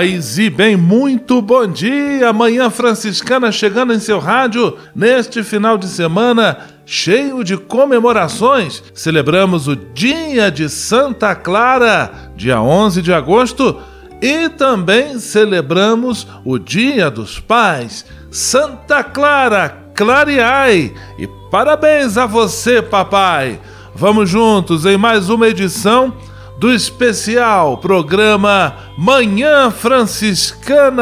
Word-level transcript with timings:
Paz 0.00 0.38
e 0.38 0.48
bem, 0.48 0.78
muito 0.78 1.42
bom 1.42 1.66
dia! 1.66 2.32
Manhã 2.32 2.70
Franciscana 2.70 3.52
chegando 3.52 3.92
em 3.92 4.00
seu 4.00 4.18
rádio 4.18 4.74
neste 4.96 5.42
final 5.42 5.76
de 5.76 5.86
semana 5.88 6.56
cheio 6.86 7.44
de 7.44 7.58
comemorações. 7.58 8.82
Celebramos 8.94 9.68
o 9.68 9.76
Dia 9.76 10.50
de 10.50 10.70
Santa 10.70 11.34
Clara, 11.34 12.32
dia 12.34 12.62
11 12.62 13.02
de 13.02 13.12
agosto, 13.12 13.76
e 14.22 14.48
também 14.48 15.18
celebramos 15.18 16.26
o 16.46 16.58
Dia 16.58 17.10
dos 17.10 17.38
Pais. 17.38 18.06
Santa 18.30 19.04
Clara, 19.04 19.84
clareai! 19.94 20.94
E 21.18 21.28
parabéns 21.50 22.16
a 22.16 22.24
você, 22.24 22.80
papai! 22.80 23.60
Vamos 23.94 24.30
juntos 24.30 24.86
em 24.86 24.96
mais 24.96 25.28
uma 25.28 25.46
edição 25.46 26.14
do 26.60 26.70
especial 26.70 27.78
programa 27.78 28.74
Manhã 28.98 29.70
Franciscana. 29.70 31.00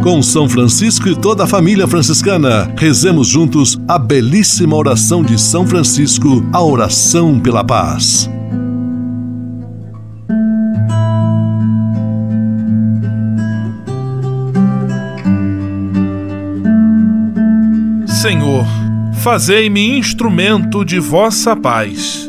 Com 0.00 0.22
São 0.22 0.48
Francisco 0.48 1.08
e 1.08 1.16
toda 1.16 1.42
a 1.42 1.46
família 1.46 1.88
franciscana, 1.88 2.72
rezemos 2.78 3.26
juntos 3.26 3.76
a 3.88 3.98
belíssima 3.98 4.76
oração 4.76 5.24
de 5.24 5.36
São 5.36 5.66
Francisco, 5.66 6.48
a 6.52 6.62
oração 6.62 7.40
pela 7.40 7.64
paz. 7.64 8.30
Senhor, 18.06 18.64
fazei-me 19.14 19.98
instrumento 19.98 20.84
de 20.84 21.00
vossa 21.00 21.56
paz 21.56 22.28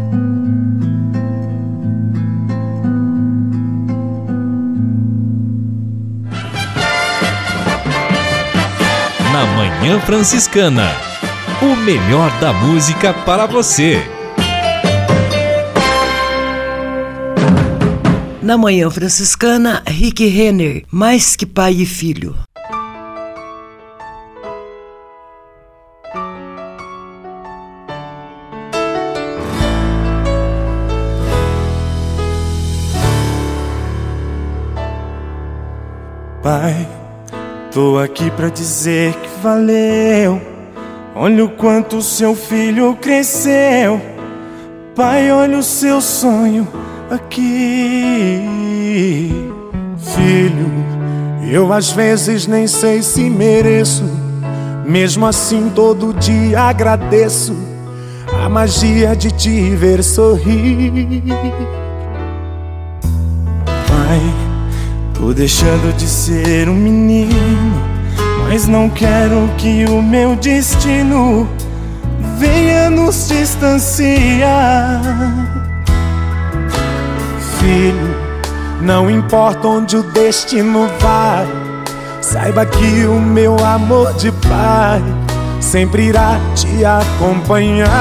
Na 9.41 9.47
Manhã 9.55 9.99
Franciscana. 10.01 10.87
O 11.63 11.75
melhor 11.75 12.29
da 12.39 12.53
música 12.53 13.11
para 13.11 13.47
você. 13.47 13.99
Na 18.39 18.55
Manhã 18.55 18.87
Franciscana, 18.91 19.81
Rick 19.87 20.27
Renner, 20.27 20.83
mais 20.91 21.35
que 21.35 21.47
pai 21.47 21.73
e 21.73 21.85
filho. 21.87 22.35
Pai 36.43 36.90
Tô 37.71 37.97
aqui 37.97 38.29
pra 38.31 38.49
dizer 38.49 39.13
que 39.13 39.29
valeu. 39.41 40.41
Olha 41.15 41.45
o 41.45 41.49
quanto 41.49 42.01
seu 42.01 42.35
filho 42.35 42.95
cresceu. 42.95 44.01
Pai, 44.93 45.31
olha 45.31 45.57
o 45.57 45.63
seu 45.63 46.01
sonho 46.01 46.67
aqui. 47.09 48.41
Filho, 49.97 50.69
eu 51.49 51.71
às 51.71 51.91
vezes 51.91 52.45
nem 52.45 52.67
sei 52.67 53.01
se 53.01 53.29
mereço. 53.29 54.03
Mesmo 54.85 55.25
assim, 55.25 55.71
todo 55.73 56.13
dia 56.13 56.63
agradeço 56.63 57.55
a 58.43 58.49
magia 58.49 59.15
de 59.15 59.31
te 59.31 59.75
ver 59.77 60.03
sorrir. 60.03 61.23
Pai. 63.65 64.50
Tô 65.21 65.33
deixando 65.35 65.95
de 65.97 66.07
ser 66.07 66.67
um 66.67 66.73
menino, 66.73 67.79
mas 68.43 68.67
não 68.67 68.89
quero 68.89 69.47
que 69.55 69.85
o 69.85 70.01
meu 70.01 70.35
destino 70.35 71.47
venha 72.39 72.89
nos 72.89 73.27
distanciar. 73.27 74.99
Filho, 77.59 78.15
não 78.81 79.11
importa 79.11 79.67
onde 79.67 79.95
o 79.95 80.01
destino 80.01 80.89
vai, 80.99 81.47
saiba 82.19 82.65
que 82.65 83.05
o 83.05 83.21
meu 83.21 83.63
amor 83.63 84.11
de 84.15 84.31
pai 84.31 85.03
sempre 85.59 86.07
irá 86.07 86.39
te 86.55 86.83
acompanhar. 86.83 87.91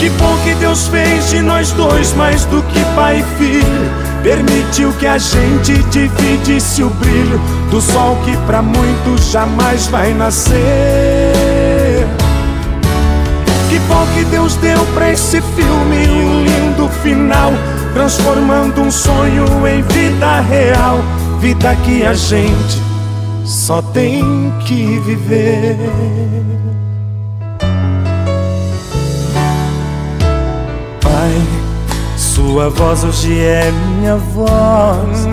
Que 0.00 0.08
bom 0.08 0.34
que 0.42 0.54
Deus 0.54 0.88
fez 0.88 1.28
de 1.28 1.42
nós 1.42 1.72
dois 1.72 2.14
mais 2.14 2.46
do 2.46 2.62
que 2.62 2.82
pai 2.96 3.18
e 3.18 3.38
filho. 3.38 3.90
Permitiu 4.22 4.94
que 4.94 5.06
a 5.06 5.18
gente 5.18 5.74
dividisse 5.90 6.82
o 6.82 6.88
brilho 6.88 7.38
do 7.70 7.82
sol 7.82 8.16
que 8.24 8.34
para 8.46 8.62
muitos 8.62 9.30
jamais 9.30 9.88
vai 9.88 10.14
nascer. 10.14 10.56
Que 13.68 13.78
bom 13.80 14.06
que 14.14 14.24
Deus 14.24 14.56
deu 14.56 14.82
pra 14.94 15.12
esse 15.12 15.38
filme 15.42 16.08
um 16.08 16.44
lindo 16.44 16.88
final, 17.02 17.52
transformando 17.92 18.80
um 18.80 18.90
sonho 18.90 19.44
em 19.68 19.82
vida 19.82 20.40
real, 20.40 20.98
vida 21.40 21.76
que 21.84 22.06
a 22.06 22.14
gente 22.14 22.80
só 23.44 23.82
tem 23.82 24.50
que 24.64 24.98
viver. 25.00 26.69
Sua 32.40 32.70
voz 32.70 33.04
hoje 33.04 33.38
é 33.38 33.70
minha 33.70 34.16
voz. 34.16 35.28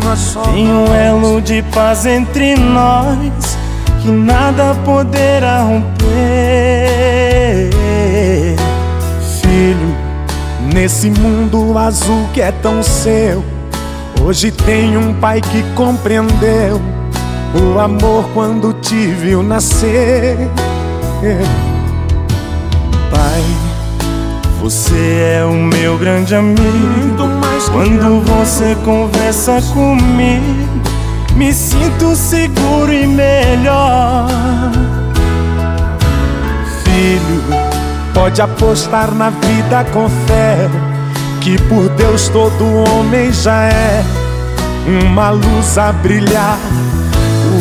Tem 0.51 0.67
um 0.69 0.93
elo 0.93 1.41
de 1.41 1.61
paz 1.73 2.05
entre 2.05 2.57
nós 2.57 3.57
que 4.01 4.09
nada 4.09 4.75
poderá 4.83 5.61
romper. 5.61 6.09
Filho, 9.41 9.95
nesse 10.73 11.09
mundo 11.09 11.77
azul 11.77 12.27
que 12.33 12.41
é 12.41 12.51
tão 12.51 12.83
seu, 12.83 13.41
hoje 14.21 14.51
tem 14.51 14.97
um 14.97 15.13
pai 15.13 15.39
que 15.39 15.63
compreendeu 15.75 16.81
o 17.55 17.79
amor 17.79 18.27
quando 18.33 18.73
te 18.73 19.07
viu 19.07 19.41
nascer. 19.41 20.37
Pai 23.09 23.76
você 24.69 25.37
é 25.39 25.45
o 25.45 25.53
meu 25.53 25.97
grande 25.97 26.35
amigo. 26.35 26.59
Quando 27.71 28.21
você 28.25 28.75
conversa 28.83 29.61
comigo, 29.73 30.81
me 31.37 31.53
sinto 31.53 32.13
seguro 32.13 32.91
e 32.91 33.07
melhor. 33.07 34.27
Filho, 36.83 37.43
pode 38.13 38.41
apostar 38.41 39.09
na 39.13 39.29
vida 39.29 39.85
com 39.93 40.09
fé, 40.27 40.69
que 41.39 41.57
por 41.69 41.87
Deus 41.91 42.27
todo 42.27 42.65
homem 42.89 43.31
já 43.31 43.69
é 43.69 44.03
uma 45.05 45.29
luz 45.29 45.77
a 45.77 45.93
brilhar 45.93 46.59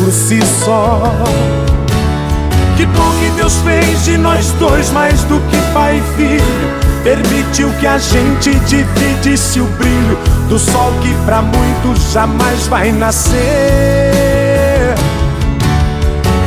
por 0.01 0.11
si 0.11 0.41
só. 0.65 1.13
Que 2.75 2.85
bom 2.85 3.11
que 3.21 3.29
Deus 3.37 3.55
fez 3.63 4.03
de 4.03 4.17
nós 4.17 4.51
dois 4.59 4.89
mais 4.91 5.23
do 5.23 5.39
que 5.49 5.57
pai 5.73 5.99
e 5.99 6.17
filho. 6.17 6.86
Permitiu 7.03 7.69
que 7.79 7.87
a 7.87 7.97
gente 7.97 8.53
dividisse 8.61 9.59
o 9.59 9.65
brilho 9.65 10.17
do 10.49 10.59
sol 10.59 10.91
que 11.01 11.13
para 11.25 11.41
muitos 11.41 12.11
jamais 12.11 12.67
vai 12.67 12.91
nascer. 12.91 13.37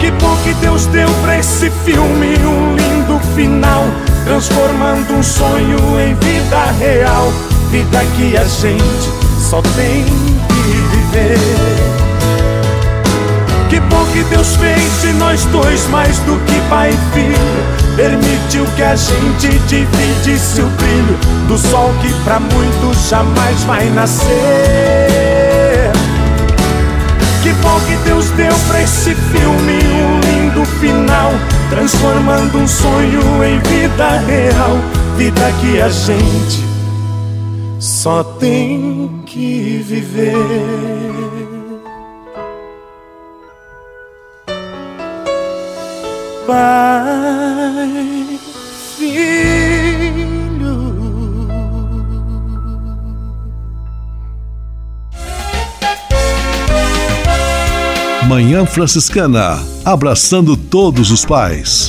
Que 0.00 0.11
bom 0.12 0.37
que 0.43 0.55
Deus 0.55 0.87
deu 0.87 1.08
pra 1.23 1.38
esse 1.38 1.70
filme 1.85 2.37
um 2.38 2.76
lindo 2.76 3.20
final, 3.35 3.85
transformando 4.25 5.14
um 5.14 5.23
sonho 5.23 5.79
em 6.00 6.14
vida 6.14 6.64
real. 6.79 7.32
Vida 7.70 8.00
que 8.17 8.37
a 8.37 8.44
gente 8.44 9.11
só 9.38 9.62
tem 9.62 10.05
que 10.05 11.12
viver. 11.12 11.80
Que 13.70 13.78
bom 13.78 14.05
que 14.12 14.25
Deus 14.25 14.56
fez 14.56 15.00
de 15.00 15.12
nós 15.12 15.44
dois 15.46 15.87
mais 15.90 16.19
do 16.19 16.37
que 16.44 16.61
pai 16.69 16.90
e 16.90 17.14
filho. 17.14 17.96
Permitiu 17.96 18.67
que 18.75 18.82
a 18.82 18.96
gente 18.96 19.49
dividisse 19.69 20.61
o 20.61 20.67
brilho 20.67 21.17
do 21.46 21.56
sol 21.56 21.94
que 22.02 22.12
pra 22.25 22.40
muitos 22.40 23.08
jamais 23.08 23.62
vai 23.62 23.88
nascer. 23.90 24.28
Que 27.44 27.52
bom 27.62 27.81
que 27.87 27.96
Deus 28.05 28.28
deu 28.31 28.52
pra 28.67 28.82
esse 28.82 29.14
filme 29.14 29.78
um 30.02 30.20
lindo 30.20 30.64
final, 30.81 31.31
transformando 31.70 32.58
um 32.58 32.66
sonho 32.66 33.23
em 33.44 33.61
vida 33.61 34.19
real. 34.26 34.78
Vida 35.16 35.52
que 35.61 35.81
a 35.81 35.88
gente 35.88 36.64
só 37.78 38.25
tem 38.25 39.23
que 39.25 39.84
viver. 39.87 41.30
Pai, 46.46 48.38
Filho. 48.96 49.81
Manhã 58.26 58.64
Franciscana, 58.64 59.58
abraçando 59.84 60.56
todos 60.56 61.10
os 61.10 61.25
pais. 61.25 61.88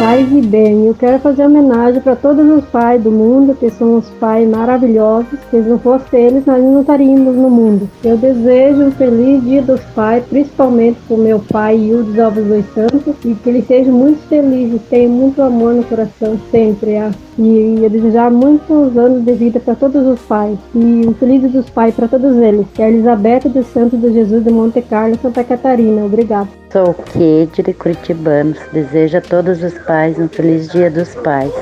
Pais 0.00 0.32
e 0.32 0.40
bem, 0.40 0.86
eu 0.86 0.94
quero 0.94 1.18
fazer 1.18 1.44
homenagem 1.44 2.00
para 2.00 2.16
todos 2.16 2.50
os 2.50 2.64
pais 2.70 3.02
do 3.02 3.10
mundo, 3.10 3.54
que 3.54 3.68
são 3.68 3.98
os 3.98 4.08
pais 4.12 4.48
maravilhosos, 4.48 5.38
que 5.50 5.62
se 5.62 5.68
não 5.68 5.78
fossem 5.78 6.24
eles, 6.24 6.46
nós 6.46 6.64
não 6.64 6.80
estaríamos 6.80 7.36
no 7.36 7.50
mundo. 7.50 7.86
Eu 8.02 8.16
desejo 8.16 8.84
um 8.84 8.90
feliz 8.92 9.44
dia 9.44 9.60
dos 9.60 9.78
pais, 9.94 10.24
principalmente 10.24 10.98
para 11.06 11.14
o 11.14 11.20
meu 11.20 11.38
pai 11.38 11.76
Hildes 11.76 12.18
Alves 12.18 12.46
dos 12.46 12.64
Santos, 12.72 13.14
e 13.22 13.34
que 13.34 13.50
ele 13.50 13.60
seja 13.60 13.92
muito 13.92 14.26
feliz 14.26 14.74
e 14.74 14.78
tenha 14.78 15.06
muito 15.06 15.42
amor 15.42 15.74
no 15.74 15.84
coração 15.84 16.40
sempre. 16.50 16.96
Ah. 16.96 17.10
E 17.38 17.80
eu 17.82 17.90
desejar 17.90 18.30
muitos 18.30 18.96
anos 18.96 19.22
de 19.22 19.34
vida 19.34 19.60
para 19.60 19.74
todos 19.74 20.06
os 20.06 20.20
pais. 20.20 20.58
E 20.74 21.06
um 21.06 21.12
feliz 21.12 21.42
dia 21.42 21.50
dos 21.50 21.68
pais 21.68 21.94
para 21.94 22.08
todos 22.08 22.38
eles. 22.38 22.66
Que 22.72 22.80
é 22.80 22.86
a 22.86 22.90
Elizabeth 22.90 23.50
dos 23.50 23.66
Santos 23.66 24.00
de 24.00 24.10
Jesus 24.14 24.42
de 24.42 24.50
Monte 24.50 24.80
Carlo, 24.80 25.18
Santa 25.20 25.44
Catarina. 25.44 26.06
Obrigado. 26.06 26.59
Sou 26.72 26.94
Kede 26.94 27.64
de 27.64 27.74
Curitibanos. 27.74 28.56
Desejo 28.72 29.18
a 29.18 29.20
todos 29.20 29.60
os 29.60 29.74
pais 29.86 30.16
um 30.20 30.28
feliz 30.28 30.68
dia 30.68 30.88
dos 30.88 31.16
pais. 31.16 31.52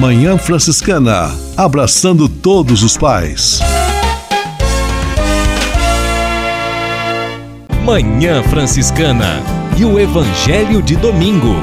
Manhã 0.00 0.36
Franciscana, 0.36 1.30
abraçando 1.56 2.28
todos 2.28 2.82
os 2.82 2.96
pais. 2.96 3.60
Manhã 7.84 8.42
Franciscana 8.42 9.40
e 9.78 9.84
o 9.84 10.00
Evangelho 10.00 10.82
de 10.82 10.96
Domingo. 10.96 11.54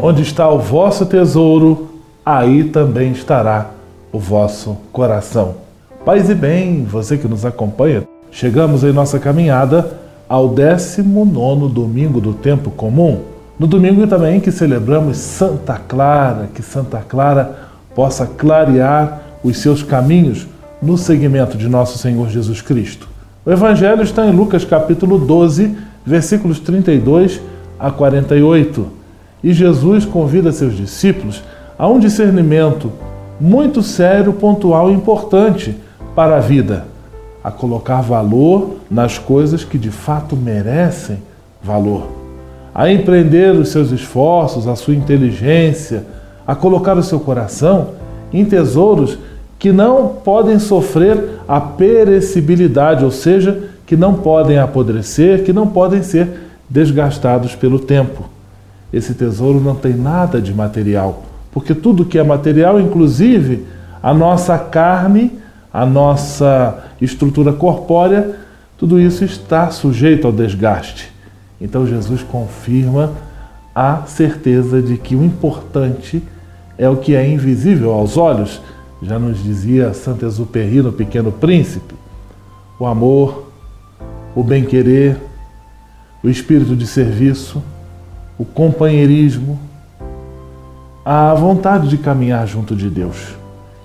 Onde 0.00 0.22
está 0.22 0.48
o 0.48 0.60
vosso 0.60 1.06
tesouro, 1.06 1.90
aí 2.24 2.64
também 2.64 3.10
estará 3.10 3.70
o 4.12 4.20
vosso 4.20 4.76
coração. 4.92 5.56
Paz 6.04 6.30
e 6.30 6.34
bem, 6.36 6.84
você 6.84 7.18
que 7.18 7.26
nos 7.26 7.44
acompanha, 7.44 8.04
chegamos 8.32 8.82
em 8.82 8.92
nossa 8.92 9.20
caminhada 9.20 9.96
ao 10.28 10.48
19 10.48 11.68
domingo 11.72 12.20
do 12.20 12.32
tempo 12.32 12.70
comum. 12.70 13.20
No 13.56 13.68
domingo 13.68 14.04
também 14.08 14.40
que 14.40 14.50
celebramos 14.50 15.18
Santa 15.18 15.74
Clara, 15.74 16.48
que 16.52 16.62
Santa 16.62 16.98
Clara 16.98 17.70
possa 17.94 18.26
clarear 18.26 19.20
os 19.44 19.58
seus 19.58 19.82
caminhos 19.84 20.48
no 20.82 20.98
seguimento 20.98 21.56
de 21.56 21.68
nosso 21.68 21.98
Senhor 21.98 22.28
Jesus 22.28 22.60
Cristo. 22.60 23.08
O 23.46 23.52
Evangelho 23.52 24.02
está 24.02 24.26
em 24.26 24.32
Lucas 24.32 24.64
capítulo 24.64 25.18
12, 25.18 25.76
versículos 26.04 26.58
32 26.58 27.40
a 27.78 27.90
48 27.90 29.02
e 29.42 29.52
Jesus 29.52 30.04
convida 30.04 30.52
seus 30.52 30.76
discípulos 30.76 31.42
a 31.78 31.88
um 31.88 31.98
discernimento 31.98 32.92
muito 33.40 33.82
sério, 33.82 34.32
pontual 34.32 34.90
e 34.90 34.94
importante 34.94 35.74
para 36.14 36.36
a 36.36 36.40
vida, 36.40 36.86
a 37.42 37.50
colocar 37.50 38.00
valor 38.00 38.76
nas 38.90 39.18
coisas 39.18 39.64
que 39.64 39.78
de 39.78 39.90
fato 39.90 40.36
merecem 40.36 41.18
valor, 41.62 42.08
a 42.74 42.90
empreender 42.90 43.54
os 43.54 43.70
seus 43.70 43.90
esforços, 43.90 44.66
a 44.66 44.76
sua 44.76 44.94
inteligência, 44.94 46.04
a 46.46 46.54
colocar 46.54 46.96
o 46.96 47.02
seu 47.02 47.20
coração 47.20 47.90
em 48.32 48.44
tesouros 48.44 49.18
que 49.58 49.70
não 49.70 50.08
podem 50.08 50.58
sofrer 50.58 51.38
a 51.46 51.60
perecibilidade, 51.60 53.04
ou 53.04 53.10
seja, 53.10 53.68
que 53.86 53.96
não 53.96 54.14
podem 54.14 54.58
apodrecer, 54.58 55.44
que 55.44 55.52
não 55.52 55.68
podem 55.68 56.02
ser 56.02 56.28
desgastados 56.68 57.54
pelo 57.54 57.78
tempo. 57.78 58.24
Esse 58.92 59.14
tesouro 59.14 59.60
não 59.60 59.74
tem 59.74 59.94
nada 59.94 60.40
de 60.40 60.52
material, 60.52 61.22
porque 61.52 61.74
tudo 61.74 62.04
que 62.04 62.18
é 62.18 62.22
material, 62.22 62.80
inclusive 62.80 63.64
a 64.02 64.12
nossa 64.12 64.58
carne, 64.58 65.38
a 65.72 65.86
nossa 65.86 66.84
estrutura 67.04 67.52
corpórea, 67.52 68.36
tudo 68.78 69.00
isso 69.00 69.24
está 69.24 69.70
sujeito 69.70 70.26
ao 70.26 70.32
desgaste. 70.32 71.12
Então 71.60 71.86
Jesus 71.86 72.22
confirma 72.22 73.12
a 73.74 74.02
certeza 74.06 74.82
de 74.82 74.96
que 74.96 75.14
o 75.14 75.24
importante 75.24 76.22
é 76.76 76.88
o 76.88 76.96
que 76.96 77.14
é 77.14 77.26
invisível 77.26 77.92
aos 77.92 78.16
olhos, 78.16 78.60
já 79.02 79.18
nos 79.18 79.42
dizia 79.42 79.94
Saint-Exupéry 79.94 80.82
no 80.82 80.92
Pequeno 80.92 81.32
Príncipe. 81.32 81.94
O 82.78 82.86
amor, 82.86 83.50
o 84.34 84.42
bem-querer, 84.42 85.16
o 86.22 86.28
espírito 86.28 86.76
de 86.76 86.86
serviço, 86.86 87.62
o 88.38 88.44
companheirismo, 88.44 89.58
a 91.04 91.34
vontade 91.34 91.88
de 91.88 91.98
caminhar 91.98 92.46
junto 92.46 92.76
de 92.76 92.88
Deus. 92.88 93.41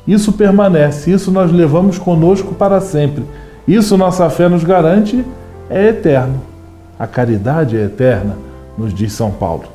Isso 0.07 0.31
permanece, 0.31 1.11
isso 1.11 1.29
nós 1.31 1.51
levamos 1.51 1.97
conosco 1.97 2.55
para 2.55 2.79
sempre. 2.79 3.25
Isso 3.67 3.97
nossa 3.97 4.29
fé 4.29 4.47
nos 4.47 4.63
garante 4.63 5.25
é 5.69 5.89
eterno. 5.89 6.41
A 6.97 7.05
caridade 7.05 7.75
é 7.75 7.83
eterna, 7.83 8.37
nos 8.77 8.93
diz 8.93 9.11
São 9.11 9.31
Paulo. 9.31 9.65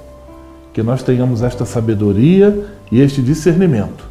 Que 0.72 0.82
nós 0.82 1.02
tenhamos 1.02 1.42
esta 1.42 1.66
sabedoria 1.66 2.64
e 2.90 3.00
este 3.00 3.20
discernimento 3.20 4.04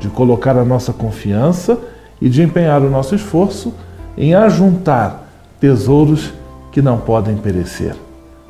de 0.00 0.08
colocar 0.08 0.56
a 0.56 0.64
nossa 0.64 0.92
confiança 0.92 1.78
e 2.20 2.28
de 2.28 2.42
empenhar 2.42 2.82
o 2.82 2.90
nosso 2.90 3.14
esforço 3.14 3.72
em 4.16 4.34
ajuntar 4.34 5.28
tesouros 5.60 6.32
que 6.72 6.82
não 6.82 6.98
podem 6.98 7.36
perecer. 7.36 7.94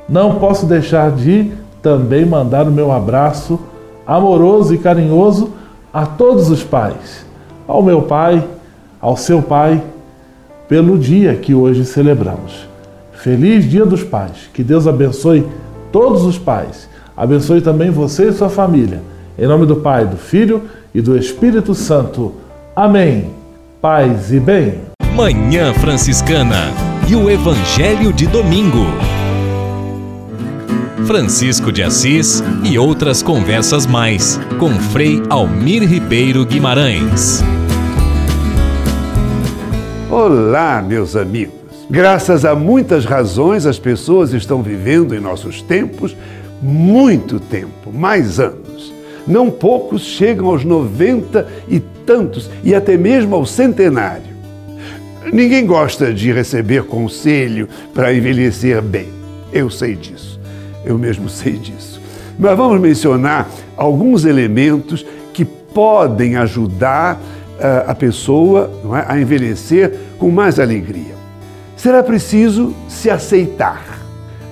Não 0.07 0.35
posso 0.35 0.65
deixar 0.65 1.11
de 1.11 1.51
também 1.81 2.25
mandar 2.25 2.67
o 2.67 2.71
meu 2.71 2.91
abraço 2.91 3.59
amoroso 4.05 4.73
e 4.73 4.77
carinhoso 4.79 5.51
a 5.93 6.05
todos 6.05 6.49
os 6.49 6.63
pais, 6.63 7.25
ao 7.67 7.81
meu 7.81 8.03
pai, 8.03 8.43
ao 9.01 9.17
seu 9.17 9.41
pai, 9.41 9.81
pelo 10.67 10.97
dia 10.97 11.35
que 11.35 11.53
hoje 11.53 11.85
celebramos. 11.85 12.67
Feliz 13.13 13.69
Dia 13.69 13.85
dos 13.85 14.03
Pais. 14.03 14.49
Que 14.53 14.63
Deus 14.63 14.87
abençoe 14.87 15.45
todos 15.91 16.23
os 16.23 16.37
pais. 16.37 16.87
Abençoe 17.17 17.59
também 17.59 17.89
você 17.89 18.29
e 18.29 18.33
sua 18.33 18.49
família. 18.49 19.01
Em 19.37 19.45
nome 19.45 19.65
do 19.65 19.77
Pai, 19.77 20.05
do 20.05 20.15
Filho 20.15 20.63
e 20.93 21.01
do 21.01 21.17
Espírito 21.17 21.73
Santo. 21.73 22.33
Amém. 22.75 23.31
Paz 23.81 24.31
e 24.31 24.39
bem. 24.39 24.75
Manhã 25.15 25.73
Franciscana 25.73 26.71
e 27.09 27.15
o 27.15 27.29
Evangelho 27.29 28.13
de 28.13 28.27
Domingo. 28.27 28.85
Francisco 31.09 31.71
de 31.71 31.81
Assis 31.81 32.43
e 32.63 32.77
outras 32.77 33.23
conversas 33.23 33.87
mais 33.87 34.39
com 34.59 34.69
Frei 34.75 35.19
Almir 35.27 35.81
Ribeiro 35.81 36.45
Guimarães. 36.45 37.41
Olá, 40.07 40.83
meus 40.87 41.15
amigos. 41.15 41.55
Graças 41.89 42.45
a 42.45 42.53
muitas 42.53 43.05
razões, 43.05 43.65
as 43.65 43.79
pessoas 43.79 44.33
estão 44.33 44.61
vivendo 44.61 45.15
em 45.15 45.19
nossos 45.19 45.63
tempos 45.63 46.15
muito 46.61 47.39
tempo, 47.39 47.91
mais 47.91 48.39
anos. 48.39 48.93
Não 49.25 49.49
poucos 49.49 50.03
chegam 50.03 50.45
aos 50.45 50.63
90 50.63 51.47
e 51.67 51.79
tantos, 51.79 52.51
e 52.63 52.75
até 52.75 52.95
mesmo 52.97 53.33
ao 53.33 53.47
centenário. 53.47 54.35
Ninguém 55.33 55.65
gosta 55.65 56.13
de 56.13 56.31
receber 56.31 56.83
conselho 56.83 57.67
para 57.95 58.13
envelhecer 58.13 58.79
bem. 58.79 59.07
Eu 59.51 59.71
sei 59.71 59.95
disso. 59.95 60.38
Eu 60.85 60.97
mesmo 60.97 61.29
sei 61.29 61.53
disso. 61.53 62.01
Mas 62.37 62.55
vamos 62.57 62.79
mencionar 62.79 63.49
alguns 63.75 64.25
elementos 64.25 65.05
que 65.33 65.43
podem 65.43 66.37
ajudar 66.37 67.15
uh, 67.15 67.89
a 67.89 67.95
pessoa 67.95 68.71
é, 68.95 69.13
a 69.13 69.19
envelhecer 69.19 69.93
com 70.17 70.31
mais 70.31 70.59
alegria. 70.59 71.15
Será 71.75 72.01
preciso 72.03 72.73
se 72.87 73.09
aceitar, 73.09 73.99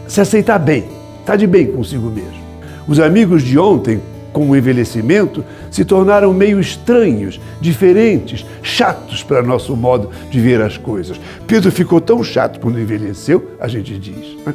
se 0.07 0.21
aceitar 0.21 0.57
bem, 0.59 0.79
estar 1.19 1.33
tá 1.33 1.35
de 1.35 1.47
bem 1.47 1.67
consigo 1.67 2.09
mesmo. 2.09 2.47
Os 2.87 2.99
amigos 2.99 3.43
de 3.43 3.57
ontem 3.59 4.01
com 4.37 4.51
o 4.51 4.55
envelhecimento, 4.55 5.43
se 5.71 5.83
tornaram 5.83 6.31
meio 6.31 6.59
estranhos, 6.59 7.41
diferentes, 7.59 8.45
chatos 8.61 9.23
para 9.23 9.41
nosso 9.41 9.75
modo 9.75 10.11
de 10.29 10.39
ver 10.39 10.61
as 10.61 10.77
coisas. 10.77 11.19
Pedro 11.47 11.71
ficou 11.71 11.99
tão 11.99 12.23
chato 12.23 12.59
quando 12.59 12.79
envelheceu, 12.79 13.53
a 13.59 13.67
gente 13.67 13.97
diz. 13.97 14.37
Né? 14.45 14.53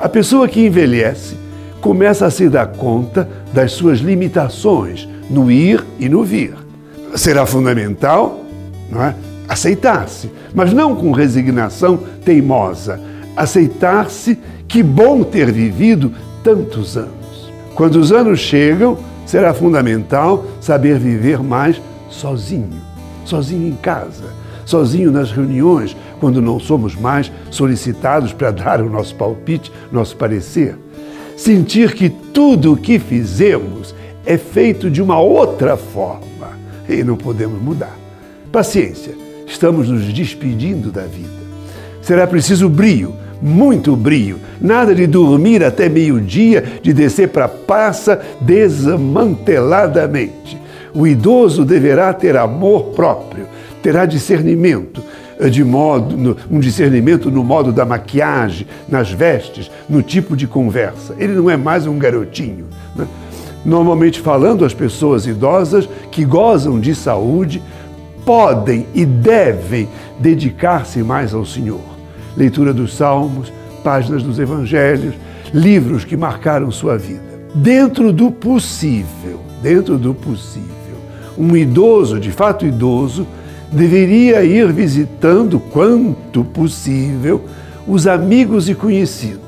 A 0.00 0.08
pessoa 0.08 0.46
que 0.46 0.64
envelhece 0.64 1.36
começa 1.80 2.24
a 2.24 2.30
se 2.30 2.48
dar 2.48 2.68
conta 2.68 3.28
das 3.52 3.72
suas 3.72 3.98
limitações 3.98 5.08
no 5.28 5.50
ir 5.50 5.84
e 5.98 6.08
no 6.08 6.22
vir. 6.22 6.54
Será 7.16 7.44
fundamental 7.44 8.44
é? 8.94 9.14
aceitar-se, 9.48 10.30
mas 10.54 10.72
não 10.72 10.94
com 10.94 11.10
resignação 11.10 11.98
teimosa. 12.24 13.00
Aceitar-se, 13.36 14.38
que 14.68 14.82
bom 14.84 15.24
ter 15.24 15.50
vivido 15.50 16.12
tantos 16.44 16.96
anos. 16.96 17.52
Quando 17.74 17.96
os 17.96 18.12
anos 18.12 18.38
chegam, 18.38 18.98
será 19.26 19.52
fundamental 19.52 20.44
saber 20.60 20.98
viver 20.98 21.42
mais 21.42 21.80
sozinho, 22.08 22.80
sozinho 23.24 23.66
em 23.66 23.76
casa, 23.76 24.24
sozinho 24.64 25.10
nas 25.10 25.32
reuniões, 25.32 25.96
quando 26.18 26.42
não 26.42 26.60
somos 26.60 26.94
mais 26.94 27.32
solicitados 27.50 28.32
para 28.32 28.50
dar 28.50 28.82
o 28.82 28.90
nosso 28.90 29.14
palpite, 29.14 29.72
nosso 29.90 30.16
parecer. 30.16 30.76
Sentir 31.36 31.94
que 31.94 32.08
tudo 32.08 32.72
o 32.72 32.76
que 32.76 32.98
fizemos 32.98 33.94
é 34.26 34.36
feito 34.36 34.90
de 34.90 35.00
uma 35.00 35.18
outra 35.18 35.76
forma 35.76 36.58
e 36.88 37.04
não 37.04 37.16
podemos 37.16 37.60
mudar. 37.60 37.96
Paciência, 38.50 39.14
estamos 39.46 39.88
nos 39.88 40.12
despedindo 40.12 40.90
da 40.90 41.02
vida. 41.02 41.38
Será 42.02 42.26
preciso 42.26 42.68
brio 42.68 43.14
muito 43.40 43.94
brio. 43.96 44.38
Nada 44.60 44.94
de 44.94 45.06
dormir 45.06 45.64
até 45.64 45.88
meio-dia, 45.88 46.62
de 46.82 46.92
descer 46.92 47.28
para 47.28 47.46
a 47.46 47.48
praça 47.48 48.20
desmanteladamente. 48.40 50.58
O 50.94 51.06
idoso 51.06 51.64
deverá 51.64 52.12
ter 52.12 52.36
amor 52.36 52.92
próprio, 52.94 53.46
terá 53.82 54.04
discernimento, 54.04 55.02
de 55.50 55.62
modo, 55.62 56.36
um 56.50 56.58
discernimento 56.58 57.30
no 57.30 57.44
modo 57.44 57.72
da 57.72 57.84
maquiagem, 57.84 58.66
nas 58.88 59.10
vestes, 59.10 59.70
no 59.88 60.02
tipo 60.02 60.36
de 60.36 60.46
conversa. 60.46 61.14
Ele 61.18 61.34
não 61.34 61.48
é 61.48 61.56
mais 61.56 61.86
um 61.86 61.98
garotinho. 61.98 62.66
Né? 62.96 63.06
Normalmente 63.64 64.20
falando, 64.20 64.64
as 64.64 64.74
pessoas 64.74 65.26
idosas 65.26 65.88
que 66.10 66.24
gozam 66.24 66.80
de 66.80 66.94
saúde 66.94 67.62
podem 68.24 68.86
e 68.94 69.04
devem 69.04 69.88
dedicar-se 70.18 71.02
mais 71.02 71.32
ao 71.32 71.44
Senhor 71.44 71.98
leitura 72.38 72.72
dos 72.72 72.94
Salmos, 72.94 73.52
páginas 73.82 74.22
dos 74.22 74.38
Evangelhos, 74.38 75.14
livros 75.52 76.04
que 76.04 76.16
marcaram 76.16 76.70
sua 76.70 76.96
vida. 76.96 77.22
Dentro 77.54 78.12
do 78.12 78.30
possível, 78.30 79.40
dentro 79.60 79.98
do 79.98 80.14
possível, 80.14 80.68
um 81.36 81.56
idoso, 81.56 82.20
de 82.20 82.30
fato 82.30 82.64
idoso, 82.64 83.26
deveria 83.72 84.44
ir 84.44 84.72
visitando, 84.72 85.60
quanto 85.60 86.44
possível, 86.44 87.44
os 87.86 88.06
amigos 88.06 88.68
e 88.68 88.74
conhecidos. 88.74 89.38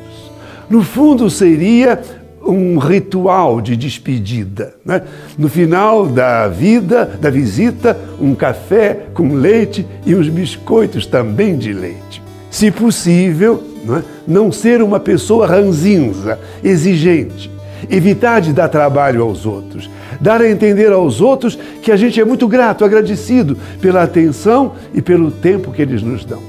No 0.69 0.83
fundo, 0.83 1.29
seria 1.29 2.00
um 2.43 2.79
ritual 2.79 3.61
de 3.61 3.77
despedida. 3.77 4.75
Né? 4.85 5.03
No 5.37 5.49
final 5.49 6.07
da 6.07 6.49
vida, 6.49 7.19
da 7.21 7.31
visita, 7.31 7.99
um 8.21 8.35
café 8.35 9.07
com 9.15 9.35
leite 9.35 9.87
e 10.07 10.15
uns 10.15 10.29
biscoitos 10.29 11.07
também 11.07 11.57
de 11.59 11.73
leite 11.73 12.23
se 12.50 12.71
possível, 12.71 13.62
não, 13.85 13.97
é? 13.97 14.03
não 14.27 14.53
ser 14.53 14.83
uma 14.83 14.99
pessoa 14.99 15.47
ranzinza, 15.47 16.39
exigente, 16.62 17.50
evitar 17.89 18.41
de 18.41 18.53
dar 18.53 18.69
trabalho 18.69 19.23
aos 19.23 19.47
outros, 19.47 19.89
dar 20.21 20.41
a 20.41 20.51
entender 20.51 20.93
aos 20.93 21.21
outros 21.21 21.59
que 21.83 21.93
a 21.93 21.97
gente 21.97 22.21
é 22.21 22.25
muito 22.25 22.47
grato, 22.49 22.85
agradecido 22.85 23.57
pela 23.81 24.03
atenção 24.03 24.73
e 24.93 25.01
pelo 25.01 25.31
tempo 25.31 25.73
que 25.73 25.83
eles 25.83 26.03
nos 26.03 26.25
dão. 26.25 26.43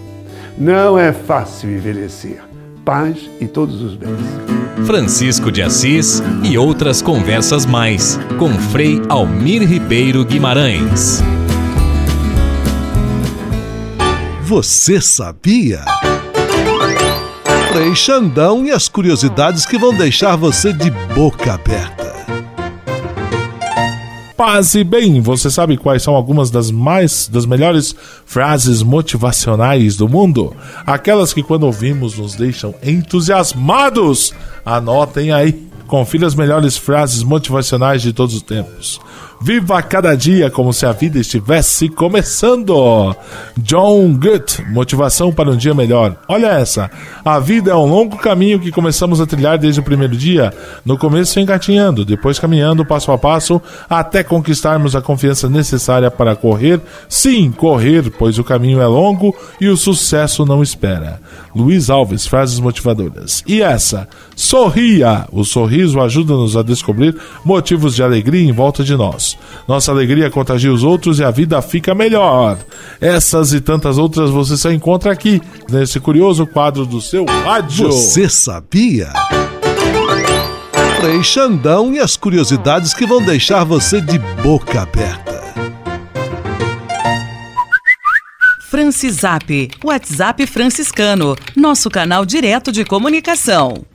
Não 0.57 0.97
é 0.97 1.11
fácil 1.11 1.71
envelhecer. 1.71 2.39
Paz 2.83 3.29
e 3.39 3.47
todos 3.47 3.81
os 3.81 3.95
bens. 3.95 4.17
Francisco 4.85 5.51
de 5.51 5.61
Assis 5.61 6.21
e 6.43 6.57
outras 6.57 7.01
conversas 7.01 7.65
mais 7.65 8.19
com 8.39 8.49
Frei 8.49 9.01
Almir 9.07 9.61
Ribeiro 9.67 10.25
Guimarães. 10.25 11.21
Você 14.43 14.99
sabia? 14.99 15.85
Frei 17.71 17.95
Xandão 17.95 18.65
e 18.65 18.71
as 18.71 18.89
curiosidades 18.89 19.65
que 19.65 19.77
vão 19.77 19.95
deixar 19.95 20.35
você 20.35 20.73
de 20.73 20.91
boca 21.15 21.53
aberta. 21.53 22.11
Paz 24.35 24.75
e 24.75 24.83
bem, 24.83 25.21
você 25.21 25.49
sabe 25.49 25.77
quais 25.77 26.03
são 26.03 26.13
algumas 26.13 26.51
das 26.51 26.69
mais 26.69 27.29
das 27.29 27.45
melhores 27.45 27.95
frases 28.25 28.83
motivacionais 28.83 29.95
do 29.95 30.09
mundo? 30.09 30.53
Aquelas 30.85 31.33
que 31.33 31.41
quando 31.41 31.63
ouvimos 31.63 32.17
nos 32.17 32.35
deixam 32.35 32.75
entusiasmados. 32.83 34.33
Anotem 34.65 35.31
aí. 35.31 35.70
Confira 35.91 36.25
as 36.25 36.35
melhores 36.35 36.77
frases 36.77 37.21
motivacionais 37.21 38.01
de 38.01 38.13
todos 38.13 38.33
os 38.33 38.41
tempos. 38.41 38.97
Viva 39.43 39.81
cada 39.81 40.15
dia 40.15 40.51
como 40.51 40.71
se 40.71 40.85
a 40.85 40.91
vida 40.91 41.17
estivesse 41.17 41.89
começando. 41.89 43.15
John 43.57 44.13
Gutt, 44.13 44.63
motivação 44.69 45.33
para 45.33 45.49
um 45.49 45.57
dia 45.57 45.73
melhor. 45.73 46.15
Olha 46.27 46.47
essa. 46.47 46.91
A 47.25 47.39
vida 47.39 47.71
é 47.71 47.75
um 47.75 47.87
longo 47.87 48.17
caminho 48.17 48.59
que 48.59 48.71
começamos 48.71 49.19
a 49.19 49.25
trilhar 49.25 49.57
desde 49.57 49.79
o 49.79 49.83
primeiro 49.83 50.15
dia. 50.15 50.53
No 50.85 50.95
começo 50.95 51.39
engatinhando, 51.39 52.05
depois 52.05 52.37
caminhando 52.37 52.85
passo 52.85 53.11
a 53.11 53.17
passo 53.17 53.59
até 53.89 54.23
conquistarmos 54.23 54.95
a 54.95 55.01
confiança 55.01 55.49
necessária 55.49 56.11
para 56.11 56.35
correr. 56.35 56.79
Sim, 57.09 57.51
correr, 57.51 58.11
pois 58.11 58.37
o 58.37 58.43
caminho 58.43 58.79
é 58.79 58.85
longo 58.85 59.35
e 59.59 59.67
o 59.67 59.75
sucesso 59.75 60.45
não 60.45 60.61
espera. 60.61 61.19
Luiz 61.55 61.89
Alves, 61.89 62.27
frases 62.27 62.59
motivadoras. 62.59 63.43
E 63.47 63.61
essa, 63.61 64.07
sorria. 64.35 65.25
O 65.31 65.43
sorriso 65.81 65.99
ajuda-nos 65.99 66.55
a 66.55 66.63
descobrir 66.63 67.15
motivos 67.43 67.95
de 67.95 68.03
alegria 68.03 68.47
em 68.47 68.51
volta 68.51 68.83
de 68.83 68.95
nós. 68.95 69.37
Nossa 69.67 69.91
alegria 69.91 70.29
contagia 70.29 70.71
os 70.71 70.83
outros 70.83 71.19
e 71.19 71.23
a 71.23 71.31
vida 71.31 71.61
fica 71.61 71.95
melhor. 71.95 72.57
Essas 72.99 73.53
e 73.53 73.61
tantas 73.61 73.97
outras 73.97 74.29
você 74.29 74.55
só 74.57 74.71
encontra 74.71 75.11
aqui, 75.11 75.41
nesse 75.69 75.99
curioso 75.99 76.45
quadro 76.45 76.85
do 76.85 77.01
seu 77.01 77.25
rádio. 77.25 77.87
Você 77.87 78.29
sabia? 78.29 79.09
Frei 80.99 81.23
Xandão 81.23 81.93
e 81.93 81.99
as 81.99 82.15
curiosidades 82.15 82.93
que 82.93 83.07
vão 83.07 83.23
deixar 83.23 83.63
você 83.63 83.99
de 83.99 84.19
boca 84.43 84.81
aberta. 84.81 85.41
Francisap, 88.69 89.69
WhatsApp 89.83 90.47
franciscano, 90.47 91.35
nosso 91.57 91.89
canal 91.89 92.25
direto 92.25 92.71
de 92.71 92.85
comunicação. 92.85 93.90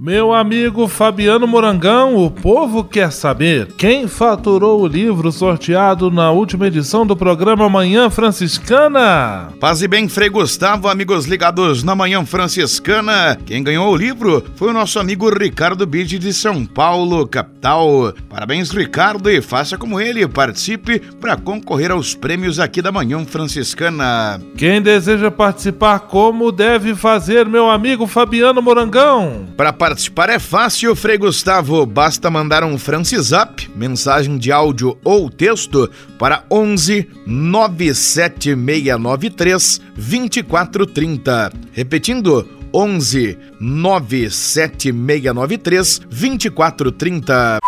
Meu 0.00 0.32
amigo 0.32 0.86
Fabiano 0.86 1.44
Morangão, 1.44 2.14
o 2.24 2.30
povo 2.30 2.84
quer 2.84 3.10
saber 3.10 3.66
quem 3.76 4.06
faturou 4.06 4.80
o 4.80 4.86
livro 4.86 5.32
sorteado 5.32 6.08
na 6.08 6.30
última 6.30 6.68
edição 6.68 7.04
do 7.04 7.16
programa 7.16 7.68
Manhã 7.68 8.08
Franciscana. 8.08 9.48
Paz 9.58 9.82
e 9.82 9.88
bem, 9.88 10.08
Frei 10.08 10.28
Gustavo, 10.28 10.86
amigos 10.86 11.26
ligados 11.26 11.82
na 11.82 11.96
Manhã 11.96 12.24
Franciscana. 12.24 13.36
Quem 13.44 13.64
ganhou 13.64 13.92
o 13.92 13.96
livro 13.96 14.44
foi 14.54 14.70
o 14.70 14.72
nosso 14.72 15.00
amigo 15.00 15.28
Ricardo 15.36 15.84
Bide 15.84 16.16
de 16.16 16.32
São 16.32 16.64
Paulo, 16.64 17.26
capital. 17.26 18.14
Parabéns, 18.28 18.70
Ricardo, 18.70 19.28
e 19.28 19.42
faça 19.42 19.76
como 19.76 20.00
ele, 20.00 20.28
participe 20.28 21.00
para 21.00 21.36
concorrer 21.36 21.90
aos 21.90 22.14
prêmios 22.14 22.60
aqui 22.60 22.80
da 22.80 22.92
Manhã 22.92 23.24
Franciscana. 23.24 24.40
Quem 24.56 24.80
deseja 24.80 25.28
participar, 25.28 25.98
como 25.98 26.52
deve 26.52 26.94
fazer, 26.94 27.46
meu 27.46 27.68
amigo 27.68 28.06
Fabiano 28.06 28.62
Morangão? 28.62 29.44
Para 29.56 29.72
participar 29.88 30.28
é 30.28 30.38
fácil, 30.38 30.94
Frei 30.94 31.16
Gustavo. 31.16 31.86
Basta 31.86 32.28
mandar 32.28 32.62
um 32.62 32.76
Francisap, 32.76 33.70
mensagem 33.74 34.36
de 34.36 34.52
áudio 34.52 34.98
ou 35.02 35.30
texto, 35.30 35.90
para 36.18 36.44
11 36.50 37.08
97693 37.26 39.80
2430. 39.96 41.50
Repetindo, 41.72 42.46
11 42.70 43.38
97693 43.58 46.00
2430. 46.00 47.58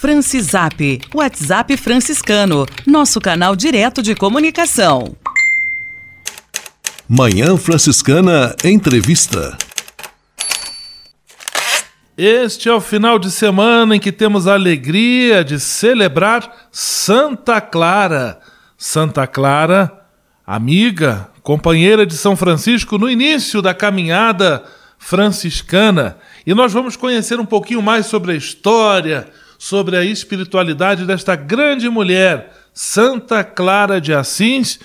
Francisap, 0.00 0.98
WhatsApp 1.14 1.76
franciscano, 1.76 2.64
nosso 2.86 3.20
canal 3.20 3.54
direto 3.54 4.02
de 4.02 4.14
comunicação. 4.14 5.14
Manhã 7.06 7.58
Franciscana 7.58 8.56
Entrevista. 8.64 9.58
Este 12.16 12.68
é 12.68 12.74
o 12.74 12.80
final 12.80 13.18
de 13.18 13.30
semana 13.30 13.96
em 13.96 14.00
que 14.00 14.12
temos 14.12 14.46
a 14.46 14.52
alegria 14.52 15.42
de 15.42 15.58
celebrar 15.58 16.68
Santa 16.70 17.58
Clara. 17.58 18.38
Santa 18.76 19.26
Clara, 19.26 19.90
amiga, 20.46 21.30
companheira 21.42 22.04
de 22.04 22.14
São 22.14 22.36
Francisco 22.36 22.98
no 22.98 23.08
início 23.08 23.62
da 23.62 23.72
caminhada 23.72 24.62
franciscana. 24.98 26.18
E 26.46 26.52
nós 26.52 26.70
vamos 26.70 26.96
conhecer 26.96 27.40
um 27.40 27.46
pouquinho 27.46 27.80
mais 27.80 28.04
sobre 28.04 28.32
a 28.32 28.36
história, 28.36 29.26
sobre 29.58 29.96
a 29.96 30.04
espiritualidade 30.04 31.06
desta 31.06 31.34
grande 31.34 31.88
mulher, 31.88 32.52
Santa 32.74 33.42
Clara 33.42 33.98
de 33.98 34.12
Assis 34.12 34.78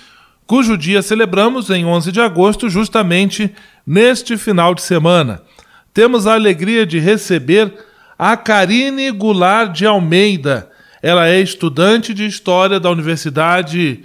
cujo 0.48 0.78
dia 0.78 1.02
celebramos 1.02 1.68
em 1.68 1.84
11 1.84 2.10
de 2.10 2.22
agosto, 2.22 2.70
justamente 2.70 3.54
neste 3.86 4.38
final 4.38 4.74
de 4.74 4.80
semana. 4.80 5.42
Temos 5.98 6.28
a 6.28 6.34
alegria 6.34 6.86
de 6.86 7.00
receber 7.00 7.74
a 8.16 8.36
Karine 8.36 9.10
Goulart 9.10 9.72
de 9.74 9.84
Almeida. 9.84 10.70
Ela 11.02 11.26
é 11.26 11.40
estudante 11.40 12.14
de 12.14 12.24
História 12.24 12.78
da 12.78 12.88
Universidade 12.88 14.04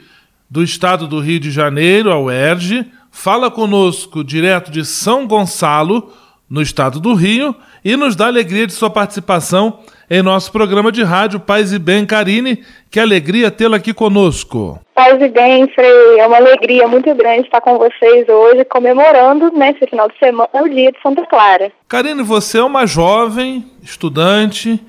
do 0.49 0.63
Estado 0.63 1.07
do 1.07 1.19
Rio 1.19 1.39
de 1.39 1.51
Janeiro, 1.51 2.11
a 2.11 2.19
UERJ. 2.19 2.91
Fala 3.11 3.51
conosco 3.51 4.23
direto 4.23 4.71
de 4.71 4.83
São 4.83 5.27
Gonçalo, 5.27 6.11
no 6.49 6.61
estado 6.61 6.99
do 6.99 7.13
Rio, 7.13 7.55
e 7.83 7.95
nos 7.95 8.15
dá 8.15 8.27
alegria 8.27 8.67
de 8.67 8.73
sua 8.73 8.89
participação 8.89 9.79
em 10.09 10.21
nosso 10.21 10.51
programa 10.51 10.91
de 10.91 11.01
rádio 11.03 11.39
Paz 11.39 11.73
e 11.73 11.79
Bem. 11.79 12.05
Karine, 12.05 12.63
que 12.91 12.99
alegria 12.99 13.49
tê-la 13.49 13.77
aqui 13.77 13.93
conosco. 13.93 14.79
Paz 14.93 15.19
e 15.21 15.27
bem, 15.29 15.67
Frei. 15.69 16.19
É 16.19 16.27
uma 16.27 16.37
alegria 16.37 16.87
muito 16.87 17.13
grande 17.15 17.45
estar 17.45 17.61
com 17.61 17.77
vocês 17.77 18.27
hoje, 18.29 18.63
comemorando 18.65 19.51
nesse 19.51 19.81
né, 19.81 19.87
final 19.89 20.07
de 20.07 20.17
semana 20.19 20.49
o 20.53 20.69
dia 20.69 20.91
de 20.91 21.01
Santa 21.01 21.25
Clara. 21.25 21.71
Karine, 21.87 22.21
você 22.21 22.59
é 22.59 22.63
uma 22.63 22.85
jovem 22.85 23.65
estudante 23.81 24.79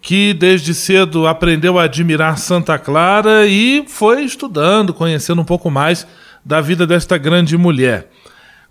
que 0.00 0.32
desde 0.32 0.74
cedo 0.74 1.26
aprendeu 1.26 1.78
a 1.78 1.84
admirar 1.84 2.38
Santa 2.38 2.78
Clara 2.78 3.46
e 3.46 3.84
foi 3.88 4.22
estudando, 4.22 4.94
conhecendo 4.94 5.40
um 5.40 5.44
pouco 5.44 5.70
mais 5.70 6.06
da 6.44 6.60
vida 6.60 6.86
desta 6.86 7.18
grande 7.18 7.56
mulher. 7.56 8.08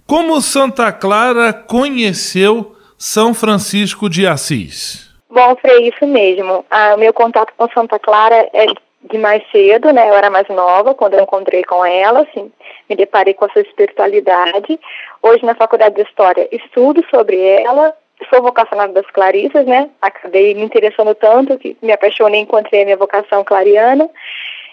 Como 0.08 0.40
Santa 0.40 0.90
Clara 0.94 1.52
conheceu 1.52 2.74
São 2.98 3.34
Francisco 3.34 4.10
de 4.10 4.26
Assis? 4.26 5.14
Bom, 5.30 5.54
Frei, 5.58 5.90
isso 5.90 6.08
mesmo. 6.08 6.64
Ah, 6.72 6.96
meu 6.96 7.12
contato 7.12 7.52
com 7.58 7.68
Santa 7.74 8.00
Clara 8.00 8.48
é 8.54 8.68
de 9.04 9.18
mais 9.18 9.44
cedo, 9.52 9.92
né? 9.92 10.10
Eu 10.10 10.14
era 10.14 10.30
mais 10.30 10.48
nova 10.48 10.96
quando 10.96 11.16
eu 11.16 11.24
encontrei 11.24 11.62
com 11.66 11.86
ela, 11.86 12.22
assim, 12.22 12.50
me 12.90 12.96
deparei 12.96 13.34
com 13.34 13.44
a 13.44 13.50
sua 13.50 13.62
espiritualidade. 13.64 14.80
Hoje 15.22 15.46
na 15.46 15.56
Faculdade 15.56 15.96
de 15.96 16.04
História 16.04 16.48
estudo 16.54 17.04
sobre 17.10 17.38
ela, 17.42 17.94
sou 18.30 18.42
vocacionada 18.42 18.94
das 18.94 19.12
Clarissas, 19.12 19.66
né? 19.66 19.90
Acabei 20.02 20.54
me 20.54 20.64
interessando 20.64 21.14
tanto 21.16 21.58
que 21.58 21.76
me 21.82 21.92
apaixonei 21.92 22.40
e 22.40 22.44
encontrei 22.44 22.84
a 22.84 22.86
minha 22.86 22.98
vocação 22.98 23.44
clariana. 23.44 24.10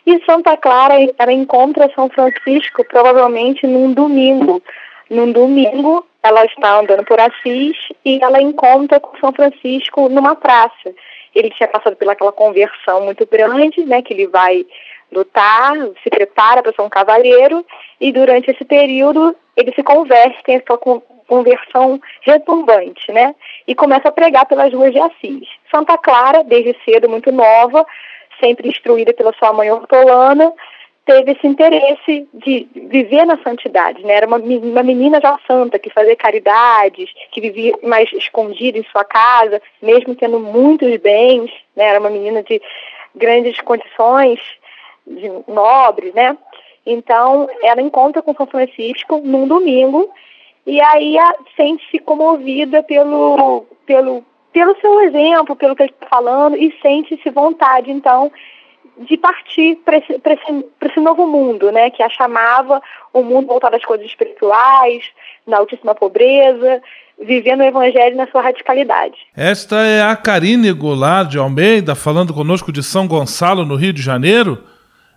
E 0.06 0.24
Santa 0.24 0.56
Clara, 0.56 0.94
ela 1.18 1.32
encontra 1.32 1.90
São 1.92 2.08
Francisco 2.08 2.84
provavelmente 2.84 3.66
num 3.66 3.92
domingo. 3.92 4.62
Num 5.10 5.32
domingo, 5.32 6.06
ela 6.22 6.44
está 6.44 6.80
andando 6.80 7.04
por 7.04 7.20
Assis 7.20 7.76
e 8.04 8.18
ela 8.22 8.40
encontra 8.40 8.98
com 8.98 9.16
São 9.18 9.32
Francisco 9.32 10.08
numa 10.08 10.34
praça 10.34 10.94
ele 11.34 11.50
tinha 11.50 11.68
passado 11.68 11.96
pelaquela 11.96 12.32
conversão 12.32 13.02
muito 13.02 13.26
grande, 13.26 13.84
né, 13.84 14.00
que 14.02 14.14
ele 14.14 14.26
vai 14.26 14.64
lutar, 15.12 15.74
se 16.02 16.10
prepara 16.10 16.62
para 16.62 16.72
ser 16.72 16.82
um 16.82 16.88
cavaleiro, 16.88 17.64
e 18.00 18.12
durante 18.12 18.50
esse 18.50 18.64
período 18.64 19.34
ele 19.56 19.72
se 19.74 19.82
converte, 19.82 20.42
tem 20.44 20.56
essa 20.56 20.78
conversão 21.26 22.00
retumbante, 22.22 23.12
né, 23.12 23.34
e 23.66 23.74
começa 23.74 24.08
a 24.08 24.12
pregar 24.12 24.46
pelas 24.46 24.72
ruas 24.72 24.92
de 24.92 25.00
Assis. 25.00 25.48
Santa 25.70 25.98
Clara, 25.98 26.44
desde 26.44 26.76
cedo, 26.84 27.08
muito 27.08 27.30
nova, 27.32 27.86
sempre 28.40 28.68
instruída 28.68 29.12
pela 29.12 29.32
sua 29.34 29.52
mãe 29.52 29.70
hortolana, 29.70 30.52
teve 31.06 31.32
esse 31.32 31.46
interesse 31.46 32.26
de 32.32 32.66
viver 32.74 33.24
na 33.26 33.36
santidade, 33.42 34.02
né? 34.02 34.14
Era 34.14 34.26
uma, 34.26 34.38
uma 34.38 34.82
menina 34.82 35.20
já 35.20 35.38
santa, 35.46 35.78
que 35.78 35.90
fazia 35.90 36.16
caridades, 36.16 37.10
que 37.30 37.40
vivia 37.40 37.74
mais 37.82 38.10
escondida 38.12 38.78
em 38.78 38.84
sua 38.84 39.04
casa, 39.04 39.60
mesmo 39.82 40.14
tendo 40.14 40.40
muitos 40.40 40.96
bens, 40.96 41.50
né? 41.76 41.84
Era 41.84 42.00
uma 42.00 42.10
menina 42.10 42.42
de 42.42 42.60
grandes 43.14 43.60
condições, 43.60 44.40
de 45.06 45.30
nobres, 45.46 46.14
né? 46.14 46.36
Então, 46.86 47.48
ela 47.62 47.80
encontra 47.80 48.22
com 48.22 48.34
São 48.34 48.46
Francisco 48.46 49.20
num 49.24 49.46
domingo 49.46 50.10
e 50.66 50.80
aí 50.80 51.16
sente-se 51.56 51.98
comovida 51.98 52.82
pelo, 52.82 53.66
pelo, 53.86 54.24
pelo 54.52 54.76
seu 54.80 55.00
exemplo, 55.02 55.56
pelo 55.56 55.76
que 55.76 55.82
ele 55.82 55.92
está 55.92 56.06
falando 56.06 56.56
e 56.56 56.74
sente-se 56.80 57.28
vontade, 57.30 57.90
então, 57.90 58.30
de 58.98 59.16
partir 59.16 59.76
para 59.84 59.98
esse, 59.98 60.12
esse, 60.12 60.64
esse, 60.82 61.00
novo 61.00 61.26
mundo, 61.26 61.72
né, 61.72 61.90
que 61.90 62.02
a 62.02 62.08
chamava 62.08 62.80
um 63.12 63.22
mundo 63.22 63.48
voltado 63.48 63.76
às 63.76 63.84
coisas 63.84 64.06
espirituais, 64.06 65.04
na 65.46 65.58
altíssima 65.58 65.94
pobreza, 65.94 66.80
vivendo 67.20 67.60
o 67.60 67.64
evangelho 67.64 68.16
na 68.16 68.26
sua 68.28 68.42
radicalidade. 68.42 69.16
Esta 69.36 69.76
é 69.82 70.02
a 70.02 70.16
Karine 70.16 70.72
Goulart 70.72 71.28
de 71.28 71.38
Almeida, 71.38 71.94
falando 71.94 72.32
conosco 72.32 72.72
de 72.72 72.82
São 72.82 73.06
Gonçalo, 73.06 73.64
no 73.64 73.76
Rio 73.76 73.92
de 73.92 74.02
Janeiro, 74.02 74.62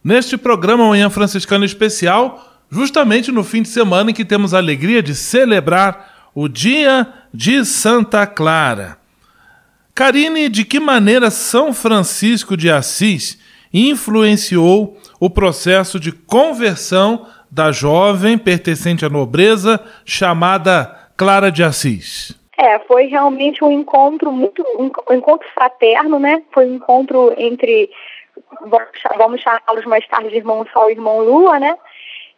neste 0.03 0.37
programa 0.37 0.87
Manhã 0.87 1.09
Franciscana 1.09 1.65
Especial, 1.65 2.43
justamente 2.69 3.31
no 3.31 3.43
fim 3.43 3.61
de 3.61 3.69
semana 3.69 4.11
em 4.11 4.13
que 4.13 4.25
temos 4.25 4.53
a 4.53 4.57
alegria 4.57 5.01
de 5.01 5.15
celebrar 5.15 6.29
o 6.33 6.47
Dia 6.47 7.07
de 7.33 7.63
Santa 7.65 8.25
Clara. 8.27 8.97
Karine, 9.95 10.47
de 10.49 10.63
que 10.63 10.79
maneira 10.79 11.31
São 11.31 11.73
Francisco 11.73 12.55
de 12.55 12.69
Assis 12.69 13.39
influenciou 13.77 14.97
o 15.19 15.29
processo 15.29 15.99
de 15.99 16.11
conversão 16.11 17.27
da 17.49 17.71
jovem 17.71 18.37
pertencente 18.37 19.05
à 19.05 19.09
nobreza 19.09 19.79
chamada 20.05 21.09
Clara 21.15 21.51
de 21.51 21.63
Assis. 21.63 22.37
É, 22.57 22.79
foi 22.79 23.05
realmente 23.05 23.63
um 23.63 23.71
encontro 23.71 24.31
muito 24.31 24.63
um 24.77 25.13
encontro 25.13 25.47
fraterno, 25.53 26.17
né? 26.17 26.41
Foi 26.51 26.65
um 26.65 26.75
encontro 26.75 27.33
entre 27.37 27.89
vamos 29.17 29.41
chamá-los 29.41 29.85
mais 29.85 30.07
tarde 30.07 30.29
de 30.29 30.37
irmão 30.37 30.65
Sol 30.73 30.89
e 30.89 30.93
irmão 30.93 31.19
Lua, 31.19 31.59
né? 31.59 31.77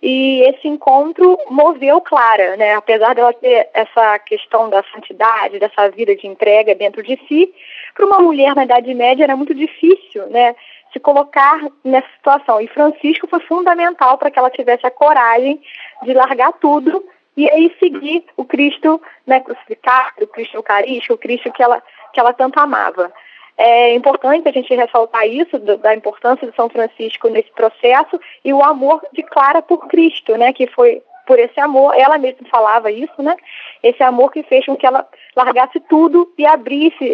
E 0.02 0.42
esse 0.50 0.68
encontro 0.68 1.38
moveu 1.50 2.00
Clara, 2.02 2.56
né? 2.58 2.76
Apesar 2.76 3.16
dela 3.16 3.34
ter 3.34 3.70
essa 3.74 4.20
questão 4.20 4.70
da 4.70 4.84
santidade, 4.94 5.60
dessa 5.60 5.90
vida 5.90 6.16
de 6.16 6.28
entrega 6.28 6.74
dentro 6.76 7.04
de 7.04 7.20
si, 7.28 7.54
para 7.94 8.06
uma 8.06 8.20
mulher 8.20 8.56
na 8.56 8.64
Idade 8.64 8.94
Média 8.94 9.24
era 9.24 9.36
muito 9.36 9.54
difícil, 9.54 10.26
né? 10.28 10.56
Se 10.92 11.00
colocar 11.00 11.60
nessa 11.84 12.08
situação. 12.16 12.60
E 12.60 12.68
Francisco 12.68 13.28
foi 13.28 13.40
fundamental 13.42 14.18
para 14.18 14.32
que 14.32 14.40
ela 14.40 14.50
tivesse 14.50 14.86
a 14.86 14.92
coragem 14.92 15.62
de 16.04 16.14
largar 16.14 16.54
tudo 16.54 17.04
e 17.38 17.50
aí 17.50 17.74
seguir 17.80 18.26
o 18.36 18.44
Cristo 18.44 19.02
né, 19.26 19.40
crucificado, 19.40 20.24
o 20.24 20.28
Cristo 20.28 20.58
eucarístico, 20.58 21.14
o 21.14 21.18
Cristo 21.18 21.52
que 21.52 21.64
ela, 21.64 21.82
que 22.14 22.20
ela 22.20 22.34
tanto 22.34 22.60
amava. 22.60 23.12
É 23.58 23.94
importante 23.94 24.48
a 24.48 24.52
gente 24.52 24.74
ressaltar 24.74 25.28
isso, 25.28 25.60
da 25.60 25.94
importância 25.94 26.48
de 26.48 26.56
São 26.56 26.70
Francisco 26.70 27.28
nesse 27.28 27.52
processo 27.52 28.20
e 28.44 28.54
o 28.54 28.64
amor 28.64 29.02
de 29.12 29.22
Clara 29.22 29.62
por 29.62 29.88
Cristo, 29.88 30.38
né, 30.38 30.54
que 30.54 30.66
foi 30.68 31.02
por 31.30 31.38
esse 31.38 31.60
amor, 31.60 31.94
ela 31.96 32.18
mesma 32.18 32.48
falava 32.50 32.90
isso, 32.90 33.22
né? 33.22 33.38
Esse 33.84 34.02
amor 34.02 34.32
que 34.32 34.42
fez 34.42 34.66
com 34.66 34.76
que 34.76 34.84
ela 34.84 35.08
largasse 35.36 35.80
tudo 35.82 36.34
e 36.36 36.44
abrisse, 36.44 37.08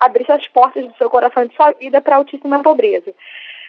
abrisse 0.00 0.32
as 0.32 0.48
portas 0.48 0.84
do 0.84 0.96
seu 0.96 1.08
coração 1.08 1.44
e 1.44 1.48
de 1.48 1.54
sua 1.54 1.70
vida 1.70 2.00
para 2.00 2.16
a 2.16 2.18
altíssima 2.18 2.60
pobreza. 2.64 3.14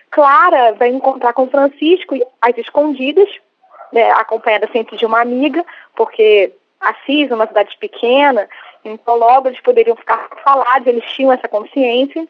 Clara 0.09 0.73
vai 0.73 0.89
encontrar 0.89 1.33
com 1.33 1.47
Francisco 1.47 2.15
às 2.41 2.57
escondidas, 2.57 3.29
né, 3.93 4.09
acompanhada 4.13 4.67
sempre 4.73 4.97
de 4.97 5.05
uma 5.05 5.21
amiga, 5.21 5.63
porque 5.95 6.51
Assis 6.81 7.29
é 7.29 7.35
uma 7.35 7.45
cidade 7.45 7.77
pequena, 7.79 8.49
então 8.83 9.15
logo 9.17 9.49
eles 9.49 9.61
poderiam 9.61 9.95
ficar 9.95 10.29
falados, 10.43 10.87
eles 10.87 11.05
tinham 11.11 11.31
essa 11.31 11.47
consciência. 11.47 12.27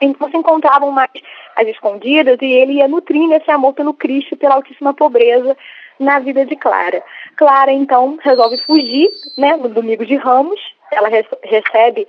Então 0.00 0.30
se 0.30 0.36
encontravam 0.38 0.90
mais 0.90 1.10
às 1.54 1.68
escondidas 1.68 2.38
e 2.40 2.46
ele 2.46 2.74
ia 2.74 2.88
nutrindo 2.88 3.34
esse 3.34 3.50
amor 3.50 3.74
pelo 3.74 3.92
Cristo, 3.92 4.38
pela 4.38 4.54
altíssima 4.54 4.94
pobreza 4.94 5.54
na 5.98 6.18
vida 6.18 6.44
de 6.44 6.56
Clara. 6.56 7.02
Clara, 7.36 7.72
então, 7.72 8.18
resolve 8.22 8.58
fugir, 8.64 9.10
né, 9.36 9.56
no 9.56 9.68
domingo 9.68 10.04
de 10.04 10.16
Ramos, 10.16 10.60
ela 10.90 11.08
re 11.08 11.24
recebe 11.42 12.06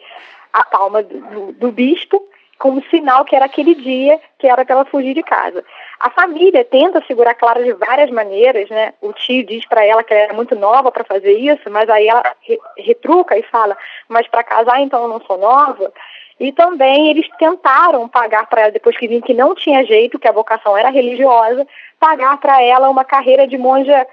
a 0.53 0.63
palma 0.63 1.03
do, 1.03 1.51
do, 1.53 1.71
bispo 1.71 2.23
como 2.57 2.83
sinal 2.89 3.23
que 3.23 3.35
era 3.35 3.45
aquele 3.45 3.75
dia 3.75 4.19
que 4.37 4.47
era 4.47 4.65
para 4.65 4.75
ela 4.75 4.85
fugir 4.85 5.13
de 5.13 5.23
casa. 5.23 5.63
A 5.99 6.09
família 6.09 6.65
tenta 6.65 7.03
segurar 7.05 7.33
Clara 7.35 7.63
de 7.63 7.73
várias 7.73 8.09
maneiras, 8.09 8.69
né? 8.69 8.93
O 9.01 9.13
tio 9.13 9.45
diz 9.45 9.65
para 9.65 9.85
ela 9.85 10.03
que 10.03 10.13
ela 10.13 10.23
era 10.23 10.33
muito 10.33 10.55
nova 10.55 10.91
para 10.91 11.03
fazer 11.03 11.33
isso, 11.33 11.69
mas 11.69 11.89
aí 11.89 12.07
ela 12.07 12.23
re 12.41 12.59
retruca 12.77 13.37
e 13.37 13.43
fala: 13.43 13.77
"Mas 14.07 14.27
para 14.27 14.43
casar 14.43 14.81
então 14.81 15.03
eu 15.03 15.07
não 15.07 15.21
sou 15.21 15.37
nova". 15.37 15.91
E 16.39 16.51
também 16.51 17.09
eles 17.09 17.27
tentaram 17.37 18.07
pagar 18.07 18.47
para 18.47 18.61
ela 18.61 18.71
depois 18.71 18.97
que 18.97 19.07
viram 19.07 19.21
que 19.21 19.33
não 19.33 19.53
tinha 19.53 19.85
jeito, 19.85 20.17
que 20.17 20.27
a 20.27 20.31
vocação 20.31 20.77
era 20.77 20.89
religiosa, 20.89 21.67
pagar 21.99 22.39
para 22.39 22.61
ela 22.61 22.89
uma 22.89 23.03
carreira 23.03 23.45
de 23.47 23.57
monja 23.57 24.07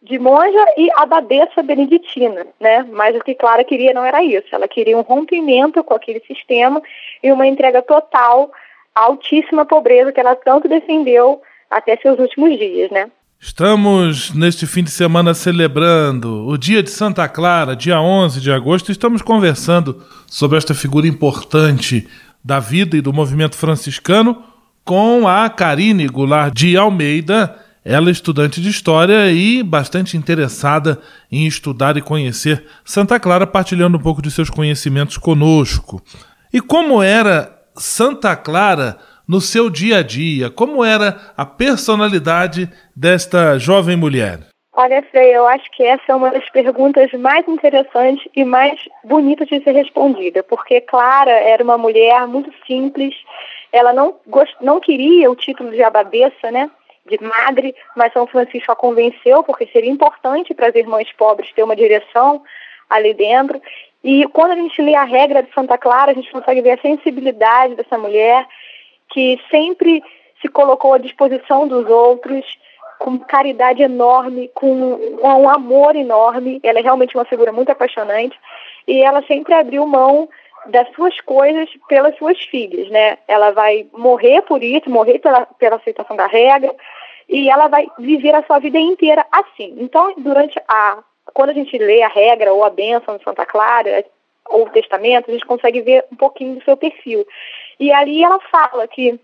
de 0.00 0.16
monja 0.16 0.64
e 0.76 0.88
abadesa 0.94 1.60
beneditina, 1.62 2.46
né? 2.60 2.86
Mas 2.88 3.16
o 3.16 3.20
que 3.20 3.34
Clara 3.34 3.64
queria 3.64 3.92
não 3.92 4.04
era 4.04 4.22
isso. 4.22 4.46
Ela 4.52 4.68
queria 4.68 4.96
um 4.96 5.02
rompimento 5.02 5.82
com 5.82 5.92
aquele 5.92 6.20
sistema 6.20 6.80
e 7.20 7.32
uma 7.32 7.46
entrega 7.46 7.82
total 7.82 8.50
à 8.94 9.02
altíssima 9.02 9.66
pobreza 9.66 10.12
que 10.12 10.20
ela 10.20 10.36
tanto 10.36 10.68
defendeu 10.68 11.42
até 11.68 11.96
seus 11.96 12.18
últimos 12.18 12.56
dias, 12.56 12.90
né? 12.90 13.10
Estamos 13.40 14.32
neste 14.32 14.66
fim 14.66 14.82
de 14.82 14.90
semana 14.90 15.32
celebrando 15.32 16.46
o 16.48 16.58
dia 16.58 16.82
de 16.82 16.90
Santa 16.90 17.28
Clara, 17.28 17.76
dia 17.76 18.00
11 18.00 18.40
de 18.40 18.50
agosto. 18.50 18.90
Estamos 18.90 19.22
conversando 19.22 20.02
sobre 20.26 20.58
esta 20.58 20.74
figura 20.74 21.06
importante 21.06 22.08
da 22.42 22.58
vida 22.58 22.96
e 22.96 23.00
do 23.00 23.12
movimento 23.12 23.56
franciscano 23.56 24.42
com 24.84 25.28
a 25.28 25.48
Karine 25.50 26.08
Goulart 26.08 26.52
de 26.52 26.76
Almeida, 26.76 27.56
ela 27.84 28.08
é 28.08 28.10
estudante 28.10 28.60
de 28.60 28.70
história 28.70 29.30
e 29.30 29.62
bastante 29.62 30.16
interessada 30.16 30.98
em 31.30 31.46
estudar 31.46 31.96
e 31.96 32.02
conhecer 32.02 32.64
Santa 32.84 33.20
Clara, 33.20 33.46
partilhando 33.46 33.98
um 33.98 34.00
pouco 34.00 34.20
de 34.20 34.30
seus 34.30 34.50
conhecimentos 34.50 35.16
conosco. 35.16 36.02
E 36.52 36.60
como 36.60 37.02
era 37.02 37.54
Santa 37.76 38.34
Clara 38.34 38.98
no 39.28 39.40
seu 39.40 39.68
dia 39.68 39.98
a 39.98 40.02
dia? 40.02 40.50
Como 40.50 40.84
era 40.84 41.32
a 41.36 41.44
personalidade 41.44 42.68
desta 42.96 43.58
jovem 43.58 43.96
mulher? 43.96 44.38
Olha, 44.72 45.02
Frei, 45.10 45.36
eu 45.36 45.46
acho 45.46 45.68
que 45.72 45.82
essa 45.82 46.04
é 46.08 46.14
uma 46.14 46.30
das 46.30 46.48
perguntas 46.50 47.12
mais 47.12 47.46
interessantes 47.48 48.26
e 48.34 48.44
mais 48.44 48.80
bonitas 49.04 49.48
de 49.48 49.62
ser 49.62 49.72
respondida, 49.72 50.42
porque 50.42 50.80
Clara 50.80 51.32
era 51.32 51.64
uma 51.64 51.76
mulher 51.76 52.26
muito 52.28 52.52
simples, 52.66 53.14
ela 53.72 53.92
não, 53.92 54.14
gost... 54.26 54.54
não 54.60 54.78
queria 54.78 55.30
o 55.30 55.36
título 55.36 55.72
de 55.72 55.82
abadesa, 55.82 56.50
né? 56.52 56.70
de 57.08 57.18
madre, 57.24 57.74
mas 57.96 58.12
São 58.12 58.26
Francisco 58.26 58.70
a 58.70 58.76
convenceu, 58.76 59.42
porque 59.42 59.66
seria 59.66 59.90
importante 59.90 60.54
para 60.54 60.68
as 60.68 60.74
irmãs 60.74 61.10
pobres 61.12 61.50
ter 61.52 61.62
uma 61.62 61.74
direção 61.74 62.42
ali 62.88 63.14
dentro. 63.14 63.60
E 64.04 64.26
quando 64.28 64.52
a 64.52 64.56
gente 64.56 64.80
lê 64.80 64.94
a 64.94 65.04
regra 65.04 65.42
de 65.42 65.52
Santa 65.52 65.76
Clara, 65.76 66.12
a 66.12 66.14
gente 66.14 66.30
consegue 66.30 66.60
ver 66.60 66.72
a 66.72 66.82
sensibilidade 66.82 67.74
dessa 67.74 67.98
mulher, 67.98 68.46
que 69.10 69.40
sempre 69.50 70.02
se 70.40 70.48
colocou 70.48 70.94
à 70.94 70.98
disposição 70.98 71.66
dos 71.66 71.88
outros, 71.88 72.44
com 72.98 73.18
caridade 73.18 73.82
enorme, 73.82 74.50
com 74.54 74.98
um 75.22 75.48
amor 75.48 75.96
enorme. 75.96 76.60
Ela 76.62 76.80
é 76.80 76.82
realmente 76.82 77.16
uma 77.16 77.24
figura 77.24 77.52
muito 77.52 77.70
apaixonante. 77.70 78.38
E 78.86 79.02
ela 79.02 79.22
sempre 79.22 79.54
abriu 79.54 79.86
mão 79.86 80.28
das 80.66 80.88
suas 80.94 81.18
coisas 81.20 81.68
pelas 81.88 82.16
suas 82.16 82.38
filhas, 82.44 82.90
né? 82.90 83.18
Ela 83.26 83.52
vai 83.52 83.86
morrer 83.92 84.42
por 84.42 84.62
isso, 84.62 84.90
morrer 84.90 85.18
pela, 85.18 85.46
pela 85.46 85.76
aceitação 85.76 86.16
da 86.16 86.26
regra, 86.26 86.74
e 87.28 87.48
ela 87.48 87.68
vai 87.68 87.86
viver 87.98 88.34
a 88.34 88.42
sua 88.42 88.58
vida 88.58 88.78
inteira 88.78 89.24
assim. 89.30 89.76
Então, 89.78 90.14
durante 90.18 90.60
a 90.66 91.02
quando 91.34 91.50
a 91.50 91.54
gente 91.54 91.76
lê 91.76 92.02
a 92.02 92.08
regra 92.08 92.52
ou 92.52 92.64
a 92.64 92.70
bênção 92.70 93.16
de 93.16 93.24
Santa 93.24 93.44
Clara 93.44 94.04
ou 94.46 94.66
o 94.66 94.70
testamento, 94.70 95.28
a 95.28 95.32
gente 95.32 95.44
consegue 95.44 95.82
ver 95.82 96.04
um 96.10 96.16
pouquinho 96.16 96.56
do 96.56 96.64
seu 96.64 96.76
perfil. 96.76 97.26
E 97.78 97.92
ali 97.92 98.22
ela 98.22 98.40
fala 98.50 98.86
que 98.88 99.18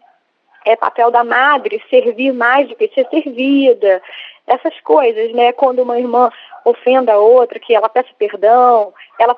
é 0.65 0.77
papel 0.77 1.11
da 1.11 1.23
madre 1.23 1.83
servir 1.91 2.33
mais 2.33 2.69
do 2.69 2.77
que 2.77 2.89
ser 2.89 3.07
servida, 3.09 4.03
essas 4.47 4.79
coisas, 4.81 5.33
né? 5.33 5.53
Quando 5.53 5.83
uma 5.83 5.99
irmã 5.99 6.31
ofenda 6.65 7.13
a 7.13 7.19
outra, 7.19 7.59
que 7.59 7.75
ela 7.75 7.89
peça 7.89 8.09
perdão, 8.19 8.93
ela 9.19 9.37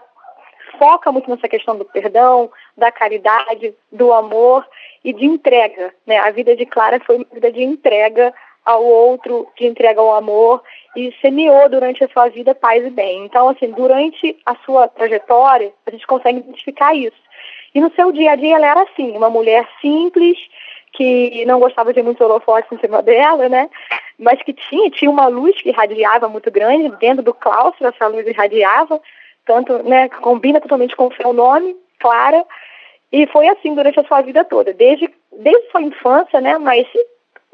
foca 0.78 1.10
muito 1.10 1.30
nessa 1.30 1.48
questão 1.48 1.76
do 1.76 1.84
perdão, 1.84 2.50
da 2.76 2.92
caridade, 2.92 3.74
do 3.90 4.12
amor 4.12 4.66
e 5.04 5.12
de 5.12 5.24
entrega, 5.24 5.94
né? 6.06 6.18
A 6.18 6.30
vida 6.30 6.54
de 6.56 6.66
Clara 6.66 7.00
foi 7.00 7.16
uma 7.16 7.26
vida 7.32 7.50
de 7.50 7.62
entrega 7.62 8.32
ao 8.64 8.84
outro, 8.84 9.48
de 9.56 9.64
entrega 9.64 10.00
ao 10.00 10.14
amor 10.14 10.62
e 10.96 11.14
semeou 11.20 11.68
durante 11.68 12.02
a 12.02 12.08
sua 12.08 12.28
vida 12.28 12.54
paz 12.54 12.84
e 12.84 12.90
bem. 12.90 13.24
Então, 13.24 13.48
assim, 13.48 13.70
durante 13.70 14.36
a 14.44 14.56
sua 14.64 14.88
trajetória, 14.88 15.72
a 15.86 15.90
gente 15.90 16.06
consegue 16.06 16.40
identificar 16.40 16.94
isso. 16.94 17.16
E 17.76 17.80
no 17.80 17.92
seu 17.92 18.10
dia 18.10 18.32
a 18.32 18.36
dia 18.36 18.56
ela 18.56 18.66
era 18.66 18.82
assim, 18.84 19.14
uma 19.14 19.28
mulher 19.28 19.68
simples, 19.82 20.38
que 20.94 21.44
não 21.44 21.60
gostava 21.60 21.92
de 21.92 22.02
muitos 22.02 22.26
holofotes 22.26 22.72
em 22.72 22.78
cima 22.78 23.02
dela, 23.02 23.50
né? 23.50 23.68
Mas 24.18 24.42
que 24.42 24.54
tinha, 24.54 24.90
tinha 24.90 25.10
uma 25.10 25.26
luz 25.26 25.60
que 25.60 25.68
irradiava 25.68 26.26
muito 26.26 26.50
grande, 26.50 26.88
dentro 26.96 27.22
do 27.22 27.34
claustro 27.34 27.86
essa 27.86 28.06
luz 28.06 28.26
irradiava, 28.26 28.98
tanto, 29.44 29.82
né, 29.82 30.08
combina 30.08 30.58
totalmente 30.58 30.96
com 30.96 31.08
o 31.08 31.14
seu 31.16 31.34
nome, 31.34 31.76
Clara, 32.00 32.46
e 33.12 33.26
foi 33.26 33.46
assim 33.46 33.74
durante 33.74 34.00
a 34.00 34.04
sua 34.04 34.22
vida 34.22 34.42
toda, 34.42 34.72
desde, 34.72 35.10
desde 35.38 35.70
sua 35.70 35.82
infância, 35.82 36.40
né, 36.40 36.56
mas 36.56 36.86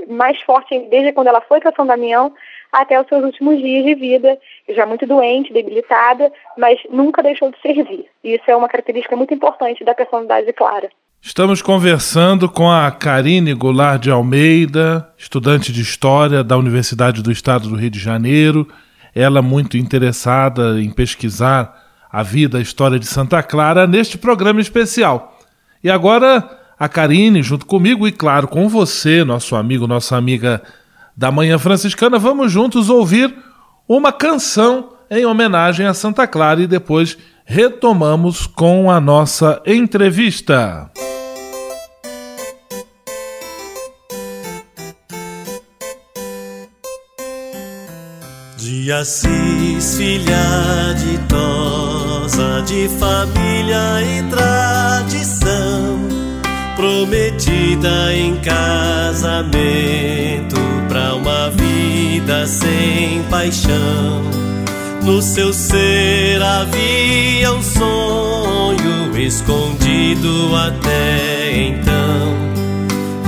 mais 0.09 0.41
forte 0.43 0.79
desde 0.91 1.13
quando 1.13 1.29
ela 1.29 1.41
foi 1.41 1.61
para 1.61 1.73
São 1.75 1.87
Damião 1.87 2.33
até 2.73 3.01
os 3.01 3.07
seus 3.07 3.23
últimos 3.23 3.59
dias 3.59 3.85
de 3.85 3.95
vida, 3.95 4.39
já 4.71 4.87
muito 4.87 5.07
doente, 5.07 5.53
debilitada, 5.53 6.33
mas 6.57 6.79
nunca 6.91 7.23
deixou 7.23 7.51
de 7.51 7.61
servir. 7.61 8.07
Isso 8.25 8.45
é 8.47 8.57
uma 8.57 8.69
característica 8.69 9.15
muito 9.15 9.35
importante 9.35 9.85
da 9.85 9.95
personalidade 9.95 10.47
de 10.47 10.53
Clara. 10.55 10.89
Estamos 11.21 11.63
conversando 11.63 12.49
com 12.49 12.69
a 12.69 12.91
Karine 12.91 13.55
Goulart 13.55 14.03
de 14.03 14.11
Almeida, 14.11 15.09
estudante 15.17 15.71
de 15.71 15.81
História 15.81 16.43
da 16.43 16.57
Universidade 16.57 17.23
do 17.23 17.31
Estado 17.31 17.69
do 17.69 17.77
Rio 17.77 17.91
de 17.91 17.99
Janeiro. 17.99 18.67
Ela 19.15 19.41
muito 19.41 19.77
interessada 19.77 20.81
em 20.81 20.91
pesquisar 20.91 21.81
a 22.11 22.23
vida, 22.23 22.59
a 22.59 22.61
história 22.61 22.99
de 22.99 23.07
Santa 23.07 23.43
Clara 23.43 23.87
neste 23.87 24.19
programa 24.19 24.61
especial. 24.61 25.39
E 25.85 25.91
agora 25.91 26.62
a 26.83 26.89
Karine 26.89 27.45
junto 27.45 27.65
comigo 27.65 28.09
e, 28.09 28.11
claro, 28.11 28.49
com 28.49 28.69
você, 28.69 29.23
nosso 29.23 29.55
amigo, 29.55 29.87
nossa 29.87 30.17
amiga 30.17 30.61
da 31.17 31.31
Manhã 31.31 31.57
Franciscana, 31.57 32.19
vamos 32.19 32.51
juntos 32.51 32.91
ouvir 32.91 33.33
uma 33.89 34.13
canção 34.13 34.89
em 35.09 35.25
homenagem 35.25 35.87
a 35.87 35.95
Santa 35.95 36.27
Clara 36.27 36.61
e 36.61 36.67
depois 36.67 37.17
retomamos 37.45 38.49
com 38.49 38.91
a 38.91 39.01
nossa 39.01 39.63
entrevista. 39.65 40.91
De 48.57 48.91
Assis, 48.91 49.99
filha 49.99 50.97
ditosa, 50.97 52.61
de 52.67 52.89
família 52.99 54.03
e 54.03 54.23
tradição 54.29 55.92
prometida 56.83 58.13
em 58.13 58.35
casamento 58.39 59.77
pra 60.89 61.15
uma 61.15 61.49
vida 61.51 62.45
sem 62.45 63.23
paixão. 63.31 64.21
No 65.05 65.23
seu 65.23 65.53
ser 65.53 66.43
havia 66.43 67.53
um 67.53 67.63
sonho 67.63 69.17
escondido 69.17 70.57
até 70.57 71.69
então. 71.69 72.35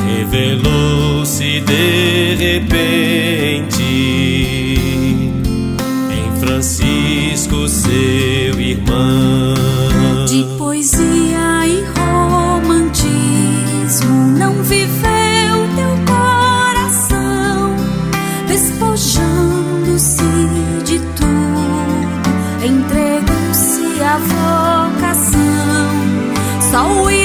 Revelou-se 0.04 1.60
de 1.60 2.34
repente 2.34 3.84
em 6.10 6.40
Francisco, 6.40 7.68
seu 7.68 8.60
irmão. 8.60 9.54
De 10.26 10.42
poesia 10.58 11.68
e 11.68 11.84
vocação. 24.18 25.90
Sol 26.70 27.11
e 27.11 27.23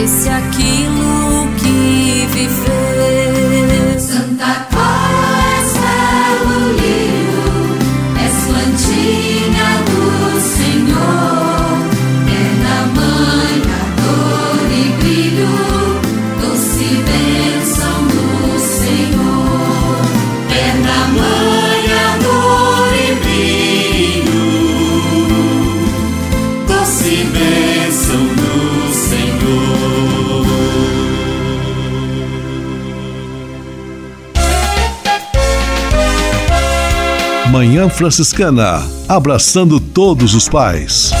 Vê 0.00 0.08
se 0.08 0.30
aquilo 0.30 0.89
Manhã 37.80 37.88
Franciscana, 37.88 38.86
abraçando 39.08 39.80
todos 39.80 40.34
os 40.34 40.46
pais. 40.46 41.12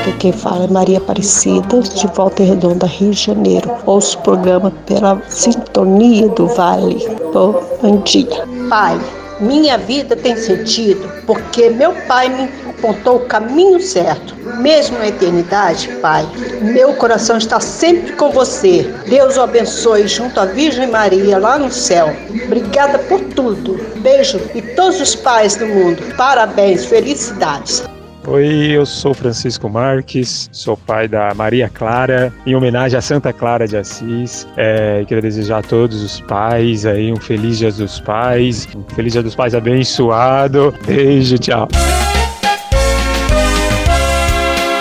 Aqui 0.00 0.12
quem 0.18 0.32
fala 0.32 0.64
é 0.64 0.66
Maria 0.66 0.98
Aparecida, 0.98 1.82
de 1.82 2.04
Volta 2.08 2.42
Redonda, 2.42 2.84
Rio 2.84 3.12
de 3.12 3.26
Janeiro. 3.26 3.70
Ouço 3.86 4.18
o 4.18 4.22
programa 4.22 4.72
pela 4.86 5.22
sintonia 5.28 6.28
do 6.30 6.48
Vale. 6.48 6.98
Bom, 7.32 7.62
bom 7.80 8.02
dia. 8.02 8.44
Pai, 8.68 9.00
minha 9.38 9.78
vida 9.78 10.16
tem 10.16 10.36
sentido 10.36 11.08
porque 11.28 11.70
meu 11.70 11.92
pai 12.08 12.28
me 12.28 12.65
apontou 12.78 13.16
o 13.16 13.26
caminho 13.26 13.80
certo. 13.80 14.34
Mesmo 14.60 14.98
na 14.98 15.08
eternidade, 15.08 15.88
Pai, 16.00 16.26
meu 16.60 16.94
coração 16.94 17.38
está 17.38 17.58
sempre 17.58 18.12
com 18.12 18.30
você. 18.30 18.82
Deus 19.08 19.36
o 19.36 19.42
abençoe 19.42 20.06
junto 20.06 20.38
à 20.38 20.44
Virgem 20.44 20.88
Maria 20.88 21.38
lá 21.38 21.58
no 21.58 21.70
céu. 21.70 22.14
Obrigada 22.44 22.98
por 23.00 23.20
tudo. 23.20 23.78
Beijo 23.96 24.40
e 24.54 24.62
todos 24.62 25.00
os 25.00 25.14
pais 25.14 25.56
do 25.56 25.66
mundo. 25.66 26.02
Parabéns, 26.16 26.84
felicidades. 26.84 27.84
Oi, 28.28 28.72
eu 28.72 28.84
sou 28.84 29.14
Francisco 29.14 29.68
Marques, 29.68 30.48
sou 30.50 30.76
pai 30.76 31.06
da 31.06 31.32
Maria 31.32 31.68
Clara, 31.68 32.32
em 32.44 32.56
homenagem 32.56 32.98
a 32.98 33.00
Santa 33.00 33.32
Clara 33.32 33.68
de 33.68 33.76
Assis. 33.76 34.48
É, 34.56 35.04
queria 35.04 35.22
desejar 35.22 35.58
a 35.58 35.62
todos 35.62 36.02
os 36.02 36.20
pais 36.22 36.84
aí 36.84 37.12
um 37.12 37.16
feliz 37.16 37.58
Dia 37.58 37.70
dos 37.70 38.00
Pais, 38.00 38.66
um 38.74 38.82
feliz 38.96 39.12
Dia 39.12 39.22
dos 39.22 39.36
Pais 39.36 39.54
abençoado. 39.54 40.74
Beijo, 40.84 41.38
tchau. 41.38 41.68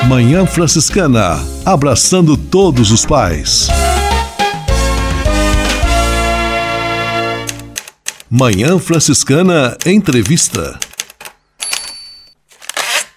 Manhã 0.08 0.46
Franciscana, 0.46 1.40
abraçando 1.66 2.38
todos 2.38 2.92
os 2.92 3.04
pais. 3.04 3.68
Manhã 8.30 8.78
Franciscana 8.78 9.76
Entrevista. 9.84 10.78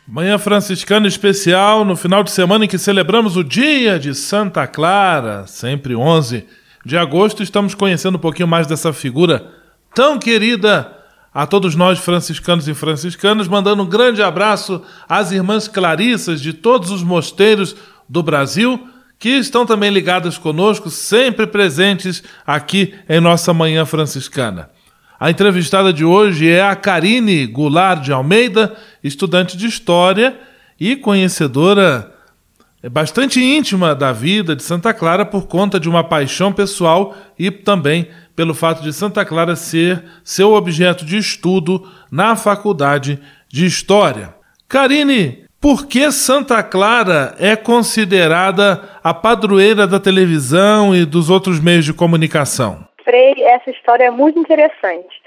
Manhã 0.06 0.38
Franciscana 0.38 1.06
especial 1.06 1.84
no 1.84 1.94
final 1.94 2.24
de 2.24 2.30
semana 2.30 2.64
em 2.64 2.68
que 2.68 2.78
celebramos 2.78 3.36
o 3.36 3.44
dia 3.44 3.98
de 3.98 4.14
Santa 4.14 4.66
Clara, 4.66 5.46
sempre 5.46 5.94
11 5.94 6.46
de 6.86 6.96
agosto. 6.96 7.42
Estamos 7.42 7.74
conhecendo 7.74 8.16
um 8.16 8.20
pouquinho 8.20 8.48
mais 8.48 8.66
dessa 8.66 8.94
figura 8.94 9.46
tão 9.94 10.18
querida 10.18 10.90
a 11.32 11.46
todos 11.46 11.74
nós 11.74 11.98
franciscanos 11.98 12.66
e 12.68 12.74
franciscanas, 12.74 13.48
mandando 13.48 13.82
um 13.82 13.86
grande 13.86 14.22
abraço 14.22 14.82
às 15.08 15.30
irmãs 15.30 15.68
clarissas 15.68 16.40
de 16.40 16.52
todos 16.52 16.90
os 16.90 17.02
mosteiros 17.02 17.76
do 18.08 18.22
Brasil 18.22 18.88
que 19.18 19.30
estão 19.30 19.66
também 19.66 19.90
ligadas 19.90 20.38
conosco, 20.38 20.90
sempre 20.90 21.46
presentes 21.46 22.22
aqui 22.46 22.94
em 23.08 23.20
nossa 23.20 23.52
Manhã 23.52 23.84
Franciscana. 23.84 24.70
A 25.18 25.30
entrevistada 25.30 25.92
de 25.92 26.04
hoje 26.04 26.48
é 26.48 26.62
a 26.62 26.76
Karine 26.76 27.44
Goulart 27.46 28.02
de 28.02 28.12
Almeida, 28.12 28.76
estudante 29.02 29.56
de 29.56 29.66
História 29.66 30.38
e 30.78 30.94
conhecedora 30.94 32.14
bastante 32.92 33.42
íntima 33.42 33.96
da 33.96 34.12
vida 34.12 34.54
de 34.54 34.62
Santa 34.62 34.94
Clara 34.94 35.26
por 35.26 35.48
conta 35.48 35.80
de 35.80 35.88
uma 35.88 36.04
paixão 36.04 36.52
pessoal 36.52 37.16
e 37.36 37.50
também 37.50 38.08
pelo 38.38 38.54
fato 38.54 38.84
de 38.84 38.92
Santa 38.92 39.24
Clara 39.24 39.56
ser 39.56 40.00
seu 40.22 40.52
objeto 40.52 41.04
de 41.04 41.18
estudo 41.18 41.82
na 42.08 42.36
Faculdade 42.36 43.18
de 43.48 43.66
História. 43.66 44.32
Karine, 44.68 45.44
por 45.60 45.88
que 45.88 46.12
Santa 46.12 46.62
Clara 46.62 47.34
é 47.40 47.56
considerada 47.56 48.88
a 49.02 49.12
padroeira 49.12 49.88
da 49.88 49.98
televisão 49.98 50.94
e 50.94 51.04
dos 51.04 51.30
outros 51.30 51.58
meios 51.58 51.84
de 51.84 51.92
comunicação? 51.92 52.86
Frei, 53.02 53.42
essa 53.42 53.72
história 53.72 54.04
é 54.04 54.10
muito 54.12 54.38
interessante. 54.38 55.20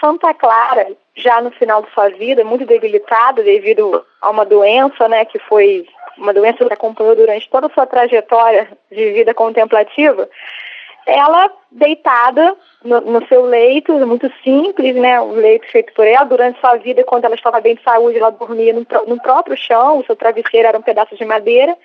Santa 0.00 0.34
Clara, 0.34 0.88
já 1.14 1.40
no 1.40 1.52
final 1.52 1.82
de 1.82 1.94
sua 1.94 2.08
vida, 2.08 2.42
muito 2.42 2.66
debilitada 2.66 3.44
devido 3.44 4.04
a 4.20 4.28
uma 4.28 4.44
doença, 4.44 5.06
né, 5.06 5.24
que 5.24 5.38
foi 5.38 5.86
uma 6.18 6.34
doença 6.34 6.64
que 6.64 6.74
acompanhou 6.74 7.14
durante 7.14 7.48
toda 7.48 7.68
a 7.68 7.70
sua 7.70 7.86
trajetória 7.86 8.68
de 8.90 9.12
vida 9.12 9.32
contemplativa, 9.32 10.28
ela 11.06 11.50
deitada 11.70 12.56
no, 12.84 13.00
no, 13.00 13.26
seu 13.28 13.46
leito, 13.46 13.92
muito 14.06 14.30
simples, 14.42 14.94
né, 14.96 15.20
um 15.20 15.32
leito 15.32 15.66
feito 15.70 15.92
por 15.94 16.04
ela, 16.04 16.24
durante 16.24 16.60
sua 16.60 16.76
vida, 16.76 17.04
quando 17.04 17.24
ela 17.24 17.36
estava 17.36 17.60
bem 17.60 17.76
de 17.76 17.82
saúde, 17.82 18.18
ela 18.18 18.30
dormia 18.30 18.72
no, 18.72 18.84
no 19.06 19.22
próprio 19.22 19.56
chão, 19.56 19.98
o 19.98 20.04
seu 20.04 20.16
travesseiro 20.16 20.66
era 20.66 20.78
um 20.78 20.82
pedaço 20.82 21.16
de 21.16 21.24
madeira, 21.24 21.76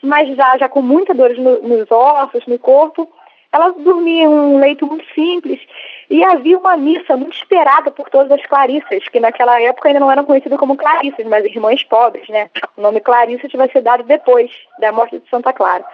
mas 0.00 0.34
já, 0.36 0.56
já 0.56 0.68
com 0.68 0.80
muita 0.80 1.12
dor 1.12 1.30
no, 1.36 1.60
nos 1.62 1.90
ossos, 1.90 2.46
no 2.46 2.58
corpo, 2.58 3.10
ela 3.52 3.70
dormia 3.70 4.22
em 4.22 4.28
um 4.28 4.60
leito 4.60 4.86
muito 4.86 5.04
simples 5.12 5.60
e 6.08 6.22
havia 6.22 6.56
uma 6.56 6.76
missa 6.76 7.16
muito 7.16 7.36
esperada 7.36 7.90
por 7.90 8.08
todas 8.08 8.30
as 8.30 8.46
Clarissas, 8.46 9.08
que 9.08 9.18
naquela 9.18 9.60
época 9.60 9.88
ainda 9.88 9.98
não 9.98 10.10
eram 10.10 10.24
conhecidas 10.24 10.58
como 10.58 10.76
Clarissas, 10.76 11.26
mas 11.26 11.44
irmãs 11.44 11.82
pobres, 11.82 12.28
né? 12.28 12.48
O 12.76 12.80
nome 12.80 13.00
Clarissa 13.00 13.48
vai 13.54 13.68
ser 13.70 13.80
dado 13.80 14.04
depois 14.04 14.52
da 14.78 14.92
morte 14.92 15.18
de 15.18 15.28
Santa 15.28 15.52
Clara. 15.52 15.84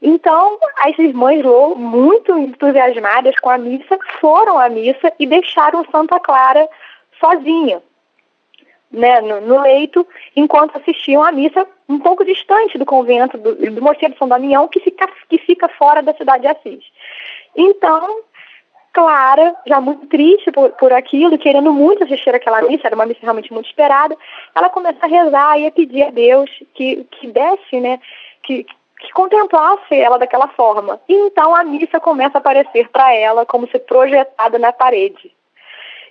Então, 0.00 0.58
as 0.76 0.96
irmãs 0.98 1.42
Lou, 1.42 1.76
muito 1.76 2.36
entusiasmadas 2.38 3.34
com 3.40 3.50
a 3.50 3.58
missa, 3.58 3.98
foram 4.20 4.58
à 4.58 4.68
missa 4.68 5.12
e 5.18 5.26
deixaram 5.26 5.84
Santa 5.90 6.20
Clara 6.20 6.68
sozinha 7.20 7.82
né, 8.90 9.20
no, 9.20 9.40
no, 9.40 9.60
leito, 9.60 10.06
enquanto 10.34 10.76
assistiam 10.76 11.22
à 11.22 11.30
missa 11.32 11.66
um 11.88 11.98
pouco 11.98 12.24
distante 12.24 12.78
do 12.78 12.86
convento 12.86 13.36
do, 13.36 13.54
do 13.54 13.82
Mosteiro 13.82 14.14
de 14.14 14.18
São 14.18 14.28
Damião, 14.28 14.68
que 14.68 14.80
fica, 14.80 15.08
que 15.28 15.38
fica 15.38 15.68
fora 15.68 16.02
da 16.02 16.14
cidade 16.14 16.42
de 16.42 16.48
Assis. 16.48 16.84
Então, 17.56 18.20
Clara, 18.92 19.54
já 19.66 19.80
muito 19.80 20.06
triste 20.06 20.50
por, 20.50 20.70
por 20.70 20.92
aquilo, 20.92 21.38
querendo 21.38 21.72
muito 21.72 22.04
assistir 22.04 22.34
aquela 22.34 22.62
missa, 22.62 22.86
era 22.86 22.94
uma 22.94 23.06
missa 23.06 23.20
realmente 23.22 23.52
muito 23.52 23.66
esperada, 23.66 24.16
ela 24.54 24.70
começa 24.70 24.98
a 25.02 25.08
rezar 25.08 25.58
e 25.58 25.66
a 25.66 25.70
pedir 25.70 26.04
a 26.04 26.10
Deus 26.10 26.50
que, 26.74 27.04
que 27.10 27.26
desse, 27.28 27.80
né, 27.80 28.00
que, 28.42 28.66
que 28.98 29.12
contemplasse 29.12 29.94
ela 29.94 30.18
daquela 30.18 30.48
forma. 30.48 31.00
E 31.08 31.14
então 31.14 31.54
a 31.54 31.64
missa 31.64 32.00
começa 32.00 32.38
a 32.38 32.40
aparecer 32.40 32.88
para 32.88 33.14
ela 33.14 33.46
como 33.46 33.68
se 33.68 33.78
projetada 33.78 34.58
na 34.58 34.72
parede. 34.72 35.32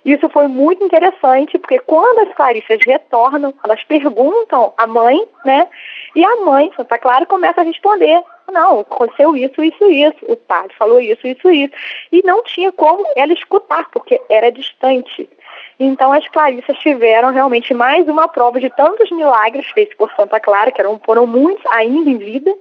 Isso 0.04 0.28
foi 0.30 0.46
muito 0.46 0.82
interessante, 0.82 1.58
porque 1.58 1.78
quando 1.80 2.20
as 2.20 2.34
Clarissas 2.34 2.78
retornam, 2.86 3.52
elas 3.62 3.82
perguntam 3.84 4.72
à 4.76 4.86
mãe, 4.86 5.20
né? 5.44 5.68
E 6.14 6.24
a 6.24 6.36
mãe, 6.36 6.72
Santa 6.76 6.98
Clara, 6.98 7.26
começa 7.26 7.60
a 7.60 7.64
responder. 7.64 8.22
Não, 8.50 8.80
aconteceu 8.80 9.36
isso, 9.36 9.62
isso, 9.62 9.84
isso. 9.90 10.18
O 10.22 10.36
padre 10.36 10.74
falou 10.76 11.00
isso, 11.00 11.26
isso, 11.26 11.50
isso. 11.50 11.74
E 12.10 12.22
não 12.24 12.42
tinha 12.42 12.72
como 12.72 13.04
ela 13.16 13.32
escutar, 13.32 13.90
porque 13.90 14.20
era 14.30 14.50
distante. 14.50 15.28
Então 15.78 16.12
as 16.12 16.26
Clarissas 16.28 16.78
tiveram 16.78 17.30
realmente 17.30 17.74
mais 17.74 18.08
uma 18.08 18.28
prova 18.28 18.58
de 18.58 18.70
tantos 18.70 19.10
milagres 19.10 19.66
feitos 19.68 19.96
por 19.96 20.10
Santa 20.12 20.40
Clara, 20.40 20.72
que 20.72 20.80
eram, 20.80 20.98
foram 21.04 21.26
muitos 21.26 21.64
ainda 21.66 22.08
em 22.08 22.16
vida, 22.16 22.54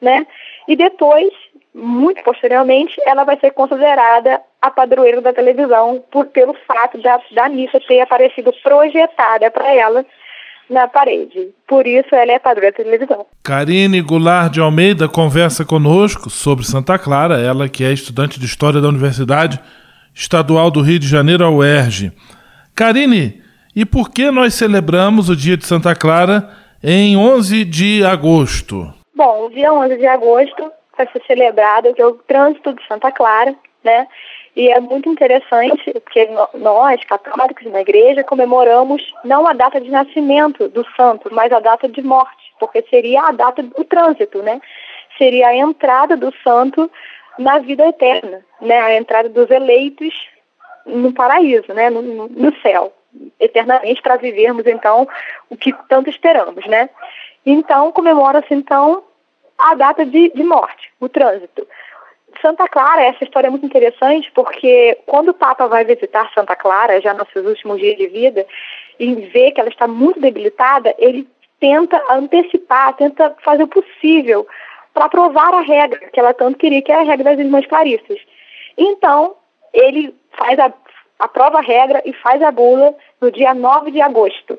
né? 0.00 0.26
E 0.66 0.76
depois 0.76 1.32
muito 1.74 2.22
posteriormente, 2.24 3.00
ela 3.06 3.24
vai 3.24 3.38
ser 3.38 3.52
considerada 3.52 4.40
a 4.60 4.70
padroeira 4.70 5.20
da 5.20 5.32
televisão 5.32 6.02
por, 6.10 6.26
pelo 6.26 6.54
fato 6.66 7.00
da, 7.00 7.20
da 7.32 7.48
missa 7.48 7.80
ter 7.86 8.00
aparecido 8.00 8.52
projetada 8.62 9.50
para 9.50 9.72
ela 9.74 10.04
na 10.68 10.86
parede. 10.88 11.48
Por 11.66 11.86
isso 11.86 12.14
ela 12.14 12.32
é 12.32 12.38
padroeira 12.38 12.76
da 12.76 12.84
televisão. 12.84 13.26
Karine 13.42 14.00
Goulart 14.00 14.52
de 14.52 14.60
Almeida 14.60 15.08
conversa 15.08 15.64
conosco 15.64 16.28
sobre 16.28 16.66
Santa 16.66 16.98
Clara, 16.98 17.40
ela 17.40 17.68
que 17.68 17.84
é 17.84 17.92
estudante 17.92 18.38
de 18.38 18.46
História 18.46 18.80
da 18.80 18.88
Universidade 18.88 19.60
Estadual 20.14 20.70
do 20.70 20.80
Rio 20.80 20.98
de 20.98 21.06
Janeiro, 21.06 21.44
a 21.44 21.50
UERJ. 21.50 22.12
Karine, 22.74 23.42
e 23.74 23.84
por 23.84 24.10
que 24.10 24.30
nós 24.30 24.54
celebramos 24.54 25.28
o 25.28 25.36
dia 25.36 25.56
de 25.56 25.64
Santa 25.64 25.94
Clara 25.94 26.50
em 26.82 27.16
11 27.16 27.64
de 27.64 28.04
agosto? 28.04 28.99
Bom, 29.20 29.44
o 29.44 29.50
dia 29.50 29.70
11 29.70 29.98
de 29.98 30.06
agosto 30.06 30.72
vai 30.96 31.06
ser 31.12 31.22
celebrado, 31.26 31.92
que 31.92 32.00
é 32.00 32.06
o 32.06 32.14
trânsito 32.14 32.72
de 32.72 32.82
Santa 32.86 33.12
Clara, 33.12 33.54
né? 33.84 34.08
E 34.56 34.70
é 34.70 34.80
muito 34.80 35.10
interessante 35.10 35.92
porque 35.92 36.26
nós, 36.54 37.04
católicos 37.04 37.70
na 37.70 37.82
igreja, 37.82 38.24
comemoramos 38.24 39.12
não 39.22 39.46
a 39.46 39.52
data 39.52 39.78
de 39.78 39.90
nascimento 39.90 40.68
do 40.68 40.86
santo, 40.96 41.28
mas 41.32 41.52
a 41.52 41.60
data 41.60 41.86
de 41.86 42.00
morte, 42.00 42.54
porque 42.58 42.80
seria 42.88 43.24
a 43.24 43.32
data 43.32 43.62
do 43.62 43.84
trânsito, 43.84 44.42
né? 44.42 44.58
Seria 45.18 45.48
a 45.48 45.54
entrada 45.54 46.16
do 46.16 46.32
santo 46.42 46.90
na 47.38 47.58
vida 47.58 47.86
eterna, 47.88 48.42
né? 48.58 48.80
A 48.80 48.96
entrada 48.96 49.28
dos 49.28 49.50
eleitos 49.50 50.14
no 50.86 51.12
paraíso, 51.12 51.74
né? 51.74 51.90
No, 51.90 52.00
no 52.26 52.56
céu, 52.62 52.90
eternamente, 53.38 54.00
para 54.00 54.16
vivermos, 54.16 54.66
então, 54.66 55.06
o 55.50 55.58
que 55.58 55.74
tanto 55.90 56.08
esperamos, 56.08 56.66
né? 56.66 56.88
Então, 57.44 57.92
comemora-se, 57.92 58.54
então, 58.54 59.02
a 59.60 59.74
data 59.74 60.04
de, 60.06 60.30
de 60.30 60.42
morte, 60.42 60.92
o 61.00 61.08
trânsito. 61.08 61.66
Santa 62.40 62.68
Clara, 62.68 63.02
essa 63.02 63.24
história 63.24 63.48
é 63.48 63.50
muito 63.50 63.66
interessante 63.66 64.30
porque 64.34 64.96
quando 65.06 65.30
o 65.30 65.34
Papa 65.34 65.66
vai 65.66 65.84
visitar 65.84 66.30
Santa 66.34 66.56
Clara, 66.56 67.00
já 67.00 67.12
nos 67.12 67.28
seus 67.32 67.46
últimos 67.46 67.78
dias 67.78 67.96
de 67.96 68.06
vida, 68.06 68.46
e 68.98 69.14
vê 69.14 69.50
que 69.50 69.60
ela 69.60 69.68
está 69.68 69.86
muito 69.86 70.20
debilitada, 70.20 70.94
ele 70.98 71.28
tenta 71.58 72.02
antecipar, 72.10 72.94
tenta 72.94 73.36
fazer 73.42 73.64
o 73.64 73.68
possível 73.68 74.46
para 74.94 75.08
provar 75.08 75.52
a 75.54 75.60
regra 75.60 75.98
que 76.10 76.18
ela 76.18 76.32
tanto 76.32 76.58
queria, 76.58 76.82
que 76.82 76.92
é 76.92 76.96
a 76.96 77.02
regra 77.02 77.30
das 77.30 77.38
irmãs 77.38 77.66
Clarissas. 77.66 78.20
Então, 78.78 79.36
ele 79.72 80.14
faz 80.32 80.58
a, 80.58 80.72
aprova 81.18 81.58
a 81.58 81.62
regra 81.62 82.02
e 82.04 82.12
faz 82.14 82.40
a 82.42 82.50
bula 82.50 82.94
no 83.20 83.30
dia 83.30 83.54
9 83.54 83.90
de 83.90 84.00
agosto 84.00 84.58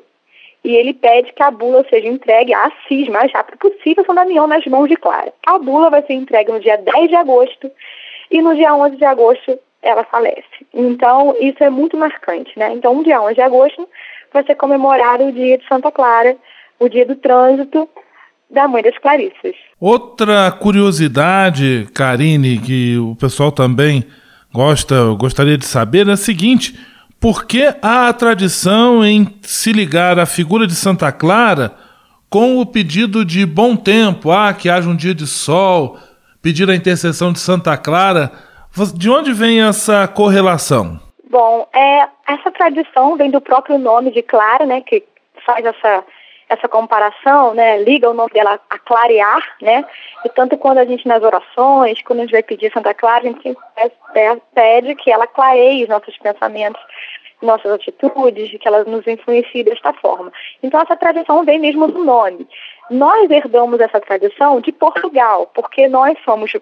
e 0.63 0.75
ele 0.75 0.93
pede 0.93 1.33
que 1.33 1.43
a 1.43 1.49
bula 1.49 1.85
seja 1.89 2.07
entregue 2.07 2.53
a 2.53 2.65
Assis 2.65 3.07
mais 3.09 3.31
rápido 3.31 3.57
possível, 3.57 4.05
São 4.05 4.13
Damião 4.15 4.47
nas 4.47 4.65
mãos 4.65 4.87
de 4.87 4.95
Clara. 4.95 5.33
A 5.45 5.57
bula 5.57 5.89
vai 5.89 6.03
ser 6.03 6.13
entregue 6.13 6.51
no 6.51 6.59
dia 6.59 6.77
10 6.77 7.09
de 7.09 7.15
agosto 7.15 7.71
e 8.29 8.41
no 8.41 8.55
dia 8.55 8.73
11 8.73 8.95
de 8.95 9.05
agosto 9.05 9.59
ela 9.81 10.03
falece. 10.03 10.43
Então, 10.73 11.35
isso 11.39 11.63
é 11.63 11.69
muito 11.69 11.97
marcante, 11.97 12.57
né? 12.57 12.71
Então, 12.73 12.93
no 12.93 13.03
dia 13.03 13.21
11 13.21 13.33
de 13.33 13.41
agosto 13.41 13.89
vai 14.31 14.43
ser 14.43 14.55
comemorado 14.55 15.25
o 15.25 15.31
dia 15.31 15.57
de 15.57 15.67
Santa 15.67 15.91
Clara, 15.91 16.37
o 16.79 16.87
dia 16.87 17.05
do 17.05 17.15
trânsito 17.15 17.89
da 18.49 18.67
Mãe 18.67 18.83
das 18.83 18.97
Clarissas. 18.97 19.55
Outra 19.79 20.51
curiosidade, 20.51 21.87
Karine, 21.93 22.59
que 22.59 22.97
o 22.97 23.15
pessoal 23.15 23.51
também 23.51 24.05
gosta, 24.53 24.95
gostaria 25.17 25.57
de 25.57 25.65
saber 25.65 26.07
é 26.07 26.11
a 26.11 26.17
seguinte: 26.17 26.77
por 27.21 27.45
que 27.45 27.71
há 27.83 28.09
a 28.09 28.13
tradição 28.13 29.05
em 29.05 29.27
se 29.43 29.71
ligar 29.71 30.17
à 30.17 30.25
figura 30.25 30.65
de 30.65 30.73
Santa 30.73 31.11
Clara 31.11 31.71
com 32.27 32.57
o 32.57 32.65
pedido 32.65 33.23
de 33.23 33.45
bom 33.45 33.75
tempo, 33.75 34.31
ah, 34.31 34.51
que 34.53 34.67
haja 34.67 34.89
um 34.89 34.95
dia 34.95 35.13
de 35.13 35.27
sol, 35.27 35.99
pedir 36.41 36.67
a 36.67 36.75
intercessão 36.75 37.31
de 37.31 37.39
Santa 37.39 37.77
Clara? 37.77 38.31
De 38.95 39.09
onde 39.09 39.33
vem 39.33 39.61
essa 39.61 40.07
correlação? 40.07 40.99
Bom, 41.29 41.67
é, 41.73 42.07
essa 42.27 42.49
tradição 42.51 43.15
vem 43.15 43.29
do 43.29 43.39
próprio 43.39 43.77
nome 43.77 44.11
de 44.11 44.23
Clara, 44.23 44.65
né, 44.65 44.81
que 44.81 45.03
faz 45.45 45.63
essa, 45.63 46.03
essa 46.49 46.67
comparação, 46.67 47.53
né, 47.53 47.83
liga 47.83 48.09
o 48.09 48.13
nome 48.13 48.31
dela 48.31 48.59
a 48.69 48.79
clarear, 48.79 49.43
né, 49.61 49.85
e 50.25 50.29
tanto 50.29 50.57
quando 50.57 50.79
a 50.79 50.85
gente 50.85 51.07
nas 51.07 51.21
orações, 51.21 52.01
quando 52.01 52.19
a 52.19 52.21
gente 52.23 52.31
vai 52.31 52.43
pedir 52.43 52.71
Santa 52.73 52.93
Clara, 52.93 53.19
a 53.19 53.27
gente 53.27 53.55
pede 54.55 54.95
que 54.95 55.11
ela 55.11 55.27
clareie 55.27 55.83
os 55.83 55.89
nossos 55.89 56.17
pensamentos, 56.17 56.81
nossas 57.41 57.71
atitudes, 57.71 58.51
que 58.59 58.67
ela 58.67 58.83
nos 58.83 59.05
influencie 59.07 59.63
desta 59.63 59.93
forma. 59.93 60.31
Então 60.61 60.79
essa 60.81 60.95
tradição 60.95 61.43
vem 61.43 61.59
mesmo 61.59 61.87
do 61.87 62.03
nome. 62.03 62.47
Nós 62.89 63.29
herdamos 63.29 63.79
essa 63.79 63.99
tradição 63.99 64.59
de 64.59 64.71
Portugal, 64.71 65.49
porque 65.53 65.87
nós 65.87 66.17
somos 66.23 66.53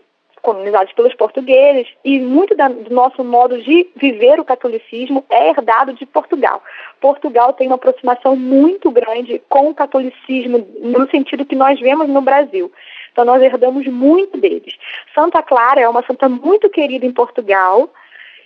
colonizados 0.42 0.94
pelos 0.94 1.14
portugueses 1.16 1.88
e 2.04 2.20
muito 2.20 2.56
da, 2.56 2.68
do 2.68 2.94
nosso 2.94 3.24
modo 3.24 3.62
de 3.62 3.90
viver 3.96 4.40
o 4.40 4.46
catolicismo 4.46 5.24
é 5.30 5.50
herdado 5.50 5.94
de 5.94 6.06
Portugal. 6.06 6.64
Portugal 7.02 7.54
tem 7.54 7.68
uma 7.68 7.76
aproximação 7.76 8.36
muito 8.36 8.90
grande 8.92 9.42
com 9.50 9.70
o 9.70 9.76
catolicismo 9.76 10.66
no 10.82 11.10
sentido 11.10 11.46
que 11.46 11.56
nós 11.56 11.80
vemos 11.80 12.08
no 12.08 12.22
Brasil. 12.22 12.72
Então 13.12 13.26
nós 13.26 13.42
herdamos 13.42 13.86
muito 13.88 14.38
deles. 14.38 14.76
Santa 15.14 15.42
Clara 15.44 15.82
é 15.82 15.90
uma 15.90 16.06
santa 16.06 16.30
muito 16.30 16.70
querida 16.70 17.06
em 17.06 17.12
Portugal 17.12 17.90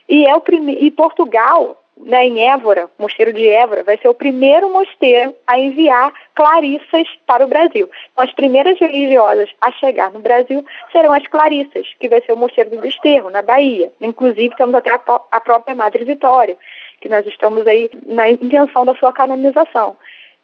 E, 0.08 0.26
é 0.26 0.36
o 0.36 0.42
prime... 0.42 0.78
e 0.80 0.92
Portugal, 0.92 1.83
né, 1.98 2.26
em 2.26 2.50
Évora, 2.50 2.90
mosteiro 2.98 3.32
de 3.32 3.48
Évora, 3.48 3.84
vai 3.84 3.98
ser 3.98 4.08
o 4.08 4.14
primeiro 4.14 4.70
mosteiro 4.72 5.36
a 5.46 5.60
enviar 5.60 6.12
clarissas 6.34 7.08
para 7.26 7.46
o 7.46 7.48
Brasil. 7.48 7.90
Então, 8.12 8.24
as 8.24 8.34
primeiras 8.34 8.80
religiosas 8.80 9.50
a 9.62 9.72
chegar 9.72 10.12
no 10.12 10.20
Brasil 10.20 10.66
serão 10.92 11.14
as 11.14 11.26
clarissas, 11.28 11.88
que 12.00 12.10
vai 12.10 12.22
ser 12.22 12.34
o 12.34 12.38
mosteiro 12.38 12.72
do 12.72 12.82
Desterro, 12.82 13.30
na 13.30 13.42
Bahia. 13.42 13.92
Inclusive, 14.02 14.56
temos 14.56 14.76
até 14.76 14.92
a, 14.92 15.02
a 15.32 15.40
própria 15.40 15.76
Madre 15.76 16.04
Vitória, 16.04 16.58
que 17.00 17.10
nós 17.10 17.26
estamos 17.28 17.66
aí 17.68 17.90
na 18.06 18.30
intenção 18.30 18.86
da 18.86 18.96
sua 18.96 19.14
canonização. 19.14 19.96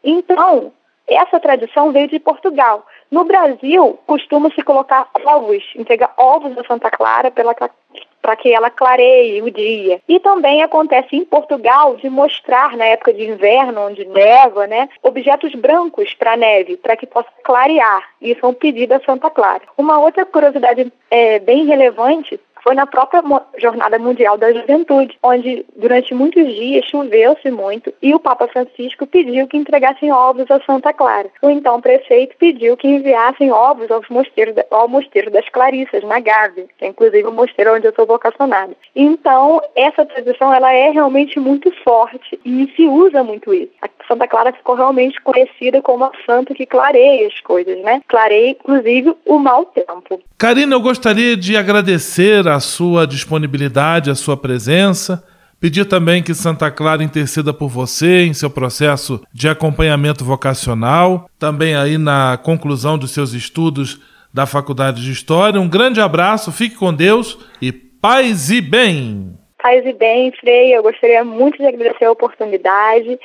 Então, 0.03 0.71
essa 1.07 1.39
tradição 1.39 1.91
veio 1.91 2.07
de 2.07 2.19
Portugal. 2.19 2.85
No 3.11 3.23
Brasil, 3.23 3.97
costuma-se 4.05 4.61
colocar 4.61 5.09
ovos, 5.25 5.63
entregar 5.75 6.13
ovos 6.15 6.55
a 6.57 6.63
Santa 6.63 6.91
Clara 6.91 7.31
para 7.31 8.35
que 8.35 8.53
ela 8.53 8.69
clareie 8.69 9.41
o 9.41 9.49
dia. 9.49 9.99
E 10.07 10.19
também 10.19 10.61
acontece 10.61 11.15
em 11.15 11.25
Portugal 11.25 11.95
de 11.95 12.07
mostrar, 12.07 12.77
na 12.77 12.85
época 12.85 13.11
de 13.13 13.23
inverno, 13.23 13.87
onde 13.87 14.05
neva, 14.05 14.67
né, 14.67 14.89
objetos 15.01 15.55
brancos 15.55 16.13
para 16.13 16.37
neve, 16.37 16.77
para 16.77 16.95
que 16.95 17.07
possa 17.07 17.29
clarear. 17.43 18.03
Isso 18.21 18.45
é 18.45 18.47
um 18.49 18.53
pedido 18.53 18.93
a 18.93 18.99
Santa 18.99 19.29
Clara. 19.31 19.63
Uma 19.75 19.99
outra 19.99 20.23
curiosidade 20.25 20.91
é, 21.09 21.39
bem 21.39 21.65
relevante 21.65 22.39
foi 22.63 22.75
na 22.75 22.85
própria 22.85 23.23
Jornada 23.57 23.97
Mundial 23.99 24.37
da 24.37 24.51
Juventude, 24.51 25.17
onde 25.23 25.65
durante 25.75 26.13
muitos 26.13 26.45
dias 26.53 26.85
choveu-se 26.85 27.49
muito 27.51 27.93
e 28.01 28.13
o 28.13 28.19
Papa 28.19 28.47
Francisco 28.47 29.05
pediu 29.07 29.47
que 29.47 29.57
entregassem 29.57 30.11
ovos 30.11 30.49
a 30.49 30.59
Santa 30.61 30.93
Clara. 30.93 31.29
O 31.41 31.49
então 31.49 31.81
prefeito 31.81 32.35
pediu 32.37 32.75
que 32.77 32.87
enviassem 32.87 33.51
ovos 33.51 33.89
ao 33.91 34.01
mosteiro, 34.09 34.53
ao 34.71 34.87
mosteiro 34.87 35.31
das 35.31 35.47
Clarissas, 35.49 36.03
na 36.03 36.19
Gávea, 36.19 36.65
que 36.77 36.85
é 36.85 36.87
inclusive 36.87 37.27
o 37.27 37.31
mosteiro 37.31 37.75
onde 37.75 37.87
eu 37.87 37.93
sou 37.93 38.05
vocacionada. 38.05 38.75
Então, 38.95 39.61
essa 39.75 40.05
tradição 40.05 40.53
ela 40.53 40.73
é 40.73 40.89
realmente 40.89 41.39
muito 41.39 41.71
forte 41.83 42.39
e 42.43 42.71
se 42.75 42.85
usa 42.85 43.23
muito 43.23 43.53
isso. 43.53 43.71
A 43.81 43.89
Santa 44.07 44.27
Clara 44.27 44.51
ficou 44.51 44.75
realmente 44.75 45.21
conhecida 45.21 45.81
como 45.81 46.05
a 46.05 46.11
santa 46.25 46.53
que 46.53 46.65
clareia 46.65 47.27
as 47.27 47.39
coisas, 47.41 47.79
né? 47.83 48.01
Clareia, 48.07 48.51
inclusive, 48.51 49.13
o 49.25 49.37
mau 49.37 49.65
tempo. 49.65 50.19
Karina, 50.37 50.75
eu 50.75 50.81
gostaria 50.81 51.37
de 51.37 51.55
agradecer 51.55 52.47
a 52.49 52.59
sua 52.59 53.05
disponibilidade, 53.05 54.09
a 54.09 54.15
sua 54.15 54.35
presença. 54.35 55.23
Pedir 55.59 55.85
também 55.85 56.23
que 56.23 56.33
Santa 56.33 56.71
Clara 56.71 57.03
interceda 57.03 57.53
por 57.53 57.67
você 57.67 58.23
em 58.25 58.33
seu 58.33 58.49
processo 58.49 59.21
de 59.33 59.49
acompanhamento 59.49 60.23
vocacional, 60.23 61.29
também 61.37 61.75
aí 61.75 61.97
na 61.97 62.37
conclusão 62.41 62.97
dos 62.97 63.11
seus 63.11 63.33
estudos 63.33 63.99
da 64.33 64.45
Faculdade 64.45 65.03
de 65.03 65.11
História. 65.11 65.59
Um 65.59 65.67
grande 65.67 65.99
abraço, 65.99 66.51
fique 66.51 66.75
com 66.75 66.93
Deus 66.93 67.37
e 67.61 67.71
paz 67.71 68.49
e 68.49 68.61
bem. 68.61 69.37
Paz 69.61 69.85
e 69.85 69.91
bem, 69.91 70.31
Frei. 70.39 70.73
Eu 70.73 70.81
gostaria 70.81 71.25
muito 71.25 71.57
de 71.57 71.65
agradecer 71.65 72.05
a 72.05 72.11
oportunidade 72.11 73.19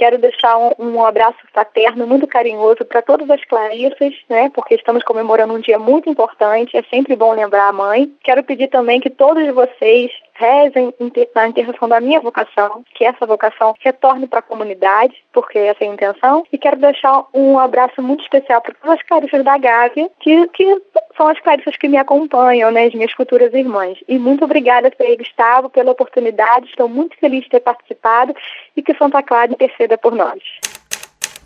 Quero 0.00 0.16
deixar 0.16 0.56
um, 0.56 0.72
um 0.78 1.04
abraço 1.04 1.36
fraterno, 1.52 2.06
muito 2.06 2.26
carinhoso 2.26 2.86
para 2.86 3.02
todas 3.02 3.28
as 3.28 3.44
Clarissas, 3.44 4.14
né? 4.30 4.48
Porque 4.54 4.74
estamos 4.74 5.04
comemorando 5.04 5.52
um 5.52 5.60
dia 5.60 5.78
muito 5.78 6.08
importante. 6.08 6.74
É 6.74 6.82
sempre 6.84 7.14
bom 7.14 7.34
lembrar 7.34 7.68
a 7.68 7.72
mãe. 7.74 8.10
Quero 8.24 8.42
pedir 8.42 8.68
também 8.68 8.98
que 8.98 9.10
todos 9.10 9.46
vocês 9.54 10.10
rezem 10.40 10.94
na 11.34 11.48
intercessão 11.48 11.88
da 11.88 12.00
minha 12.00 12.20
vocação, 12.20 12.82
que 12.94 13.04
essa 13.04 13.26
vocação 13.26 13.74
retorne 13.80 14.26
para 14.26 14.38
a 14.38 14.42
comunidade, 14.42 15.14
porque 15.32 15.58
essa 15.58 15.84
é 15.84 15.88
a 15.88 15.92
intenção. 15.92 16.44
E 16.50 16.56
quero 16.56 16.78
deixar 16.78 17.24
um 17.34 17.58
abraço 17.58 18.00
muito 18.00 18.22
especial 18.22 18.62
para 18.62 18.74
todas 18.74 18.98
as 18.98 19.06
clarissas 19.06 19.44
da 19.44 19.58
Gávea, 19.58 20.10
que, 20.20 20.48
que 20.48 20.82
são 21.16 21.28
as 21.28 21.38
clarissas 21.40 21.76
que 21.76 21.88
me 21.88 21.98
acompanham, 21.98 22.70
né, 22.70 22.86
as 22.86 22.94
minhas 22.94 23.12
futuras 23.12 23.52
irmãs. 23.52 23.98
E 24.08 24.18
muito 24.18 24.44
obrigada, 24.44 24.90
Frei 24.96 25.16
Gustavo, 25.16 25.68
pela 25.68 25.92
oportunidade. 25.92 26.66
Estou 26.66 26.88
muito 26.88 27.16
feliz 27.18 27.44
de 27.44 27.50
ter 27.50 27.60
participado 27.60 28.34
e 28.76 28.82
que 28.82 28.94
Santa 28.94 29.22
Clara 29.22 29.52
interceda 29.52 29.98
por 29.98 30.14
nós. 30.14 30.40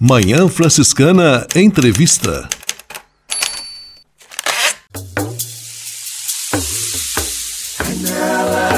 Manhã 0.01 0.49
Franciscana 0.49 1.47
Entrevista. 1.57 2.49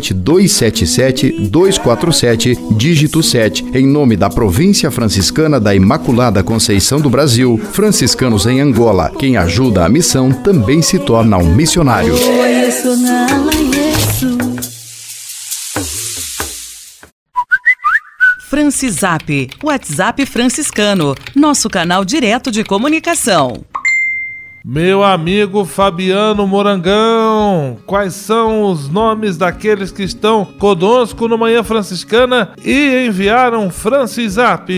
corrente 0.00 0.14
277 0.14 1.48
247, 1.50 2.58
dígito 2.72 3.22
7, 3.22 3.66
em 3.74 3.86
nome 3.86 4.16
da 4.16 4.30
Província 4.30 4.90
Franciscana 4.90 5.60
da 5.60 5.74
Imaculada 5.74 6.42
Conceição 6.42 7.00
do 7.00 7.10
Brasil, 7.10 7.60
franciscanos 7.72 8.46
em 8.46 8.60
Angola. 8.60 9.12
Quem 9.18 9.36
ajuda 9.36 9.84
a 9.84 9.88
missão 9.88 10.32
também 10.32 10.80
se 10.80 10.98
torna 10.98 11.36
um 11.36 11.54
missionário. 11.54 12.14
Francisap, 18.48 19.50
WhatsApp 19.62 20.26
franciscano, 20.26 21.14
nosso 21.36 21.68
canal 21.68 22.04
direto 22.04 22.50
de 22.50 22.64
comunicação. 22.64 23.64
Meu 24.62 25.02
amigo 25.02 25.64
Fabiano 25.64 26.46
Morangão, 26.46 27.78
quais 27.86 28.12
são 28.12 28.64
os 28.64 28.90
nomes 28.90 29.38
daqueles 29.38 29.90
que 29.90 30.02
estão 30.02 30.44
conosco 30.44 31.26
no 31.26 31.38
Manhã 31.38 31.64
Franciscana 31.64 32.50
e 32.62 33.06
enviaram 33.06 33.70
Francisap? 33.70 34.68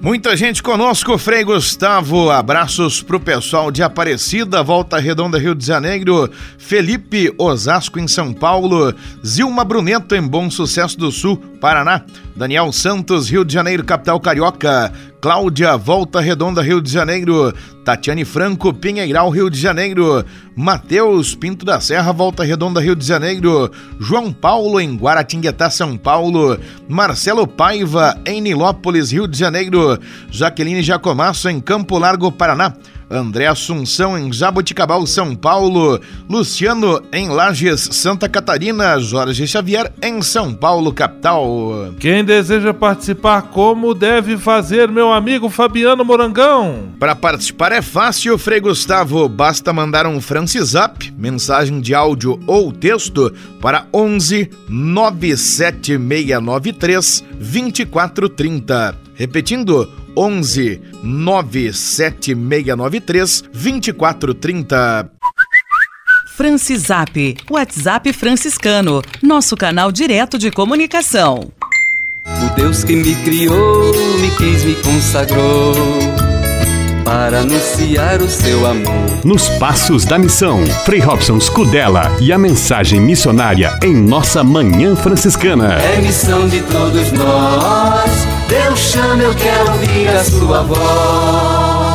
Muita 0.00 0.36
gente 0.36 0.62
conosco, 0.62 1.18
Frei 1.18 1.42
Gustavo. 1.42 2.30
Abraços 2.30 3.02
pro 3.02 3.18
pessoal 3.18 3.72
de 3.72 3.82
Aparecida, 3.82 4.62
Volta 4.62 4.96
Redonda, 4.96 5.38
Rio 5.38 5.56
de 5.56 5.66
Janeiro, 5.66 6.30
Felipe 6.56 7.34
Osasco 7.36 7.98
em 7.98 8.06
São 8.06 8.32
Paulo, 8.32 8.94
Zilma 9.26 9.64
Bruneto 9.64 10.14
em 10.14 10.22
Bom 10.22 10.48
Sucesso 10.48 10.96
do 10.96 11.10
Sul, 11.10 11.36
Paraná, 11.60 12.04
Daniel 12.36 12.70
Santos, 12.70 13.28
Rio 13.28 13.44
de 13.44 13.54
Janeiro, 13.54 13.82
capital 13.82 14.20
carioca, 14.20 14.92
Cláudia, 15.20 15.76
Volta 15.76 16.20
Redonda, 16.20 16.62
Rio 16.62 16.80
de 16.80 16.92
Janeiro, 16.92 17.52
Tatiane 17.86 18.24
Franco, 18.24 18.74
Pinheiral, 18.74 19.30
Rio 19.30 19.48
de 19.48 19.60
Janeiro, 19.60 20.24
Matheus 20.56 21.36
Pinto 21.36 21.64
da 21.64 21.80
Serra, 21.80 22.12
Volta 22.12 22.42
Redonda, 22.42 22.80
Rio 22.80 22.96
de 22.96 23.06
Janeiro, 23.06 23.70
João 24.00 24.32
Paulo, 24.32 24.80
em 24.80 24.96
Guaratinguetá, 24.96 25.70
São 25.70 25.96
Paulo, 25.96 26.58
Marcelo 26.88 27.46
Paiva, 27.46 28.20
em 28.26 28.40
Nilópolis, 28.40 29.12
Rio 29.12 29.28
de 29.28 29.38
Janeiro, 29.38 30.00
Jaqueline 30.32 30.82
Jacomasso, 30.82 31.48
em 31.48 31.60
Campo 31.60 31.96
Largo, 31.96 32.32
Paraná, 32.32 32.74
André 33.10 33.46
Assunção 33.46 34.16
em 34.18 34.32
Jaboticabal, 34.32 35.06
São 35.06 35.34
Paulo, 35.34 36.00
Luciano 36.28 37.02
em 37.12 37.28
Lages, 37.28 37.88
Santa 37.92 38.28
Catarina, 38.28 38.98
Jorge 38.98 39.46
Xavier 39.46 39.92
em 40.02 40.20
São 40.22 40.52
Paulo, 40.52 40.92
capital. 40.92 41.94
Quem 42.00 42.24
deseja 42.24 42.74
participar, 42.74 43.42
como 43.42 43.94
deve 43.94 44.36
fazer, 44.36 44.90
meu 44.90 45.12
amigo 45.12 45.48
Fabiano 45.48 46.04
Morangão? 46.04 46.88
Para 46.98 47.14
participar 47.14 47.70
é 47.72 47.80
fácil, 47.80 48.36
Frei 48.36 48.58
Gustavo, 48.60 49.28
basta 49.28 49.72
mandar 49.72 50.04
um 50.06 50.20
Francisap, 50.20 51.14
mensagem 51.16 51.80
de 51.80 51.94
áudio 51.94 52.40
ou 52.46 52.72
texto 52.72 53.32
para 53.60 53.86
11 53.92 54.50
97693 54.68 57.24
2430. 57.38 59.05
Repetindo, 59.16 59.90
11 60.16 60.80
97693 61.02 63.42
2430. 63.52 65.10
Francisap, 66.36 67.36
WhatsApp 67.50 68.12
franciscano, 68.12 69.02
nosso 69.22 69.56
canal 69.56 69.90
direto 69.90 70.38
de 70.38 70.50
comunicação. 70.50 71.50
O 72.26 72.54
Deus 72.54 72.84
que 72.84 72.94
me 72.94 73.14
criou, 73.24 73.92
me 74.20 74.30
quis, 74.36 74.64
me 74.64 74.74
consagrou 74.76 75.72
para 77.06 77.40
anunciar 77.40 78.20
o 78.20 78.28
seu 78.28 78.66
amor. 78.66 79.24
Nos 79.24 79.48
Passos 79.60 80.04
da 80.04 80.18
Missão, 80.18 80.66
Frei 80.84 80.98
Robson 80.98 81.38
Scudella 81.38 82.10
e 82.20 82.32
a 82.32 82.38
mensagem 82.38 83.00
missionária 83.00 83.78
em 83.80 83.94
nossa 83.94 84.42
Manhã 84.42 84.96
Franciscana. 84.96 85.74
É 85.74 86.00
missão 86.00 86.48
de 86.48 86.60
todos 86.62 87.12
nós, 87.12 88.10
Deus 88.48 88.78
chama, 88.78 89.24
eu 89.24 89.34
quero 89.34 89.72
ouvir 89.72 90.08
a 90.08 90.22
sua 90.22 90.62
voz. 90.62 91.86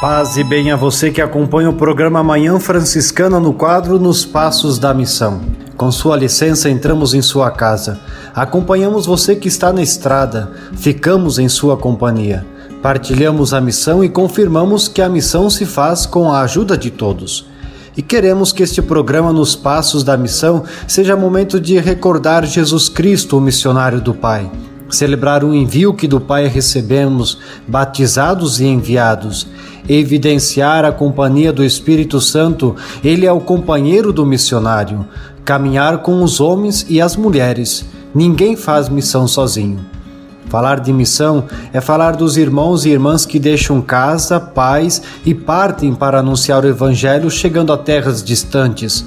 Paz 0.00 0.36
e 0.36 0.44
bem 0.44 0.70
a 0.70 0.76
você 0.76 1.10
que 1.10 1.20
acompanha 1.20 1.70
o 1.70 1.74
programa 1.74 2.22
Manhã 2.22 2.60
Franciscana 2.60 3.40
no 3.40 3.52
quadro 3.52 3.98
Nos 3.98 4.24
Passos 4.24 4.78
da 4.78 4.94
Missão. 4.94 5.40
Com 5.76 5.90
sua 5.90 6.16
licença, 6.16 6.70
entramos 6.70 7.12
em 7.12 7.22
sua 7.22 7.50
casa. 7.50 8.00
Acompanhamos 8.32 9.04
você 9.04 9.34
que 9.34 9.48
está 9.48 9.72
na 9.72 9.82
estrada. 9.82 10.52
Ficamos 10.74 11.40
em 11.40 11.48
sua 11.48 11.76
companhia. 11.76 12.46
Partilhamos 12.80 13.52
a 13.52 13.60
missão 13.60 14.04
e 14.04 14.08
confirmamos 14.08 14.86
que 14.86 15.02
a 15.02 15.08
missão 15.08 15.50
se 15.50 15.66
faz 15.66 16.06
com 16.06 16.30
a 16.32 16.42
ajuda 16.42 16.76
de 16.76 16.90
todos. 16.90 17.51
E 17.96 18.02
queremos 18.02 18.52
que 18.52 18.62
este 18.62 18.80
programa 18.80 19.32
Nos 19.32 19.54
Passos 19.54 20.02
da 20.02 20.16
Missão 20.16 20.64
seja 20.88 21.16
momento 21.16 21.60
de 21.60 21.78
recordar 21.78 22.44
Jesus 22.46 22.88
Cristo, 22.88 23.36
o 23.36 23.40
missionário 23.40 24.00
do 24.00 24.14
Pai 24.14 24.50
celebrar 24.92 25.42
o 25.42 25.54
envio 25.54 25.94
que 25.94 26.06
do 26.06 26.20
Pai 26.20 26.46
recebemos, 26.46 27.38
batizados 27.66 28.60
e 28.60 28.66
enviados, 28.66 29.46
evidenciar 29.88 30.84
a 30.84 30.92
companhia 30.92 31.52
do 31.52 31.64
Espírito 31.64 32.20
Santo, 32.20 32.76
ele 33.02 33.26
é 33.26 33.32
o 33.32 33.40
companheiro 33.40 34.12
do 34.12 34.24
missionário, 34.24 35.06
caminhar 35.44 35.98
com 35.98 36.22
os 36.22 36.40
homens 36.40 36.86
e 36.88 37.00
as 37.00 37.16
mulheres. 37.16 37.84
Ninguém 38.14 38.54
faz 38.54 38.88
missão 38.88 39.26
sozinho. 39.26 39.80
Falar 40.52 40.80
de 40.80 40.92
missão 40.92 41.46
é 41.72 41.80
falar 41.80 42.14
dos 42.14 42.36
irmãos 42.36 42.84
e 42.84 42.90
irmãs 42.90 43.24
que 43.24 43.38
deixam 43.38 43.80
casa, 43.80 44.38
pais 44.38 45.00
e 45.24 45.34
partem 45.34 45.94
para 45.94 46.18
anunciar 46.18 46.62
o 46.62 46.68
Evangelho 46.68 47.30
chegando 47.30 47.72
a 47.72 47.78
terras 47.78 48.22
distantes. 48.22 49.02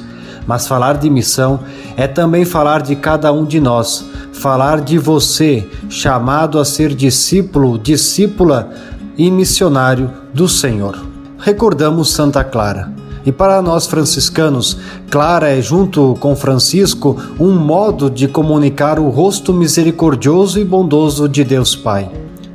Mas 0.48 0.68
falar 0.68 0.98
de 0.98 1.08
missão 1.08 1.60
é 1.96 2.08
também 2.08 2.46
falar 2.46 2.82
de 2.82 2.96
cada 2.96 3.32
um 3.32 3.46
de 3.46 3.60
nós, 3.60 4.04
falar 4.34 4.82
de 4.82 4.98
você, 4.98 5.70
chamado 5.88 6.58
a 6.58 6.66
ser 6.66 6.96
discípulo, 6.96 7.78
discípula 7.78 8.72
e 9.16 9.30
missionário 9.30 10.12
do 10.34 10.50
Senhor. 10.50 11.00
Recordamos 11.38 12.12
Santa 12.12 12.44
Clara. 12.44 13.05
E 13.26 13.32
para 13.32 13.62
nós 13.62 13.88
franciscanos, 13.88 14.78
Clara 15.10 15.50
é, 15.50 15.62
junto 15.62 16.16
com 16.20 16.36
Francisco, 16.36 17.18
um 17.40 17.54
modo 17.56 18.10
de 18.10 18.28
comunicar 18.28 19.00
o 19.00 19.10
rosto 19.10 19.52
misericordioso 19.52 20.60
e 20.60 20.64
bondoso 20.64 21.28
de 21.28 21.44
Deus 21.44 21.76
Pai. 21.76 22.10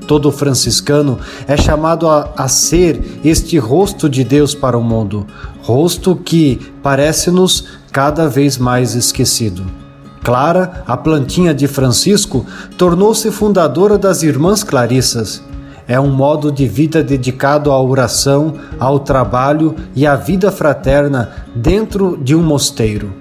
Todo 0.07 0.31
franciscano 0.31 1.19
é 1.47 1.57
chamado 1.57 2.09
a, 2.09 2.33
a 2.37 2.49
ser 2.49 3.21
este 3.25 3.59
rosto 3.59 4.09
de 4.09 4.23
Deus 4.25 4.55
para 4.55 4.79
o 4.79 4.83
mundo, 4.83 5.27
rosto 5.63 6.17
que 6.17 6.61
parece-nos 6.83 7.65
cada 7.93 8.29
vez 8.29 8.57
mais 8.57 8.95
esquecido. 8.95 9.65
Clara, 10.23 10.85
a 10.87 10.97
plantinha 10.97 11.55
de 11.55 11.67
Francisco, 11.67 12.45
tornou-se 12.77 13.31
fundadora 13.31 13.97
das 13.97 14.23
Irmãs 14.23 14.63
Clarissas. 14.63 15.43
É 15.91 15.99
um 15.99 16.09
modo 16.09 16.53
de 16.53 16.69
vida 16.69 17.03
dedicado 17.03 17.73
à 17.73 17.83
oração, 17.83 18.55
ao 18.79 19.01
trabalho 19.01 19.75
e 19.93 20.07
à 20.07 20.15
vida 20.15 20.53
fraterna 20.53 21.33
dentro 21.53 22.17
de 22.17 22.33
um 22.33 22.41
mosteiro. 22.45 23.13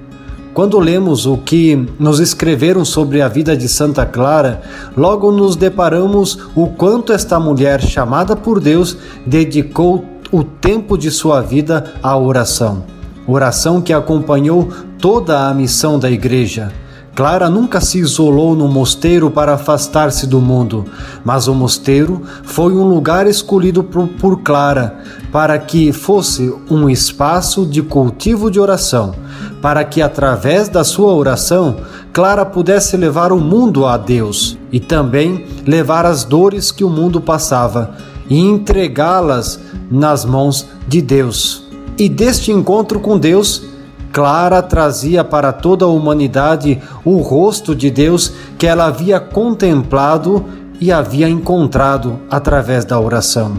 Quando 0.54 0.78
lemos 0.78 1.26
o 1.26 1.36
que 1.36 1.88
nos 1.98 2.20
escreveram 2.20 2.86
sobre 2.86 3.24
a 3.24 3.28
vida 3.28 3.58
de 3.58 3.68
Santa 3.68 4.06
Clara, 4.06 4.62
logo 4.96 5.32
nos 5.32 5.56
deparamos 5.56 6.38
o 6.56 6.68
quanto 6.68 7.12
esta 7.12 7.40
mulher 7.40 7.82
chamada 7.82 8.36
por 8.36 8.60
Deus 8.60 8.96
dedicou 9.26 10.06
o 10.32 10.44
tempo 10.44 10.96
de 10.96 11.10
sua 11.10 11.42
vida 11.42 11.96
à 12.04 12.16
oração. 12.16 12.84
Oração 13.26 13.82
que 13.82 13.94
acompanhou 13.94 14.70
toda 15.00 15.48
a 15.48 15.54
missão 15.56 15.98
da 15.98 16.12
igreja. 16.12 16.72
Clara 17.20 17.50
nunca 17.50 17.82
se 17.82 18.00
isolou 18.00 18.56
no 18.56 18.66
mosteiro 18.70 19.30
para 19.30 19.56
afastar-se 19.56 20.26
do 20.26 20.40
mundo, 20.40 20.86
mas 21.22 21.50
o 21.50 21.54
mosteiro 21.54 22.22
foi 22.44 22.72
um 22.72 22.88
lugar 22.88 23.28
escolhido 23.28 23.84
por, 23.84 24.42
Clara 24.42 25.00
para 25.30 25.60
que 25.60 25.92
fosse 25.92 26.50
um 26.72 26.90
espaço 26.90 27.66
de 27.66 27.82
cultivo 27.82 28.50
de 28.50 28.58
oração, 28.58 29.14
para 29.62 29.84
que 29.84 30.02
através 30.02 30.70
da 30.70 30.86
sua 30.86 31.14
oração 31.14 31.82
Clara 32.14 32.46
pudesse 32.46 32.96
levar 32.96 33.34
o 33.34 33.38
mundo 33.38 33.86
a 33.86 33.98
Deus 33.98 34.58
e 34.72 34.80
também 34.80 35.46
levar 35.68 36.06
as 36.06 36.24
dores 36.24 36.72
que 36.72 36.86
o 36.86 36.90
mundo 36.90 37.20
passava 37.20 37.96
e 38.30 38.40
entregá-las 38.40 39.60
nas 39.92 40.24
mãos 40.24 40.66
de 40.88 41.02
Deus. 41.02 41.68
E 41.98 42.08
deste 42.08 42.50
encontro 42.50 43.02
com 43.02 43.20
Deus, 43.20 43.64
Clara 44.12 44.62
trazia 44.62 45.24
para 45.24 45.52
toda 45.52 45.86
a 45.86 45.88
humanidade 45.88 46.82
o 47.06 47.18
rosto 47.18 47.76
de 47.76 47.92
Deus 47.92 48.34
que 48.58 48.66
ela 48.66 48.86
havia 48.86 49.20
contemplado 49.20 50.46
e 50.80 50.92
havia 50.92 51.30
encontrado 51.30 52.20
através 52.30 52.86
da 52.86 53.00
oração. 53.00 53.58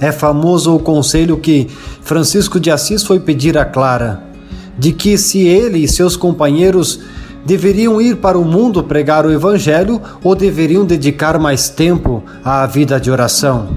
É 0.00 0.12
famoso 0.12 0.74
o 0.74 0.78
conselho 0.78 1.38
que 1.38 1.68
Francisco 2.02 2.60
de 2.60 2.70
Assis 2.70 3.02
foi 3.02 3.18
pedir 3.18 3.56
a 3.56 3.64
Clara, 3.64 4.22
de 4.78 4.92
que 4.92 5.16
se 5.16 5.46
ele 5.46 5.78
e 5.78 5.88
seus 5.88 6.16
companheiros 6.16 7.00
deveriam 7.44 8.00
ir 8.00 8.16
para 8.16 8.38
o 8.38 8.44
mundo 8.44 8.82
pregar 8.82 9.26
o 9.26 9.32
Evangelho 9.32 10.00
ou 10.22 10.34
deveriam 10.34 10.84
dedicar 10.84 11.38
mais 11.38 11.68
tempo 11.68 12.22
à 12.44 12.66
vida 12.66 13.00
de 13.00 13.10
oração. 13.10 13.68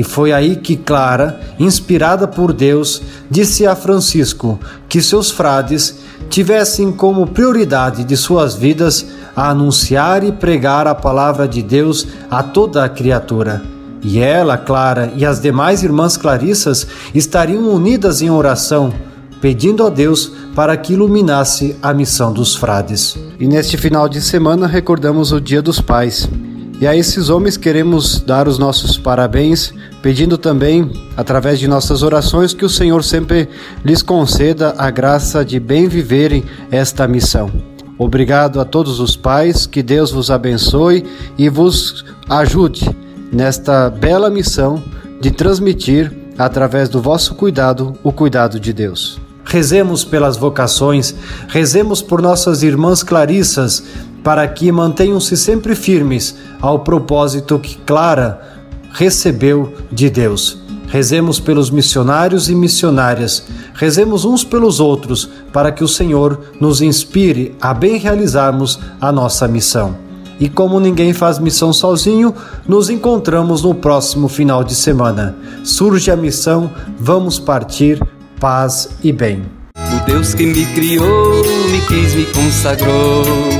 E 0.00 0.02
foi 0.02 0.32
aí 0.32 0.56
que 0.56 0.78
Clara, 0.78 1.38
inspirada 1.58 2.26
por 2.26 2.54
Deus, 2.54 3.02
disse 3.30 3.66
a 3.66 3.76
Francisco 3.76 4.58
que 4.88 5.02
seus 5.02 5.30
frades 5.30 5.98
tivessem 6.30 6.90
como 6.90 7.26
prioridade 7.26 8.02
de 8.02 8.16
suas 8.16 8.54
vidas 8.54 9.04
a 9.36 9.50
anunciar 9.50 10.24
e 10.24 10.32
pregar 10.32 10.86
a 10.86 10.94
palavra 10.94 11.46
de 11.46 11.60
Deus 11.60 12.06
a 12.30 12.42
toda 12.42 12.82
a 12.82 12.88
criatura. 12.88 13.62
E 14.02 14.18
ela, 14.18 14.56
Clara, 14.56 15.12
e 15.14 15.26
as 15.26 15.38
demais 15.38 15.82
irmãs 15.82 16.16
Clarissas 16.16 16.86
estariam 17.14 17.68
unidas 17.68 18.22
em 18.22 18.30
oração, 18.30 18.94
pedindo 19.38 19.84
a 19.84 19.90
Deus 19.90 20.32
para 20.54 20.78
que 20.78 20.94
iluminasse 20.94 21.76
a 21.82 21.92
missão 21.92 22.32
dos 22.32 22.56
frades. 22.56 23.18
E 23.38 23.46
neste 23.46 23.76
final 23.76 24.08
de 24.08 24.22
semana 24.22 24.66
recordamos 24.66 25.30
o 25.30 25.38
Dia 25.38 25.60
dos 25.60 25.78
Pais. 25.78 26.26
E 26.80 26.86
a 26.86 26.96
esses 26.96 27.28
homens 27.28 27.58
queremos 27.58 28.22
dar 28.22 28.48
os 28.48 28.58
nossos 28.58 28.96
parabéns, 28.96 29.70
pedindo 30.02 30.38
também, 30.38 30.90
através 31.16 31.58
de 31.58 31.68
nossas 31.68 32.02
orações, 32.02 32.54
que 32.54 32.64
o 32.64 32.68
Senhor 32.68 33.04
sempre 33.04 33.48
lhes 33.84 34.02
conceda 34.02 34.74
a 34.78 34.90
graça 34.90 35.44
de 35.44 35.60
bem 35.60 35.88
viverem 35.88 36.44
esta 36.70 37.06
missão. 37.06 37.50
Obrigado 37.98 38.60
a 38.60 38.64
todos 38.64 38.98
os 38.98 39.14
pais, 39.14 39.66
que 39.66 39.82
Deus 39.82 40.10
vos 40.10 40.30
abençoe 40.30 41.04
e 41.36 41.50
vos 41.50 42.04
ajude 42.28 42.88
nesta 43.30 43.90
bela 43.90 44.30
missão 44.30 44.82
de 45.20 45.30
transmitir, 45.30 46.10
através 46.38 46.88
do 46.88 47.02
vosso 47.02 47.34
cuidado, 47.34 47.94
o 48.02 48.10
cuidado 48.10 48.58
de 48.58 48.72
Deus. 48.72 49.20
Rezemos 49.44 50.02
pelas 50.02 50.38
vocações, 50.38 51.14
rezemos 51.48 52.00
por 52.00 52.22
nossas 52.22 52.62
irmãs 52.62 53.02
Clarissas, 53.02 53.82
para 54.24 54.46
que 54.48 54.70
mantenham-se 54.72 55.36
sempre 55.36 55.74
firmes 55.74 56.36
ao 56.60 56.80
propósito 56.80 57.58
que 57.58 57.76
Clara 57.78 58.49
recebeu 58.92 59.72
de 59.90 60.10
Deus. 60.10 60.58
Rezemos 60.88 61.38
pelos 61.38 61.70
missionários 61.70 62.48
e 62.50 62.54
missionárias, 62.54 63.44
rezemos 63.74 64.24
uns 64.24 64.42
pelos 64.42 64.80
outros, 64.80 65.30
para 65.52 65.70
que 65.70 65.84
o 65.84 65.88
Senhor 65.88 66.40
nos 66.60 66.82
inspire 66.82 67.54
a 67.60 67.72
bem 67.72 67.96
realizarmos 67.96 68.80
a 69.00 69.12
nossa 69.12 69.46
missão. 69.46 69.96
E 70.40 70.48
como 70.48 70.80
ninguém 70.80 71.12
faz 71.12 71.38
missão 71.38 71.72
sozinho, 71.72 72.34
nos 72.66 72.90
encontramos 72.90 73.62
no 73.62 73.74
próximo 73.74 74.26
final 74.26 74.64
de 74.64 74.74
semana. 74.74 75.36
Surge 75.62 76.10
a 76.10 76.16
missão, 76.16 76.72
vamos 76.98 77.38
partir, 77.38 78.02
paz 78.40 78.88
e 79.04 79.12
bem. 79.12 79.44
O 79.76 80.04
Deus 80.06 80.34
que 80.34 80.46
me 80.46 80.64
criou, 80.74 81.44
me 81.70 81.80
quis, 81.86 82.14
me 82.14 82.24
consagrou 82.26 83.59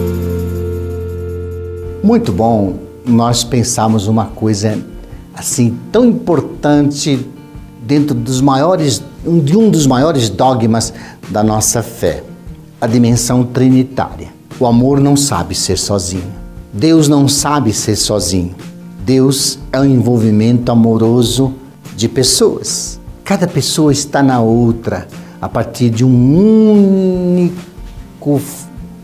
Muito 2.11 2.33
bom 2.33 2.73
nós 3.05 3.41
pensarmos 3.41 4.05
uma 4.05 4.25
coisa 4.25 4.77
assim 5.33 5.77
tão 5.93 6.03
importante 6.03 7.25
dentro 7.87 8.13
dos 8.13 8.41
maiores 8.41 9.01
de 9.23 9.55
um 9.55 9.69
dos 9.69 9.87
maiores 9.87 10.27
dogmas 10.27 10.93
da 11.29 11.41
nossa 11.41 11.81
fé, 11.81 12.21
a 12.81 12.85
dimensão 12.85 13.45
trinitária. 13.45 14.27
O 14.59 14.65
amor 14.65 14.99
não 14.99 15.15
sabe 15.15 15.55
ser 15.55 15.77
sozinho. 15.77 16.33
Deus 16.73 17.07
não 17.07 17.29
sabe 17.29 17.71
ser 17.71 17.95
sozinho. 17.95 18.55
Deus 19.05 19.57
é 19.71 19.79
um 19.79 19.85
envolvimento 19.85 20.69
amoroso 20.69 21.53
de 21.95 22.09
pessoas. 22.09 22.99
Cada 23.23 23.47
pessoa 23.47 23.93
está 23.93 24.21
na 24.21 24.41
outra 24.41 25.07
a 25.41 25.47
partir 25.47 25.89
de 25.89 26.03
um 26.03 27.37
único 27.39 28.41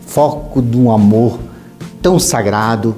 foco 0.06 0.60
de 0.60 0.76
um 0.76 0.90
amor 0.92 1.47
tão 2.02 2.18
sagrado, 2.18 2.96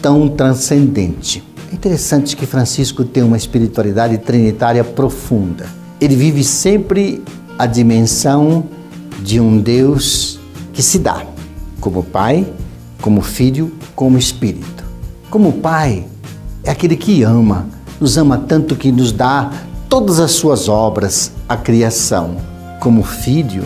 tão 0.00 0.28
transcendente. 0.28 1.42
É 1.70 1.74
interessante 1.74 2.36
que 2.36 2.46
Francisco 2.46 3.04
tem 3.04 3.22
uma 3.22 3.36
espiritualidade 3.36 4.18
trinitária 4.18 4.82
profunda. 4.82 5.66
Ele 6.00 6.16
vive 6.16 6.42
sempre 6.44 7.22
a 7.58 7.66
dimensão 7.66 8.64
de 9.20 9.40
um 9.40 9.58
Deus 9.58 10.38
que 10.72 10.82
se 10.82 10.98
dá 10.98 11.26
como 11.80 12.02
Pai, 12.02 12.46
como 13.00 13.20
Filho, 13.20 13.72
como 13.94 14.18
Espírito. 14.18 14.84
Como 15.30 15.52
Pai, 15.54 16.06
é 16.64 16.70
aquele 16.70 16.96
que 16.96 17.22
ama, 17.22 17.66
nos 18.00 18.16
ama 18.16 18.38
tanto 18.38 18.76
que 18.76 18.90
nos 18.90 19.12
dá 19.12 19.50
todas 19.88 20.20
as 20.20 20.32
suas 20.32 20.68
obras, 20.68 21.32
a 21.48 21.56
criação. 21.56 22.36
Como 22.80 23.02
Filho, 23.02 23.64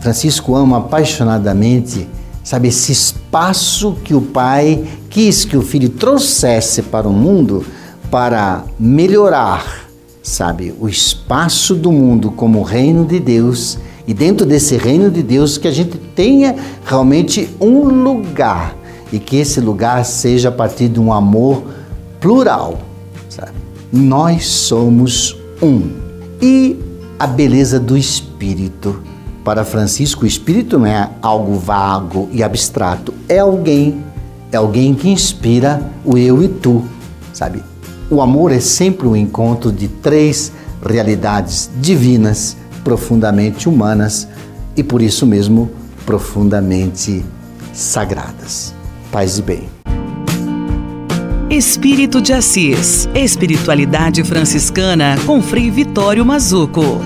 Francisco 0.00 0.54
ama 0.54 0.78
apaixonadamente, 0.78 2.08
sabe, 2.44 2.68
esse 2.68 2.92
espaço 2.92 3.96
que 4.04 4.14
o 4.14 4.20
Pai 4.20 4.84
quis 5.08 5.44
que 5.44 5.56
o 5.56 5.62
Filho 5.62 5.88
trouxesse 5.88 6.82
para 6.82 7.08
o 7.08 7.12
mundo 7.12 7.64
para 8.10 8.64
melhorar, 8.78 9.88
sabe, 10.22 10.72
o 10.78 10.88
espaço 10.88 11.74
do 11.74 11.90
mundo 11.90 12.30
como 12.30 12.62
reino 12.62 13.04
de 13.04 13.18
Deus 13.18 13.78
e 14.06 14.12
dentro 14.12 14.44
desse 14.44 14.76
reino 14.76 15.10
de 15.10 15.22
Deus 15.22 15.56
que 15.56 15.66
a 15.66 15.72
gente 15.72 15.96
tenha 16.14 16.54
realmente 16.84 17.48
um 17.58 17.80
lugar 18.04 18.76
e 19.10 19.18
que 19.18 19.36
esse 19.36 19.60
lugar 19.60 20.04
seja 20.04 20.50
a 20.50 20.52
partir 20.52 20.88
de 20.88 21.00
um 21.00 21.12
amor 21.12 21.62
plural, 22.20 22.78
sabe? 23.28 23.52
Nós 23.92 24.46
somos 24.46 25.36
um. 25.62 25.90
E 26.42 26.76
a 27.18 27.26
beleza 27.26 27.78
do 27.80 27.96
espírito. 27.96 29.00
Para 29.44 29.62
Francisco, 29.62 30.24
o 30.24 30.26
espírito 30.26 30.78
não 30.78 30.86
é 30.86 31.10
algo 31.20 31.58
vago 31.58 32.30
e 32.32 32.42
abstrato, 32.42 33.12
é 33.28 33.40
alguém, 33.40 34.02
é 34.50 34.56
alguém 34.56 34.94
que 34.94 35.10
inspira 35.10 35.82
o 36.02 36.16
eu 36.16 36.42
e 36.42 36.48
tu, 36.48 36.82
sabe? 37.30 37.62
O 38.10 38.22
amor 38.22 38.50
é 38.50 38.60
sempre 38.60 39.06
um 39.06 39.14
encontro 39.14 39.70
de 39.70 39.86
três 39.86 40.50
realidades 40.82 41.70
divinas 41.78 42.56
profundamente 42.82 43.68
humanas 43.68 44.26
e 44.74 44.82
por 44.82 45.02
isso 45.02 45.26
mesmo 45.26 45.70
profundamente 46.06 47.22
sagradas. 47.72 48.74
Paz 49.12 49.38
e 49.38 49.42
bem. 49.42 49.68
Espírito 51.50 52.20
de 52.20 52.32
Assis. 52.32 53.08
Espiritualidade 53.14 54.24
franciscana 54.24 55.16
com 55.26 55.42
Frei 55.42 55.70
Vitório 55.70 56.24
Mazuco. 56.24 56.98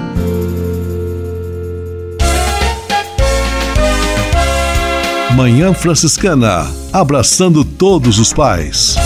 Manhã 5.35 5.75
Franciscana. 5.75 6.67
Abraçando 6.93 7.63
todos 7.65 8.19
os 8.19 8.33
pais. 8.33 8.97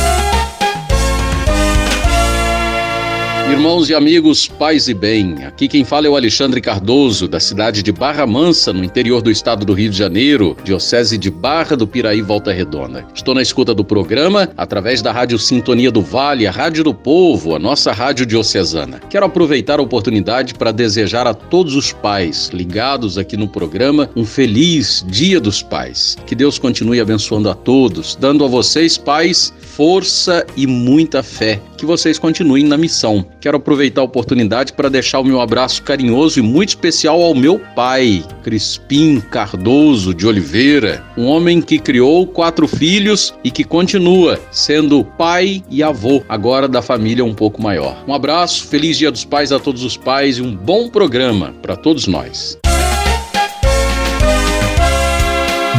Irmãos 3.50 3.90
e 3.90 3.94
amigos, 3.94 4.46
paz 4.46 4.88
e 4.88 4.94
bem. 4.94 5.44
Aqui 5.44 5.68
quem 5.68 5.84
fala 5.84 6.06
é 6.06 6.10
o 6.10 6.16
Alexandre 6.16 6.60
Cardoso, 6.60 7.28
da 7.28 7.38
cidade 7.38 7.82
de 7.82 7.92
Barra 7.92 8.26
Mansa, 8.26 8.72
no 8.72 8.82
interior 8.82 9.20
do 9.20 9.30
estado 9.30 9.64
do 9.64 9.72
Rio 9.72 9.90
de 9.90 9.96
Janeiro, 9.96 10.56
diocese 10.64 11.18
de 11.18 11.30
Barra 11.30 11.76
do 11.76 11.86
Piraí, 11.86 12.22
Volta 12.22 12.50
Redonda. 12.50 13.04
Estou 13.14 13.34
na 13.34 13.42
escuta 13.42 13.74
do 13.74 13.84
programa 13.84 14.48
através 14.56 15.02
da 15.02 15.12
Rádio 15.12 15.38
Sintonia 15.38 15.90
do 15.90 16.00
Vale, 16.00 16.46
a 16.46 16.50
Rádio 16.50 16.82
do 16.82 16.94
Povo, 16.94 17.54
a 17.54 17.58
nossa 17.58 17.92
rádio 17.92 18.24
diocesana. 18.24 19.00
Quero 19.10 19.26
aproveitar 19.26 19.78
a 19.78 19.82
oportunidade 19.82 20.54
para 20.54 20.72
desejar 20.72 21.26
a 21.26 21.34
todos 21.34 21.74
os 21.74 21.92
pais 21.92 22.48
ligados 22.52 23.18
aqui 23.18 23.36
no 23.36 23.48
programa 23.48 24.08
um 24.16 24.24
feliz 24.24 25.04
Dia 25.06 25.38
dos 25.38 25.62
Pais. 25.62 26.16
Que 26.26 26.34
Deus 26.34 26.58
continue 26.58 27.00
abençoando 27.00 27.50
a 27.50 27.54
todos, 27.54 28.16
dando 28.16 28.44
a 28.44 28.48
vocês, 28.48 28.96
pais, 28.96 29.52
força 29.60 30.44
e 30.56 30.66
muita 30.66 31.22
fé. 31.22 31.60
Que 31.76 31.86
vocês 31.86 32.18
continuem 32.18 32.64
na 32.64 32.76
missão. 32.76 33.26
Quero 33.42 33.56
aproveitar 33.56 34.02
a 34.02 34.04
oportunidade 34.04 34.72
para 34.72 34.88
deixar 34.88 35.18
o 35.18 35.24
meu 35.24 35.40
abraço 35.40 35.82
carinhoso 35.82 36.38
e 36.38 36.42
muito 36.42 36.68
especial 36.68 37.20
ao 37.20 37.34
meu 37.34 37.58
pai, 37.58 38.24
Crispim 38.44 39.18
Cardoso 39.18 40.14
de 40.14 40.28
Oliveira, 40.28 41.02
um 41.18 41.26
homem 41.26 41.60
que 41.60 41.80
criou 41.80 42.24
quatro 42.24 42.68
filhos 42.68 43.34
e 43.42 43.50
que 43.50 43.64
continua 43.64 44.38
sendo 44.52 45.04
pai 45.04 45.60
e 45.68 45.82
avô, 45.82 46.22
agora 46.28 46.68
da 46.68 46.80
família 46.80 47.24
um 47.24 47.34
pouco 47.34 47.60
maior. 47.60 48.04
Um 48.06 48.14
abraço, 48.14 48.68
feliz 48.68 48.96
Dia 48.96 49.10
dos 49.10 49.24
Pais 49.24 49.50
a 49.50 49.58
todos 49.58 49.82
os 49.82 49.96
pais 49.96 50.38
e 50.38 50.40
um 50.40 50.54
bom 50.54 50.88
programa 50.88 51.52
para 51.60 51.74
todos 51.74 52.06
nós. 52.06 52.56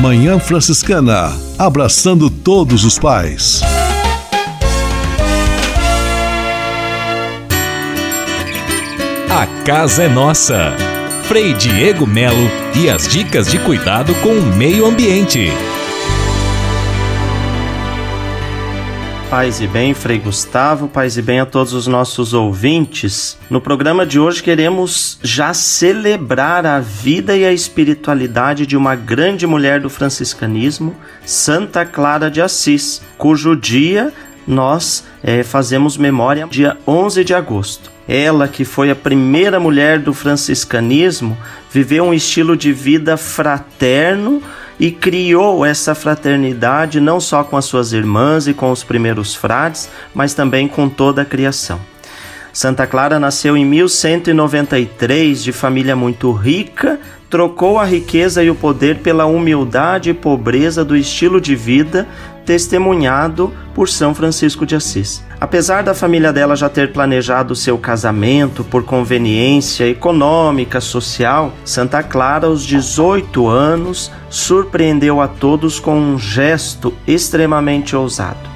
Manhã 0.02 0.38
Franciscana, 0.38 1.32
abraçando 1.58 2.30
todos 2.30 2.84
os 2.84 3.00
pais. 3.00 3.62
A 9.36 9.48
casa 9.64 10.04
é 10.04 10.08
nossa. 10.08 10.76
Frei 11.24 11.56
Diego 11.56 12.06
Melo 12.06 12.48
e 12.80 12.88
as 12.88 13.08
dicas 13.08 13.50
de 13.50 13.58
cuidado 13.58 14.14
com 14.22 14.30
o 14.30 14.56
meio 14.56 14.86
ambiente. 14.86 15.48
Paz 19.32 19.60
e 19.60 19.66
bem, 19.66 19.96
Frei 19.96 20.20
Gustavo, 20.20 20.88
paz 20.88 21.18
e 21.18 21.22
bem 21.24 21.40
a 21.40 21.48
todos 21.48 21.74
os 21.74 21.88
nossos 21.88 22.32
ouvintes. 22.36 23.36
No 23.50 23.60
programa 23.60 24.06
de 24.06 24.20
hoje 24.20 24.44
queremos 24.44 25.18
já 25.24 25.52
celebrar 25.52 26.68
a 26.68 26.80
vida 26.80 27.36
e 27.36 27.44
a 27.44 27.52
espiritualidade 27.52 28.68
de 28.68 28.78
uma 28.78 28.96
grande 28.96 29.48
mulher 29.48 29.80
do 29.80 29.90
franciscanismo, 29.90 30.96
Santa 31.26 31.84
Clara 31.84 32.30
de 32.30 32.40
Assis, 32.40 33.02
cujo 33.18 33.56
dia 33.56 34.14
nós 34.48 35.04
é, 35.24 35.42
fazemos 35.42 35.96
memória 35.96 36.46
dia 36.50 36.78
11 36.86 37.24
de 37.24 37.34
agosto. 37.34 37.90
Ela, 38.08 38.48
que 38.48 38.66
foi 38.66 38.92
a 38.92 38.96
primeira 38.96 39.60
mulher 39.60 39.98
do 40.00 40.14
franciscanismo, 40.14 41.38
viveu 41.72 42.04
um 42.04 42.14
estilo 42.14 42.58
de 42.58 42.74
vida 42.74 43.16
fraterno 43.16 44.44
e 44.78 44.92
criou 44.92 45.66
essa 45.66 45.96
fraternidade 45.96 47.00
não 47.00 47.22
só 47.22 47.44
com 47.44 47.56
as 47.56 47.64
suas 47.64 47.94
irmãs 47.94 48.48
e 48.48 48.54
com 48.54 48.70
os 48.70 48.84
primeiros 48.84 49.34
frades, 49.34 49.90
mas 50.14 50.34
também 50.34 50.68
com 50.68 50.90
toda 50.90 51.22
a 51.22 51.26
criação. 51.26 51.80
Santa 52.52 52.86
Clara 52.86 53.18
nasceu 53.18 53.58
em 53.58 53.66
1193 53.66 55.44
de 55.44 55.52
família 55.52 55.96
muito 55.96 56.32
rica, 56.32 57.00
trocou 57.30 57.80
a 57.80 57.86
riqueza 57.86 58.44
e 58.44 58.50
o 58.52 58.56
poder 58.56 59.00
pela 59.00 59.26
humildade 59.26 60.12
e 60.12 60.14
pobreza 60.14 60.86
do 60.86 60.96
estilo 60.96 61.42
de 61.42 61.56
vida 61.56 62.08
testemunhado 62.46 63.54
por 63.74 63.90
São 63.90 64.14
Francisco 64.14 64.66
de 64.66 64.76
Assis. 64.76 65.24
Apesar 65.40 65.84
da 65.84 65.94
família 65.94 66.32
dela 66.32 66.56
já 66.56 66.70
ter 66.70 66.94
planejado 66.94 67.56
seu 67.56 67.78
casamento 67.78 68.64
por 68.64 68.84
conveniência 68.84 69.88
econômica, 69.90 70.80
social, 70.80 71.54
Santa 71.66 72.02
Clara, 72.02 72.48
aos 72.48 72.64
18 72.64 73.48
anos, 73.48 74.12
surpreendeu 74.30 75.20
a 75.20 75.28
todos 75.28 75.80
com 75.80 75.98
um 76.00 76.18
gesto 76.18 76.94
extremamente 77.06 77.96
ousado. 77.96 78.50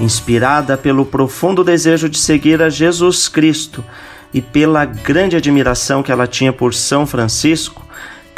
Inspirada 0.00 0.76
pelo 0.76 1.04
profundo 1.04 1.62
desejo 1.62 2.08
de 2.08 2.18
seguir 2.18 2.62
a 2.62 2.70
Jesus 2.70 3.28
Cristo 3.28 3.84
e 4.32 4.40
pela 4.40 4.84
grande 4.84 5.36
admiração 5.36 6.02
que 6.02 6.10
ela 6.10 6.26
tinha 6.26 6.52
por 6.52 6.72
São 6.72 7.06
Francisco, 7.06 7.84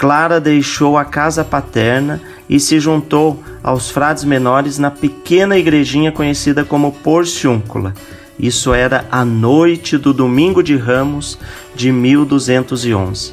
Clara 0.05 0.39
deixou 0.39 0.99
a 0.99 1.05
casa 1.07 1.43
paterna 1.43 2.21
e 2.47 2.61
se 2.61 2.79
juntou 2.79 3.43
aos 3.63 3.89
frades 3.89 4.23
menores 4.23 4.77
na 4.77 4.91
pequena 4.91 5.57
igrejinha 5.57 6.13
conhecida 6.13 6.63
como 6.63 6.93
Porciúncula. 6.93 7.95
Isso 8.39 8.75
era 8.75 9.07
a 9.11 9.25
noite 9.25 9.97
do 9.97 10.13
domingo 10.13 10.63
de 10.63 10.77
Ramos 10.77 11.39
de 11.75 11.91
1211. 11.91 13.33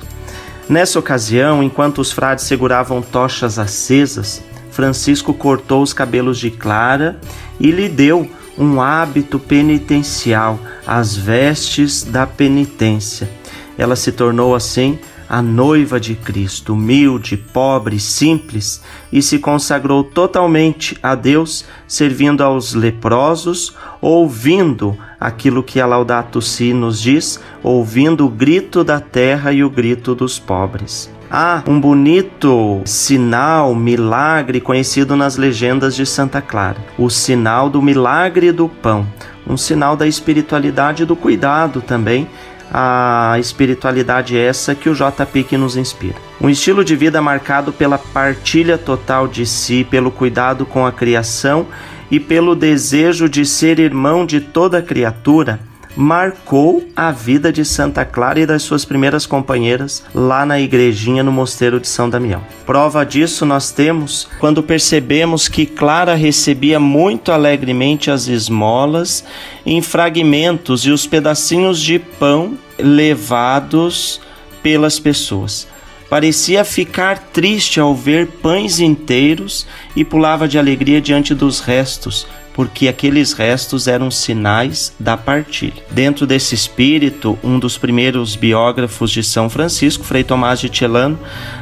Nessa 0.69 0.97
ocasião, 0.97 1.61
enquanto 1.61 1.99
os 1.99 2.13
frades 2.13 2.45
seguravam 2.45 3.01
tochas 3.01 3.59
acesas, 3.59 4.41
Francisco 4.71 5.33
cortou 5.33 5.81
os 5.81 5.91
cabelos 5.91 6.39
de 6.39 6.51
Clara 6.51 7.19
e 7.59 7.69
lhe 7.69 7.89
deu 7.89 8.31
um 8.57 8.79
hábito 8.79 9.37
penitencial, 9.37 10.57
as 10.87 11.17
vestes 11.17 12.01
da 12.01 12.25
penitência. 12.25 13.29
Ela 13.77 13.97
se 13.97 14.13
tornou 14.13 14.55
assim 14.55 14.97
a 15.31 15.41
noiva 15.41 15.97
de 15.97 16.13
Cristo, 16.13 16.73
humilde, 16.73 17.37
pobre, 17.37 18.01
simples, 18.01 18.83
e 19.13 19.21
se 19.21 19.39
consagrou 19.39 20.03
totalmente 20.03 20.97
a 21.01 21.15
Deus, 21.15 21.63
servindo 21.87 22.43
aos 22.43 22.73
leprosos, 22.73 23.73
ouvindo 24.01 24.97
aquilo 25.17 25.63
que 25.63 25.79
a 25.79 25.85
Laudato 25.85 26.41
Si 26.41 26.73
nos 26.73 27.01
diz, 27.01 27.39
ouvindo 27.63 28.25
o 28.25 28.29
grito 28.29 28.83
da 28.83 28.99
terra 28.99 29.53
e 29.53 29.63
o 29.63 29.69
grito 29.69 30.13
dos 30.13 30.37
pobres. 30.37 31.09
Há 31.29 31.63
um 31.65 31.79
bonito 31.79 32.81
sinal, 32.83 33.73
milagre 33.73 34.59
conhecido 34.59 35.15
nas 35.15 35.37
legendas 35.37 35.95
de 35.95 36.05
Santa 36.05 36.41
Clara, 36.41 36.83
o 36.97 37.09
sinal 37.09 37.69
do 37.69 37.81
milagre 37.81 38.51
do 38.51 38.67
pão, 38.67 39.07
um 39.47 39.55
sinal 39.55 39.95
da 39.95 40.05
espiritualidade 40.05 41.03
e 41.03 41.05
do 41.05 41.15
cuidado 41.15 41.81
também 41.81 42.27
a 42.71 43.35
espiritualidade 43.37 44.37
essa 44.37 44.73
que 44.73 44.89
o 44.89 44.95
JP 44.95 45.43
que 45.43 45.57
nos 45.57 45.75
inspira. 45.75 46.15
Um 46.39 46.49
estilo 46.49 46.85
de 46.85 46.95
vida 46.95 47.21
marcado 47.21 47.73
pela 47.73 47.97
partilha 47.97 48.77
total 48.77 49.27
de 49.27 49.45
si, 49.45 49.83
pelo 49.83 50.09
cuidado 50.09 50.65
com 50.65 50.85
a 50.85 50.91
criação 50.91 51.67
e 52.09 52.19
pelo 52.19 52.55
desejo 52.55 53.27
de 53.27 53.45
ser 53.45 53.79
irmão 53.79 54.25
de 54.25 54.39
toda 54.39 54.81
criatura, 54.81 55.59
marcou 55.95 56.83
a 56.95 57.11
vida 57.11 57.51
de 57.51 57.65
Santa 57.65 58.05
Clara 58.05 58.39
e 58.39 58.45
das 58.45 58.63
suas 58.63 58.85
primeiras 58.85 59.25
companheiras 59.25 60.03
lá 60.13 60.45
na 60.45 60.59
igrejinha 60.59 61.23
no 61.23 61.31
Mosteiro 61.31 61.79
de 61.79 61.87
São 61.87 62.09
Damião. 62.09 62.41
Prova 62.65 63.05
disso 63.05 63.45
nós 63.45 63.71
temos 63.71 64.27
quando 64.39 64.63
percebemos 64.63 65.47
que 65.47 65.65
Clara 65.65 66.15
recebia 66.15 66.79
muito 66.79 67.31
alegremente 67.31 68.09
as 68.09 68.27
esmolas 68.27 69.23
em 69.65 69.81
fragmentos 69.81 70.85
e 70.85 70.91
os 70.91 71.05
pedacinhos 71.05 71.79
de 71.79 71.99
pão 71.99 72.57
levados 72.77 74.21
pelas 74.63 74.99
pessoas. 74.99 75.67
Parecia 76.11 76.65
ficar 76.65 77.17
triste 77.31 77.79
ao 77.79 77.95
ver 77.95 78.27
pães 78.27 78.81
inteiros 78.81 79.65
e 79.95 80.03
pulava 80.03 80.45
de 80.45 80.59
alegria 80.59 80.99
diante 80.99 81.33
dos 81.33 81.61
restos, 81.61 82.27
porque 82.61 82.87
aqueles 82.87 83.33
restos 83.33 83.87
eram 83.87 84.11
sinais 84.11 84.93
da 84.99 85.17
partilha. 85.17 85.81
Dentro 85.89 86.27
desse 86.27 86.53
espírito, 86.53 87.35
um 87.43 87.57
dos 87.57 87.75
primeiros 87.75 88.35
biógrafos 88.35 89.09
de 89.09 89.23
São 89.23 89.49
Francisco, 89.49 90.03
Frei 90.03 90.23
Tomás 90.23 90.59
de 90.59 90.69
Celano, 90.69 91.17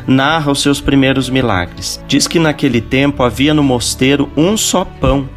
narra 0.06 0.52
os 0.52 0.62
seus 0.62 0.82
primeiros 0.82 1.30
milagres. 1.30 2.04
Diz 2.06 2.28
que 2.28 2.38
naquele 2.38 2.82
tempo 2.82 3.24
havia 3.24 3.54
no 3.54 3.64
mosteiro 3.64 4.30
um 4.36 4.58
só 4.58 4.84
pão 4.84 5.30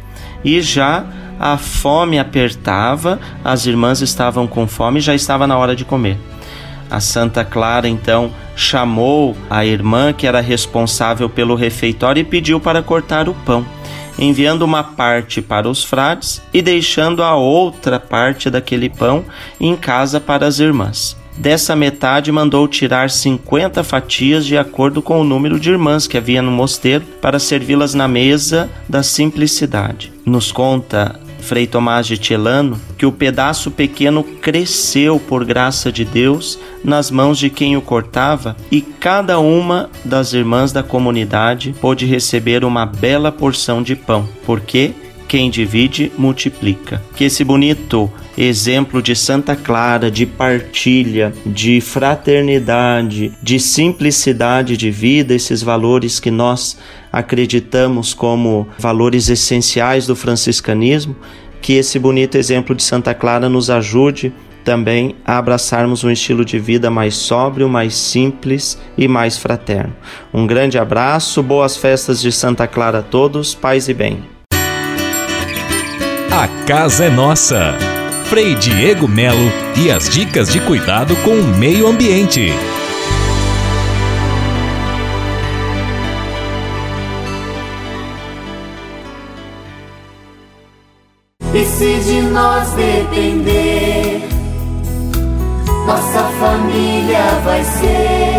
e 0.43 0.59
já 0.59 1.05
a 1.39 1.57
fome 1.57 2.19
apertava, 2.19 3.17
as 3.41 3.65
irmãs 3.65 4.01
estavam 4.01 4.45
com 4.45 4.67
fome 4.67 4.99
e 4.99 5.01
já 5.01 5.15
estava 5.15 5.47
na 5.47 5.57
hora 5.57 5.77
de 5.77 5.85
comer. 5.85 6.17
A 6.91 6.99
Santa 6.99 7.45
Clara 7.45 7.87
então 7.87 8.33
chamou 8.53 9.33
a 9.49 9.65
irmã 9.65 10.11
que 10.11 10.27
era 10.27 10.41
responsável 10.41 11.29
pelo 11.29 11.55
refeitório 11.55 12.19
e 12.19 12.25
pediu 12.25 12.59
para 12.59 12.83
cortar 12.83 13.29
o 13.29 13.33
pão, 13.33 13.65
enviando 14.17 14.63
uma 14.63 14.83
parte 14.83 15.41
para 15.41 15.69
os 15.69 15.83
frades 15.83 16.41
e 16.53 16.61
deixando 16.61 17.23
a 17.23 17.35
outra 17.35 17.99
parte 17.99 18.49
daquele 18.49 18.89
pão 18.89 19.25
em 19.59 19.75
casa 19.75 20.19
para 20.19 20.45
as 20.45 20.59
irmãs. 20.59 21.17
Dessa 21.37 21.75
metade 21.75 22.31
mandou 22.31 22.67
tirar 22.67 23.09
50 23.09 23.83
fatias 23.83 24.45
de 24.45 24.55
acordo 24.55 25.01
com 25.01 25.19
o 25.19 25.23
número 25.23 25.59
de 25.59 25.71
irmãs 25.71 26.05
que 26.05 26.17
havia 26.17 26.41
no 26.41 26.51
mosteiro 26.51 27.05
para 27.21 27.39
servi-las 27.39 27.93
na 27.95 28.07
mesa 28.07 28.69
da 28.87 29.01
simplicidade. 29.01 30.13
Nos 30.25 30.51
conta 30.51 31.19
Frei 31.43 31.67
Tomás 31.67 32.07
de 32.07 32.17
Celano 32.17 32.79
que 32.97 33.05
o 33.05 33.11
pedaço 33.11 33.69
pequeno 33.69 34.23
cresceu 34.23 35.19
por 35.19 35.43
graça 35.43 35.91
de 35.91 36.05
Deus 36.05 36.57
nas 36.83 37.11
mãos 37.11 37.37
de 37.37 37.49
quem 37.49 37.75
o 37.75 37.81
cortava 37.81 38.55
e 38.71 38.81
cada 38.81 39.39
uma 39.39 39.89
das 40.05 40.33
irmãs 40.33 40.71
da 40.71 40.81
comunidade 40.81 41.75
pôde 41.79 42.05
receber 42.05 42.63
uma 42.63 42.85
bela 42.85 43.31
porção 43.31 43.83
de 43.83 43.95
pão, 43.95 44.27
porque 44.45 44.93
quem 45.27 45.49
divide 45.49 46.11
multiplica. 46.17 47.01
Que 47.15 47.25
esse 47.25 47.43
bonito 47.43 48.11
exemplo 48.37 49.01
de 49.01 49.15
Santa 49.15 49.55
Clara, 49.55 50.09
de 50.09 50.25
partilha, 50.25 51.33
de 51.45 51.79
fraternidade, 51.81 53.33
de 53.41 53.59
simplicidade 53.59 54.75
de 54.75 54.89
vida, 54.89 55.33
esses 55.33 55.61
valores 55.61 56.19
que 56.19 56.31
nós 56.31 56.77
acreditamos 57.11 58.13
como 58.13 58.67
valores 58.77 59.29
essenciais 59.29 60.07
do 60.07 60.15
franciscanismo, 60.15 61.15
que 61.61 61.73
esse 61.73 61.97
bonito 61.99 62.37
exemplo 62.37 62.75
de 62.75 62.83
Santa 62.83 63.13
Clara 63.13 63.47
nos 63.47 63.69
ajude 63.69 64.33
também 64.63 65.15
a 65.25 65.37
abraçarmos 65.37 66.03
um 66.03 66.09
estilo 66.09 66.45
de 66.45 66.57
vida 66.57 66.89
mais 66.89 67.15
sóbrio, 67.15 67.67
mais 67.69 67.95
simples 67.95 68.77
e 68.97 69.07
mais 69.07 69.37
fraterno. 69.37 69.93
Um 70.33 70.47
grande 70.47 70.77
abraço, 70.77 71.43
boas 71.43 71.77
festas 71.77 72.21
de 72.21 72.31
Santa 72.31 72.65
Clara 72.65 72.99
a 72.99 73.03
todos, 73.03 73.53
paz 73.53 73.89
e 73.89 73.93
bem. 73.93 74.23
A 76.35 76.47
casa 76.65 77.05
é 77.05 77.09
nossa. 77.11 77.77
Frei 78.25 78.55
Diego 78.55 79.07
Melo 79.07 79.51
e 79.77 79.91
as 79.91 80.09
dicas 80.09 80.49
de 80.51 80.59
cuidado 80.61 81.15
com 81.17 81.29
o 81.29 81.43
meio 81.59 81.85
ambiente. 81.85 82.51
E 91.53 91.65
se 91.65 91.99
de 91.99 92.21
nós 92.23 92.67
depender, 92.71 94.27
nossa 95.85 96.23
família 96.39 97.25
vai 97.45 97.63
ser 97.63 98.32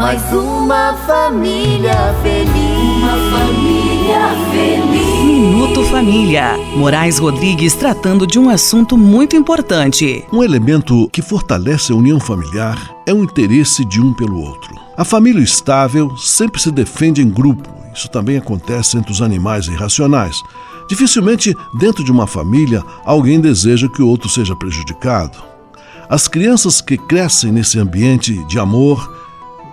mais 0.00 0.32
uma 0.32 0.94
família 1.06 1.92
feliz. 2.22 2.50
Uma 2.96 3.16
família 3.36 4.30
feliz. 4.50 5.24
Minuto 5.26 5.84
Família. 5.84 6.56
Moraes 6.74 7.18
Rodrigues 7.18 7.74
tratando 7.74 8.26
de 8.26 8.38
um 8.38 8.48
assunto 8.48 8.96
muito 8.96 9.36
importante. 9.36 10.24
Um 10.32 10.42
elemento 10.42 11.06
que 11.12 11.20
fortalece 11.20 11.92
a 11.92 11.94
união 11.94 12.18
familiar 12.18 12.78
é 13.06 13.12
o 13.12 13.22
interesse 13.22 13.84
de 13.84 14.00
um 14.00 14.14
pelo 14.14 14.40
outro. 14.40 14.74
A 14.96 15.04
família 15.04 15.42
estável 15.42 16.16
sempre 16.16 16.62
se 16.62 16.70
defende 16.70 17.20
em 17.20 17.28
grupo. 17.28 17.68
Isso 17.94 18.08
também 18.08 18.38
acontece 18.38 18.96
entre 18.96 19.12
os 19.12 19.20
animais 19.20 19.66
irracionais. 19.66 20.42
Dificilmente, 20.88 21.54
dentro 21.78 22.02
de 22.02 22.10
uma 22.10 22.26
família, 22.26 22.82
alguém 23.04 23.38
deseja 23.38 23.86
que 23.86 24.00
o 24.00 24.08
outro 24.08 24.30
seja 24.30 24.56
prejudicado. 24.56 25.36
As 26.08 26.26
crianças 26.26 26.80
que 26.80 26.96
crescem 26.96 27.52
nesse 27.52 27.78
ambiente 27.78 28.42
de 28.46 28.58
amor, 28.58 29.19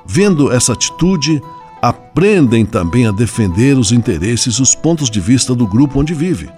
vendo 0.07 0.51
essa 0.51 0.73
atitude, 0.73 1.41
aprendem 1.81 2.65
também 2.65 3.05
a 3.05 3.11
defender 3.11 3.77
os 3.77 3.91
interesses 3.91 4.55
e 4.55 4.61
os 4.61 4.73
pontos 4.73 5.09
de 5.09 5.19
vista 5.19 5.53
do 5.53 5.67
grupo 5.67 5.99
onde 5.99 6.13
vive. 6.13 6.49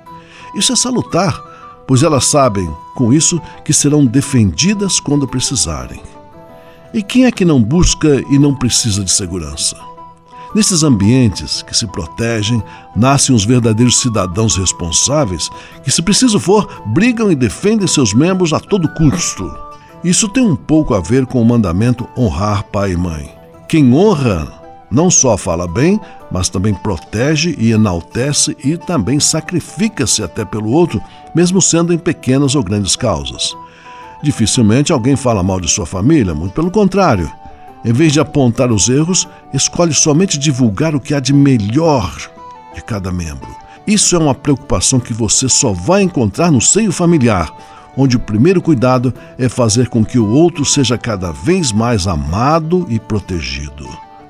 Isso 0.56 0.72
é 0.72 0.76
salutar, 0.76 1.40
pois 1.88 2.04
elas 2.04 2.26
sabem, 2.26 2.70
com 2.96 3.12
isso, 3.12 3.42
que 3.66 3.74
serão 3.74 4.06
defendidas 4.06 5.00
quando 5.00 5.28
precisarem. 5.28 6.02
E 6.94 7.04
quem 7.04 7.26
é 7.26 7.32
que 7.32 7.46
não 7.46 7.62
busca 7.62 8.24
e 8.30 8.40
não 8.40 8.56
precisa 8.56 9.04
de 9.04 9.12
segurança? 9.12 9.76
Nesses 10.56 10.82
ambientes 10.82 11.62
que 11.62 11.78
se 11.78 11.86
protegem, 11.86 12.64
nascem 12.96 13.36
os 13.36 13.46
verdadeiros 13.46 14.00
cidadãos 14.00 14.58
responsáveis 14.58 15.50
que, 15.84 15.92
se 15.92 16.02
preciso 16.02 16.40
for, 16.40 16.68
brigam 16.88 17.32
e 17.32 17.36
defendem 17.36 17.88
seus 17.88 18.14
membros 18.16 18.52
a 18.52 18.60
todo 18.60 18.92
custo. 18.96 19.52
Isso 20.04 20.28
tem 20.28 20.44
um 20.44 20.56
pouco 20.56 20.96
a 20.96 21.00
ver 21.00 21.28
com 21.28 21.40
o 21.40 21.46
mandamento 21.46 22.08
honrar 22.18 22.64
pai 22.64 22.94
e 22.94 22.98
mãe. 22.98 23.39
Quem 23.70 23.94
honra 23.94 24.52
não 24.90 25.12
só 25.12 25.38
fala 25.38 25.68
bem, 25.68 26.02
mas 26.32 26.50
também 26.50 26.74
protege 26.74 27.56
e 27.60 27.72
enaltece 27.72 28.58
e 28.66 28.76
também 28.76 29.20
sacrifica-se 29.20 30.24
até 30.24 30.44
pelo 30.44 30.72
outro, 30.72 31.00
mesmo 31.36 31.62
sendo 31.62 31.94
em 31.94 31.98
pequenas 32.00 32.56
ou 32.56 32.64
grandes 32.64 32.96
causas. 32.96 33.56
Dificilmente 34.24 34.92
alguém 34.92 35.16
fala 35.16 35.44
mal 35.44 35.62
de 35.62 35.70
sua 35.70 35.86
família, 35.86 36.34
muito 36.34 36.54
pelo 36.54 36.72
contrário. 36.72 37.32
Em 37.86 37.94
vez 37.94 38.12
de 38.12 38.20
apontar 38.20 38.72
os 38.72 38.90
erros, 38.90 39.28
escolhe 39.54 39.94
somente 39.94 40.40
divulgar 40.40 40.96
o 40.96 41.00
que 41.00 41.14
há 41.14 41.20
de 41.20 41.32
melhor 41.32 42.12
de 42.74 42.84
cada 42.84 43.12
membro. 43.12 43.56
Isso 43.86 44.16
é 44.16 44.20
uma 44.20 44.34
preocupação 44.34 45.00
que 45.00 45.14
você 45.14 45.48
só 45.48 45.74
vai 45.74 46.02
encontrar 46.02 46.52
no 46.52 46.60
seio 46.60 46.92
familiar, 46.92 47.54
onde 48.00 48.16
o 48.16 48.20
primeiro 48.20 48.62
cuidado 48.62 49.14
é 49.38 49.50
fazer 49.50 49.90
com 49.90 50.06
que 50.06 50.18
o 50.18 50.30
outro 50.30 50.64
seja 50.64 50.98
cada 50.98 51.34
vez 51.34 51.74
mais 51.74 52.08
amado 52.08 52.86
e 52.88 52.98
protegido. 52.98 53.86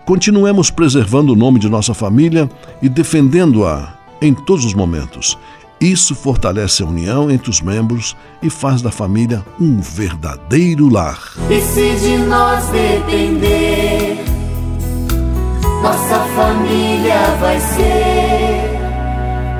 Continuemos 0.05 0.71
preservando 0.71 1.33
o 1.33 1.35
nome 1.35 1.59
de 1.59 1.69
nossa 1.69 1.93
família 1.93 2.49
e 2.81 2.89
defendendo-a 2.89 3.93
em 4.19 4.33
todos 4.33 4.65
os 4.65 4.73
momentos. 4.73 5.37
Isso 5.79 6.15
fortalece 6.15 6.81
a 6.81 6.85
união 6.87 7.29
entre 7.29 7.51
os 7.51 7.61
membros 7.61 8.17
e 8.41 8.49
faz 8.49 8.81
da 8.81 8.89
família 8.89 9.45
um 9.61 9.79
verdadeiro 9.79 10.89
lar. 10.89 11.19
E 11.47 11.61
se 11.61 11.95
de 11.99 12.17
nós 12.17 12.65
depender, 12.69 14.17
nossa 15.83 16.19
família 16.35 17.37
vai 17.39 17.59
ser 17.59 18.18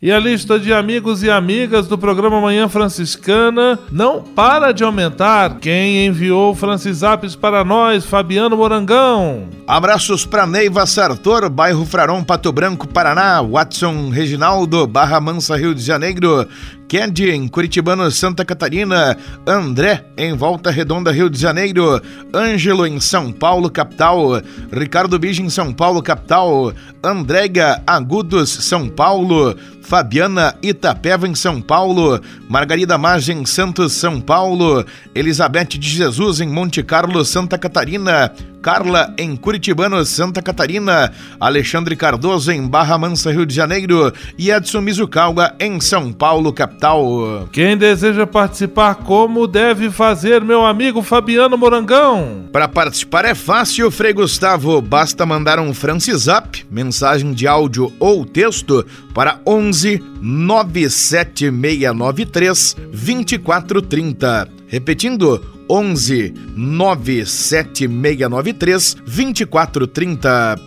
E 0.00 0.12
a 0.12 0.20
lista 0.20 0.60
de 0.60 0.72
amigos 0.72 1.24
e 1.24 1.30
amigas 1.30 1.88
do 1.88 1.98
programa 1.98 2.40
Manhã 2.40 2.68
Franciscana 2.68 3.76
não 3.90 4.22
para 4.22 4.70
de 4.70 4.84
aumentar. 4.84 5.58
Quem 5.58 6.06
enviou 6.06 6.54
Francisaps 6.54 7.34
para 7.34 7.64
nós, 7.64 8.06
Fabiano 8.06 8.56
Morangão. 8.56 9.48
Abraços 9.66 10.24
para 10.24 10.46
Neiva 10.46 10.86
Sartor, 10.86 11.50
bairro 11.50 11.84
Fraron, 11.84 12.22
Pato 12.22 12.52
Branco, 12.52 12.86
Paraná. 12.86 13.42
Watson 13.42 14.08
Reginaldo, 14.10 14.86
Barra 14.86 15.20
Mansa, 15.20 15.56
Rio 15.56 15.74
de 15.74 15.82
Janeiro. 15.82 16.46
Ked 16.88 17.30
em 17.30 17.46
Curitibano, 17.46 18.10
Santa 18.10 18.46
Catarina, 18.46 19.14
André 19.46 20.06
em 20.16 20.32
Volta 20.34 20.70
Redonda, 20.70 21.12
Rio 21.12 21.28
de 21.28 21.38
Janeiro, 21.38 22.00
Ângelo 22.34 22.86
em 22.86 22.98
São 22.98 23.30
Paulo, 23.30 23.70
capital, 23.70 24.40
Ricardo 24.72 25.18
Bige 25.18 25.42
em 25.42 25.50
São 25.50 25.70
Paulo, 25.70 26.02
capital, 26.02 26.72
Andréga 27.04 27.82
Agudos, 27.86 28.48
São 28.48 28.88
Paulo, 28.88 29.54
Fabiana 29.88 30.54
Itapeva 30.62 31.26
em 31.26 31.34
São 31.34 31.62
Paulo, 31.62 32.20
Margarida 32.46 32.98
Magem 32.98 33.46
Santos, 33.46 33.94
São 33.94 34.20
Paulo, 34.20 34.84
Elizabeth 35.14 35.78
de 35.78 35.88
Jesus 35.88 36.42
em 36.42 36.48
Monte 36.48 36.82
Carlo, 36.82 37.24
Santa 37.24 37.56
Catarina, 37.56 38.30
Carla 38.60 39.14
em 39.16 39.34
Curitibano, 39.34 40.04
Santa 40.04 40.42
Catarina, 40.42 41.10
Alexandre 41.40 41.96
Cardoso 41.96 42.52
em 42.52 42.66
Barra 42.66 42.98
Mansa, 42.98 43.32
Rio 43.32 43.46
de 43.46 43.54
Janeiro. 43.54 44.12
E 44.36 44.50
Edson 44.50 44.80
Mizukawa 44.80 45.54
em 45.58 45.80
São 45.80 46.12
Paulo, 46.12 46.52
capital. 46.52 47.48
Quem 47.52 47.76
deseja 47.76 48.26
participar, 48.26 48.96
como 48.96 49.46
deve 49.46 49.90
fazer, 49.90 50.42
meu 50.42 50.66
amigo 50.66 51.02
Fabiano 51.02 51.56
Morangão? 51.56 52.44
Para 52.52 52.68
participar 52.68 53.24
é 53.24 53.34
fácil, 53.34 53.90
Frei 53.90 54.12
Gustavo, 54.12 54.82
basta 54.82 55.24
mandar 55.24 55.58
um 55.58 55.72
Francisap, 55.72 56.66
mensagem 56.70 57.32
de 57.32 57.46
áudio 57.46 57.92
ou 57.98 58.24
texto 58.24 58.84
para 59.18 59.42
11 59.44 60.00
97693 60.22 62.76
2430. 62.92 64.48
Repetindo, 64.68 65.44
11 65.68 66.32
97693 66.54 68.94
2430. 68.94 70.60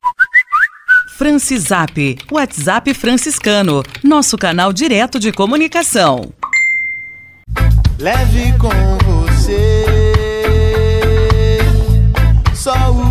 Francisap, 1.17 2.17
WhatsApp 2.29 2.93
franciscano, 2.93 3.81
nosso 4.03 4.37
canal 4.37 4.73
direto 4.73 5.17
de 5.17 5.31
comunicação. 5.31 6.33
Leve 7.97 8.51
com 8.57 8.97
você 9.05 9.85
só 12.53 12.91
o 12.91 13.10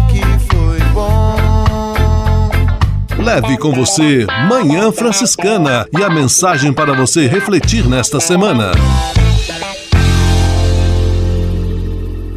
Leve 3.20 3.58
com 3.58 3.70
você 3.70 4.26
Manhã 4.48 4.90
Franciscana 4.90 5.86
e 5.96 6.02
a 6.02 6.08
mensagem 6.08 6.72
para 6.72 6.94
você 6.94 7.26
refletir 7.26 7.86
nesta 7.86 8.18
semana. 8.18 8.72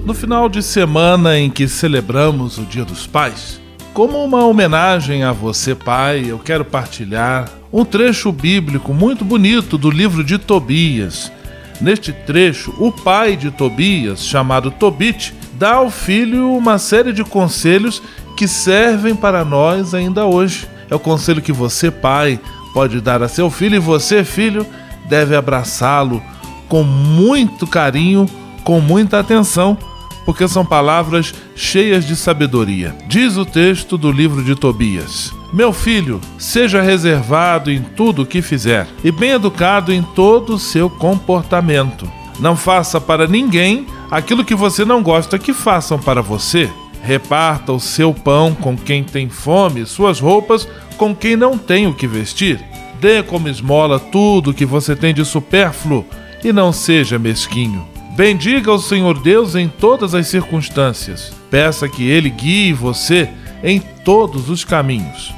No 0.05 0.13
final 0.13 0.49
de 0.49 0.61
semana 0.61 1.39
em 1.39 1.49
que 1.49 1.69
celebramos 1.69 2.57
o 2.57 2.63
Dia 2.63 2.83
dos 2.83 3.07
Pais, 3.07 3.61
como 3.93 4.21
uma 4.25 4.45
homenagem 4.45 5.23
a 5.23 5.31
você, 5.31 5.73
pai, 5.73 6.25
eu 6.27 6.37
quero 6.37 6.65
partilhar 6.65 7.49
um 7.71 7.85
trecho 7.85 8.29
bíblico 8.33 8.93
muito 8.93 9.23
bonito 9.23 9.77
do 9.77 9.89
livro 9.89 10.21
de 10.21 10.37
Tobias. 10.37 11.31
Neste 11.79 12.11
trecho, 12.11 12.73
o 12.77 12.91
pai 12.91 13.37
de 13.37 13.51
Tobias, 13.51 14.25
chamado 14.25 14.69
Tobit, 14.69 15.33
dá 15.53 15.75
ao 15.75 15.89
filho 15.89 16.51
uma 16.51 16.77
série 16.77 17.13
de 17.13 17.23
conselhos 17.23 18.01
que 18.43 18.47
servem 18.49 19.15
para 19.15 19.45
nós 19.45 19.93
ainda 19.93 20.25
hoje. 20.25 20.67
É 20.89 20.95
o 20.95 20.99
conselho 20.99 21.41
que 21.41 21.53
você, 21.53 21.89
pai, 21.89 22.37
pode 22.73 22.99
dar 22.99 23.23
a 23.23 23.29
seu 23.29 23.49
filho 23.49 23.77
e 23.77 23.79
você, 23.79 24.21
filho, 24.25 24.67
deve 25.07 25.33
abraçá-lo 25.33 26.21
com 26.67 26.83
muito 26.83 27.65
carinho, 27.65 28.25
com 28.65 28.81
muita 28.81 29.19
atenção 29.19 29.77
porque 30.25 30.45
são 30.45 30.65
palavras 30.65 31.33
cheias 31.55 32.05
de 32.05 32.17
sabedoria. 32.17 32.93
Diz 33.07 33.37
o 33.37 33.45
texto 33.45 33.97
do 33.97 34.11
livro 34.11 34.43
de 34.43 34.55
Tobias: 34.55 35.31
Meu 35.53 35.71
filho, 35.71 36.19
seja 36.37 36.81
reservado 36.81 37.71
em 37.71 37.81
tudo 37.81 38.23
o 38.23 38.25
que 38.25 38.41
fizer 38.41 38.87
e 39.05 39.09
bem 39.09 39.31
educado 39.31 39.93
em 39.93 40.01
todo 40.01 40.55
o 40.55 40.59
seu 40.59 40.89
comportamento. 40.89 42.11
Não 42.41 42.57
faça 42.57 42.99
para 42.99 43.25
ninguém 43.25 43.87
aquilo 44.11 44.43
que 44.43 44.53
você 44.53 44.83
não 44.83 45.01
gosta 45.01 45.39
que 45.39 45.53
façam 45.53 45.97
para 45.97 46.21
você. 46.21 46.69
Reparta 47.03 47.73
o 47.73 47.81
seu 47.81 48.13
pão 48.13 48.55
com 48.55 48.77
quem 48.77 49.03
tem 49.03 49.27
fome, 49.27 49.85
suas 49.85 50.21
roupas 50.21 50.65
com 50.97 51.13
quem 51.13 51.35
não 51.35 51.57
tem 51.57 51.85
o 51.85 51.93
que 51.93 52.07
vestir. 52.07 52.63
Dê 53.01 53.21
como 53.21 53.49
esmola 53.49 53.99
tudo 53.99 54.51
o 54.51 54.53
que 54.53 54.65
você 54.65 54.95
tem 54.95 55.13
de 55.13 55.25
supérfluo 55.25 56.05
e 56.41 56.53
não 56.53 56.71
seja 56.71 57.19
mesquinho. 57.19 57.85
Bendiga 58.15 58.71
o 58.71 58.79
Senhor 58.79 59.19
Deus 59.19 59.53
em 59.53 59.67
todas 59.67 60.15
as 60.15 60.27
circunstâncias. 60.27 61.33
Peça 61.51 61.89
que 61.89 62.09
Ele 62.09 62.29
guie 62.29 62.71
você 62.71 63.29
em 63.61 63.81
todos 64.05 64.49
os 64.49 64.63
caminhos 64.63 65.33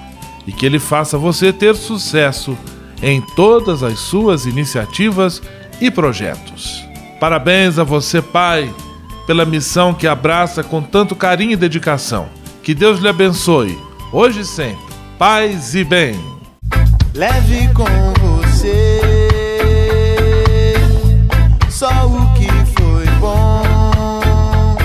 e 0.45 0.51
que 0.51 0.67
Ele 0.67 0.77
faça 0.77 1.17
você 1.17 1.51
ter 1.51 1.75
sucesso 1.75 2.55
em 3.01 3.21
todas 3.35 3.81
as 3.81 3.97
suas 3.97 4.45
iniciativas 4.45 5.41
e 5.81 5.89
projetos. 5.89 6.85
Parabéns 7.19 7.79
a 7.79 7.83
você, 7.83 8.21
Pai, 8.21 8.71
pela 9.25 9.45
missão 9.45 9.93
que 9.93 10.07
abraça 10.07 10.63
com 10.63 10.81
tanto 10.81 11.15
carinho 11.15 11.51
e 11.51 11.57
dedicação. 11.57 12.27
Que 12.63 12.73
Deus 12.73 12.99
lhe 12.99 13.07
abençoe, 13.07 13.77
hoje 14.11 14.41
e 14.41 14.45
sempre. 14.45 14.83
Paz 15.17 15.75
e 15.75 15.83
bem. 15.83 16.19
Leve 17.13 17.69
com 17.73 17.85
você 18.19 19.01
só 21.69 21.89
o 22.07 22.33
que 22.33 22.47
foi 22.77 23.05
bom. 23.19 24.75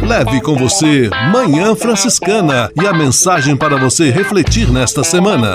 Leve 0.00 0.40
com 0.40 0.56
você 0.56 1.10
Manhã 1.30 1.74
Franciscana 1.76 2.70
e 2.74 2.86
a 2.86 2.92
mensagem 2.92 3.56
para 3.56 3.76
você 3.76 4.10
refletir 4.10 4.70
nesta 4.70 5.04
semana. 5.04 5.54